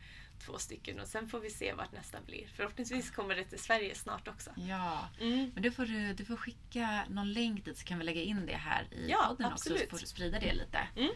Två 0.46 0.58
stycken. 0.58 1.00
Och 1.00 1.06
sen 1.08 1.28
får 1.28 1.40
vi 1.40 1.50
se 1.50 1.72
vart 1.72 1.92
nästa 1.92 2.20
blir. 2.20 2.48
Förhoppningsvis 2.56 3.10
kommer 3.10 3.34
det 3.36 3.44
till 3.44 3.58
Sverige 3.58 3.94
snart 3.94 4.28
också. 4.28 4.50
Ja, 4.56 5.08
Mm. 5.20 5.50
men 5.54 5.62
du 5.62 5.70
får, 5.70 5.86
du 5.86 6.12
du 6.14 6.24
får 6.24 6.36
skicka 6.36 7.04
någon 7.08 7.32
länk 7.32 7.64
dit 7.64 7.78
så 7.78 7.84
kan 7.84 7.98
vi 7.98 8.04
lägga 8.04 8.22
in 8.22 8.46
det 8.46 8.56
här 8.56 8.82
i 8.94 9.06
Ja, 9.10 9.24
podden 9.28 9.46
också. 9.52 9.54
absolut. 9.54 9.80
Så 9.82 9.90
får 9.90 9.98
du 9.98 10.06
sprida 10.06 10.38
det 10.38 10.52
lite. 10.52 10.88
Mm. 10.96 11.10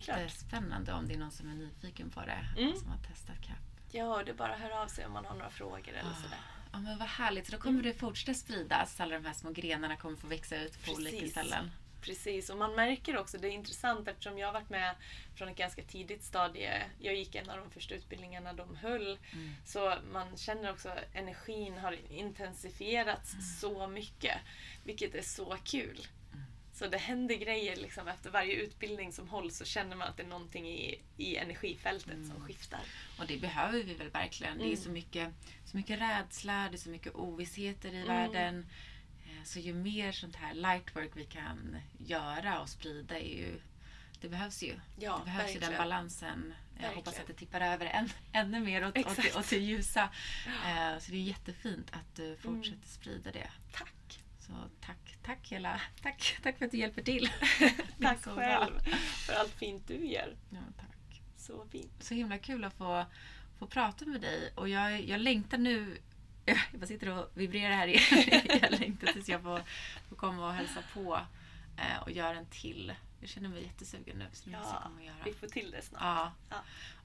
Jättespännande 0.00 0.92
om 0.92 1.08
det 1.08 1.14
är 1.14 1.18
någon 1.18 1.30
som 1.30 1.50
är 1.50 1.54
nyfiken 1.54 2.10
på 2.10 2.20
det. 2.20 2.46
Mm. 2.62 2.76
Som 2.76 2.88
har 2.88 2.98
testat 2.98 3.36
CAP. 3.46 3.56
Ja, 3.92 4.22
det 4.24 4.30
är 4.30 4.34
bara 4.34 4.54
att 4.54 4.60
höra 4.60 4.80
av 4.82 4.86
sig 4.86 5.06
om 5.06 5.12
man 5.12 5.24
har 5.24 5.34
några 5.34 5.50
frågor 5.50 5.88
eller 5.88 6.10
Ah. 6.10 6.22
sådär. 6.22 6.38
Ja 6.72 6.78
men 6.78 6.98
vad 6.98 7.08
härligt. 7.08 7.46
Så 7.46 7.52
då 7.52 7.58
kommer 7.58 7.82
det 7.82 7.94
fortsätta 7.94 8.34
spridas. 8.34 9.00
Alla 9.00 9.14
de 9.14 9.24
här 9.26 9.34
små 9.34 9.50
grenarna 9.50 9.96
kommer 9.96 10.16
få 10.16 10.26
växa 10.26 10.56
ut 10.56 10.84
på 10.84 10.92
olika 10.92 11.10
Precis. 11.16 11.30
ställen. 11.30 11.70
Precis, 12.00 12.50
och 12.50 12.58
man 12.58 12.74
märker 12.74 13.16
också, 13.16 13.38
det 13.38 13.48
är 13.48 13.52
intressant 13.52 14.08
eftersom 14.08 14.38
jag 14.38 14.48
har 14.48 14.52
varit 14.52 14.70
med 14.70 14.94
från 15.36 15.48
ett 15.48 15.56
ganska 15.56 15.82
tidigt 15.82 16.24
stadie. 16.24 16.82
Jag 17.00 17.14
gick 17.14 17.34
en 17.34 17.50
av 17.50 17.56
de 17.58 17.70
första 17.70 17.94
utbildningarna 17.94 18.52
de 18.52 18.76
höll. 18.76 19.18
Mm. 19.32 19.54
Så 19.66 19.94
man 20.12 20.36
känner 20.36 20.70
också 20.72 20.88
att 20.88 21.04
energin 21.14 21.78
har 21.78 21.96
intensifierats 22.10 23.32
Mm. 23.32 23.44
så 23.44 23.86
mycket. 23.86 24.38
Vilket 24.84 25.14
är 25.14 25.22
så 25.22 25.56
kul. 25.64 26.06
Mm. 26.80 26.90
Så 26.90 26.96
det 26.96 26.98
händer 27.02 27.34
grejer 27.34 27.76
liksom 27.76 28.08
efter 28.08 28.30
varje 28.30 28.52
utbildning 28.54 29.12
som 29.12 29.28
hålls 29.28 29.56
så 29.58 29.64
känner 29.64 29.96
man 29.96 30.08
att 30.08 30.16
det 30.16 30.22
är 30.22 30.26
någonting 30.26 30.68
i, 30.68 31.00
i 31.16 31.36
energifältet 31.36 32.14
Mm. 32.14 32.30
som 32.30 32.40
skiftar. 32.40 32.80
Och 33.18 33.26
det 33.26 33.36
behöver 33.40 33.82
vi 33.82 33.94
väl 33.94 34.10
verkligen. 34.10 34.58
Det 34.58 34.64
är 34.64 34.66
Mm. 34.66 34.76
så 34.76 34.90
mycket, 34.90 35.32
så 35.64 35.76
mycket 35.76 36.00
rädsla, 36.00 36.68
det 36.70 36.76
är 36.76 36.78
så 36.78 36.90
mycket 36.90 37.14
ovissheter 37.14 37.88
i 37.92 37.96
Mm. 38.02 38.06
världen. 38.08 38.66
Eh, 39.26 39.44
Så 39.44 39.58
ju 39.58 39.74
mer 39.74 40.12
sånt 40.12 40.36
här 40.36 40.54
lightwork 40.54 41.10
vi 41.14 41.24
kan 41.24 41.76
göra 41.98 42.60
och 42.60 42.68
sprida 42.68 43.18
är 43.18 43.36
ju 43.38 43.60
det 44.20 44.28
behövs 44.28 44.62
ju. 44.62 44.74
Ja, 44.98 45.16
det 45.18 45.24
behövs 45.24 45.48
ju 45.48 45.52
den 45.52 45.60
verkligen. 45.60 45.78
balansen. 45.82 46.54
Jag 46.80 46.88
hoppas 46.88 46.96
Verkligen. 47.06 47.20
att 47.20 47.26
det 47.26 47.34
tippar 47.34 47.60
över 47.60 47.86
än, 47.86 48.08
ännu 48.32 48.60
mer 48.60 48.86
åt, 48.88 48.98
åt, 48.98 49.16
det, 49.16 49.36
åt 49.36 49.50
det 49.50 49.58
ljusa. 49.58 50.02
Eh, 50.46 50.98
så 50.98 51.10
det 51.10 51.16
är 51.16 51.22
jättefint 51.22 51.88
att 51.92 52.16
du 52.16 52.36
fortsätter 52.36 52.76
Mm. 52.76 52.86
sprida 52.88 53.32
det. 53.32 53.50
Tack! 53.72 54.22
Så 54.40 54.52
tack, 54.80 55.07
tack 55.28 55.52
hela, 55.52 55.80
tack, 56.02 56.38
tack 56.42 56.58
för 56.58 56.64
att 56.64 56.70
du 56.70 56.78
hjälper 56.78 57.02
till. 57.02 57.30
Tack 58.00 58.24
bra. 58.24 58.34
själv 58.34 58.80
för 59.26 59.32
allt 59.32 59.52
fint 59.52 59.86
du 59.86 60.06
gör. 60.06 60.36
Ja, 60.50 60.58
tack. 60.76 61.22
Så 61.36 61.66
fint. 61.70 61.92
Så 62.00 62.14
himla 62.14 62.38
kul 62.38 62.64
att 62.64 62.74
få, 62.74 63.04
få 63.58 63.66
prata 63.66 64.06
med 64.06 64.20
dig. 64.20 64.52
Och 64.54 64.68
jag, 64.68 65.00
jag 65.00 65.20
längtar 65.20 65.58
nu. 65.58 65.98
Jag 66.80 66.88
sitter 66.88 67.08
och 67.08 67.30
vibrerar 67.34 67.74
här 67.74 67.86
igen. 67.88 68.40
Jag 68.62 68.80
längtar 68.80 69.06
tills 69.12 69.28
jag 69.28 69.42
får, 69.42 69.62
får 70.08 70.16
komma 70.16 70.46
och 70.46 70.54
hälsa 70.54 70.80
på 70.94 71.20
eh, 71.76 72.02
och 72.02 72.10
göra 72.10 72.36
en 72.38 72.46
till. 72.46 72.94
Jag 73.20 73.28
känner 73.28 73.48
mig 73.48 73.62
jättesugen 73.62 74.18
nu. 74.18 74.26
Så 74.32 74.50
jag 74.50 74.60
Ja, 74.60 74.80
komma 74.82 74.96
och 74.98 75.04
göra. 75.04 75.16
vi 75.24 75.32
får 75.32 75.46
till 75.46 75.70
det 75.70 75.82
snart. 75.82 76.02
Ja. 76.02 76.32
Ja. 76.50 76.56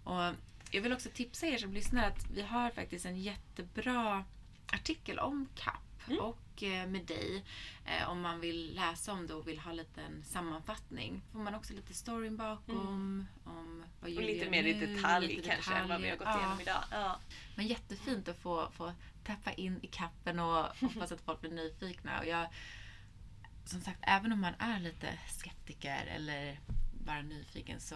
Och 0.03 0.35
jag 0.71 0.81
vill 0.81 0.93
också 0.93 1.09
tipsa 1.13 1.47
er 1.47 1.57
som 1.57 1.73
lyssnar 1.73 2.07
att 2.07 2.31
vi 2.31 2.41
har 2.41 2.69
faktiskt 2.69 3.05
en 3.05 3.21
jättebra 3.21 4.25
artikel 4.67 5.19
om 5.19 5.47
CAP 5.55 5.92
Mm. 6.07 6.19
och 6.19 6.63
eh, 6.63 6.87
med 6.87 7.05
dig. 7.05 7.43
Eh, 7.85 8.09
om 8.09 8.21
man 8.21 8.39
vill 8.39 8.75
läsa 8.75 9.13
om 9.13 9.27
det 9.27 9.33
och 9.33 9.47
vill 9.47 9.59
ha 9.59 9.71
en 9.71 9.77
liten 9.77 10.23
sammanfattning. 10.23 11.21
får 11.31 11.39
man 11.39 11.55
också 11.55 11.73
lite 11.73 11.93
storyn 11.93 12.37
bakom. 12.37 12.77
Om 12.77 13.25
vad 13.43 14.11
Mm. 14.11 14.17
Och 14.17 14.23
lite 14.23 14.49
mer 14.49 14.63
i 14.63 14.73
detalj 14.73 15.27
lite 15.27 15.49
kanske 15.49 15.73
än 15.73 15.89
vad 15.89 16.01
vi 16.01 16.09
har 16.09 16.17
gått 16.17 16.27
detaljer. 16.27 16.39
igenom 16.39 16.61
idag. 16.61 16.83
Ja. 16.91 17.19
Men 17.55 17.67
jättefint 17.67 18.27
att 18.27 18.37
få, 18.37 18.69
få 18.71 18.93
tappa 19.23 19.53
in 19.53 19.79
i 19.83 19.87
kappen 19.87 20.39
och 20.39 20.65
hoppas 20.81 21.11
att 21.11 21.21
folk 21.21 21.41
blir 21.41 21.51
nyfikna. 21.51 22.19
Och 22.19 22.27
jag, 22.27 22.47
som 23.65 23.81
sagt, 23.81 23.99
även 24.01 24.31
om 24.31 24.41
man 24.41 24.53
är 24.59 24.79
lite 24.79 25.19
skeptiker 25.27 26.05
eller 26.05 26.59
bara 27.05 27.21
nyfiken 27.21 27.79
så 27.79 27.95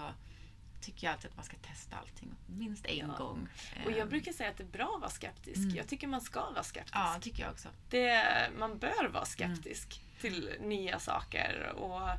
tycker 0.82 1.08
jag 1.08 1.14
alltid 1.14 1.30
att 1.32 1.36
man 1.36 1.46
ska 1.46 1.58
testa 1.58 1.96
allting 1.96 2.36
minst 2.46 2.86
en 2.86 2.98
Ja. 2.98 3.18
gång. 3.18 3.48
Och 3.86 3.92
jag 3.92 4.00
Ehm, 4.00 4.10
brukar 4.10 4.32
säga 4.32 4.50
att 4.50 4.58
det 4.58 4.64
är 4.64 4.68
bra 4.68 4.92
att 4.96 5.02
vara 5.02 5.12
skeptisk. 5.12 5.58
Mm. 5.58 5.76
Jag 5.76 5.88
tycker 5.88 6.08
man 6.08 6.22
ska 6.22 6.50
vara 6.52 6.64
skeptisk. 6.64 6.96
Ja, 6.96 7.14
det 7.16 7.22
tycker 7.22 7.44
jag 7.44 7.52
också. 7.52 7.70
Det, 7.90 8.24
man 8.60 8.78
bör 8.78 9.08
vara 9.08 9.26
skeptisk 9.26 10.02
till 10.22 10.52
nya 10.60 11.00
saker 11.00 11.72
och 11.76 12.10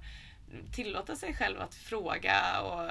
tillåta 0.72 1.16
sig 1.16 1.34
själv 1.34 1.60
att 1.60 1.74
fråga 1.74 2.60
och 2.60 2.90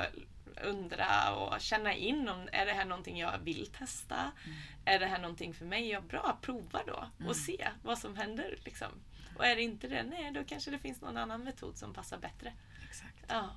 undra 0.64 1.36
och 1.36 1.62
känna 1.62 1.94
in 1.94 2.30
om 2.30 2.50
är 2.52 2.66
det 2.66 2.74
här 2.74 2.86
någonting 2.86 3.18
jag 3.20 3.38
vill 3.40 3.68
testa? 3.68 4.32
Är 4.86 5.00
det 5.00 5.06
här 5.06 5.20
någonting 5.20 5.54
för 5.54 5.66
mig? 5.66 5.90
Ja, 5.90 6.02
bra, 6.02 6.38
prova 6.42 6.82
då 6.88 7.08
Mm. 7.20 7.30
och 7.30 7.36
se 7.36 7.68
vad 7.84 7.98
som 7.98 8.16
händer. 8.16 8.58
Liksom. 8.66 8.88
Och 9.38 9.46
är 9.46 9.56
det 9.56 9.62
inte 9.62 9.88
det, 9.88 10.04
nej 10.04 10.32
då 10.32 10.44
kanske 10.44 10.72
det 10.72 10.80
finns 10.80 11.02
någon 11.02 11.18
annan 11.18 11.44
metod 11.44 11.78
som 11.78 11.94
passar 11.94 12.18
bättre. 12.18 12.54
Exakt. 12.90 13.26
Ja, 13.28 13.50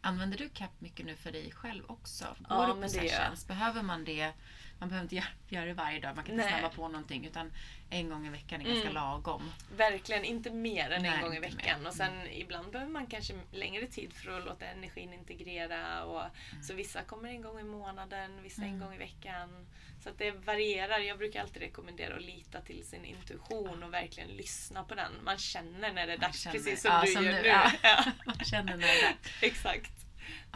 Använder 0.00 0.38
du 0.38 0.48
CAP 0.48 0.80
mycket 0.80 1.06
nu 1.06 1.16
för 1.16 1.32
dig 1.32 1.50
själv 1.50 1.84
också? 1.86 2.24
Går 2.38 2.58
Ja, 2.58 2.66
du 2.66 2.74
på 2.74 2.80
det 2.80 2.88
sessions? 2.88 3.46
Behöver 3.46 3.82
man 3.82 4.04
det? 4.04 4.32
Man 4.80 4.88
behöver 4.88 5.04
inte 5.04 5.28
göra, 5.48 5.64
det 5.64 5.72
varje 5.74 6.00
dag, 6.00 6.16
man 6.16 6.24
kan 6.24 6.34
inte 6.34 6.44
Nej. 6.50 6.58
snabba 6.60 6.74
på 6.74 6.88
någonting 6.88 7.26
utan 7.26 7.52
en 7.90 8.08
gång 8.08 8.26
i 8.26 8.30
veckan 8.30 8.60
är 8.60 8.64
ganska 8.64 8.82
Mm. 8.82 8.94
lagom. 8.94 9.52
verkligen 9.76 10.24
inte 10.24 10.50
mer 10.50 10.90
än 10.90 11.02
Nej, 11.02 11.10
en 11.14 11.22
gång 11.22 11.32
i 11.32 11.36
inte 11.36 11.48
mer. 11.48 11.56
veckan. 11.56 11.86
Och 11.86 11.94
sen 11.94 12.12
ibland 12.32 12.70
behöver 12.72 12.92
man 12.92 13.06
kanske 13.06 13.34
längre 13.52 13.86
tid 13.86 14.12
för 14.12 14.38
att 14.38 14.44
låta 14.44 14.66
energin 14.66 15.12
integrera. 15.12 16.04
Och, 16.04 16.22
Så 16.62 16.74
vissa 16.74 17.02
kommer 17.02 17.28
en 17.28 17.42
gång 17.42 17.60
i 17.60 17.64
månaden, 17.64 18.42
vissa 18.42 18.62
en 18.62 18.68
Mm. 18.68 18.80
gång 18.80 18.94
i 18.94 18.98
veckan. 18.98 19.66
Så 20.02 20.08
att 20.08 20.18
det 20.18 20.30
varierar. 20.30 20.98
Jag 20.98 21.18
brukar 21.18 21.40
alltid 21.42 21.62
rekommendera 21.62 22.16
att 22.16 22.22
lita 22.22 22.60
till 22.60 22.86
sin 22.86 23.04
intuition 23.04 23.82
och 23.82 23.92
verkligen 23.94 24.28
lyssna 24.28 24.84
på 24.84 24.94
den. 24.94 25.12
Man 25.24 25.38
känner 25.38 25.92
när 25.92 26.06
det 26.06 26.12
är 26.12 26.18
dags, 26.18 26.44
precis 26.44 26.82
som 26.82 26.90
ja, 26.92 27.02
du 27.04 27.12
som 27.12 27.24
gör 27.24 27.32
du, 27.32 27.42
nu. 27.42 27.48
ja. 27.48 27.72
Ja. 27.82 28.04
Man 28.26 28.38
känner 28.38 28.76
när 28.76 28.86
det 28.86 29.00
är 29.00 29.08
dags. 29.12 29.42
Exakt. 29.42 29.92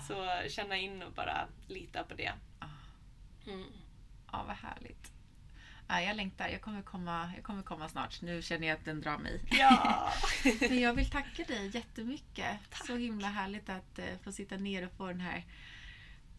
Så 0.08 0.42
känna 0.48 0.76
in 0.76 1.02
och 1.02 1.12
bara 1.12 1.48
lita 1.68 2.04
på 2.04 2.14
det. 2.14 2.32
Mm. 3.46 3.66
Ja, 5.92 6.00
jag 6.00 6.16
längtar. 6.16 6.48
Jag 6.48 6.60
kommer, 6.60 6.82
komma, 6.82 7.32
jag 7.34 7.44
kommer 7.44 7.62
komma 7.62 7.88
snart. 7.88 8.22
Nu 8.22 8.42
känner 8.42 8.68
jag 8.68 8.78
att 8.78 8.84
den 8.84 9.00
drar 9.00 9.18
mig. 9.18 9.40
Ja! 9.50 10.12
Men 10.60 10.80
jag 10.80 10.94
vill 10.94 11.10
tacka 11.10 11.44
dig 11.44 11.70
jättemycket. 11.74 12.58
Tack. 12.70 12.86
Så 12.86 12.96
himla 12.96 13.28
härligt 13.28 13.68
att 13.68 13.98
eh, 13.98 14.18
få 14.24 14.32
sitta 14.32 14.56
ner 14.56 14.86
och 14.86 14.92
få 14.92 15.06
den 15.06 15.20
här 15.20 15.44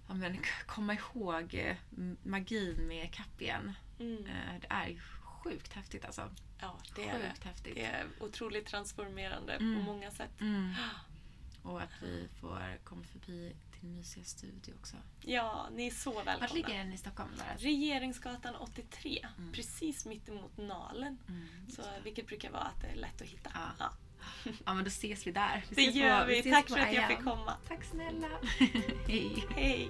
ja, 0.08 0.14
men, 0.14 0.38
komma 0.66 0.93
ihåg 0.93 1.54
eh, 1.56 1.76
magin 2.24 2.88
med 2.88 3.14
kapp 3.14 3.41
igen. 3.41 3.74
Mm. 3.99 4.26
Eh, 4.26 4.60
det 4.62 4.68
är 4.70 4.99
sjukt 5.24 5.74
häftigt 5.74 6.06
alltså. 6.06 6.30
ja, 6.60 6.78
det 6.95 7.10
är 7.10 7.20
det. 7.20 7.47
Häftigt. 7.47 7.76
Det 7.76 7.86
är 7.86 8.06
otroligt 8.20 8.66
transformerande 8.66 9.54
Mm. 9.54 9.76
på 9.76 9.91
många 9.91 10.12
sätt. 10.12 10.41
Mm. 10.41 10.74
Och 11.64 11.82
att 11.82 12.01
vi 12.01 12.28
får 12.41 12.78
komma 12.84 13.04
förbi 13.04 13.56
mysiga 13.84 14.23
studio 14.23 14.73
också. 14.79 14.95
Ja, 15.21 15.67
ni 15.71 15.88
är 15.88 15.91
så 15.91 16.11
välkomna. 16.11 16.39
Vart 16.39 16.53
ligger 16.53 16.77
den 16.77 16.93
i 16.93 16.97
Stockholm? 16.97 17.29
Där? 17.38 17.57
Regeringsgatan 17.57 18.55
83, 18.55 19.25
Mm. 19.38 19.51
precis 19.53 20.05
mitt 20.05 20.29
emot 20.29 20.57
Nalen. 20.57 21.17
Mm. 21.29 21.47
Så, 21.69 21.81
vilket 22.03 22.27
brukar 22.27 22.51
vara 22.51 22.61
att 22.63 22.81
det 22.81 22.88
är 22.88 22.95
lätt 22.95 23.21
att 23.21 23.27
hitta. 23.27 23.51
Ja. 23.53 23.69
Ja. 23.79 23.89
Ja 24.65 24.73
men 24.73 24.84
då 24.84 24.88
ses 24.88 25.27
vi 25.27 25.31
där. 25.31 25.65
Vi 25.69 25.75
Det 25.86 25.91
gör 25.91 26.21
på- 26.21 26.27
vi. 26.27 26.39
ses 26.39 26.53
Tack 26.55 26.69
för 26.69 26.79
att 26.79 26.93
jag 26.93 27.07
fick 27.07 27.23
komma. 27.23 27.57
Tack 27.67 27.84
snälla. 27.84 28.27
Hej. 29.07 29.43
Hej! 29.55 29.89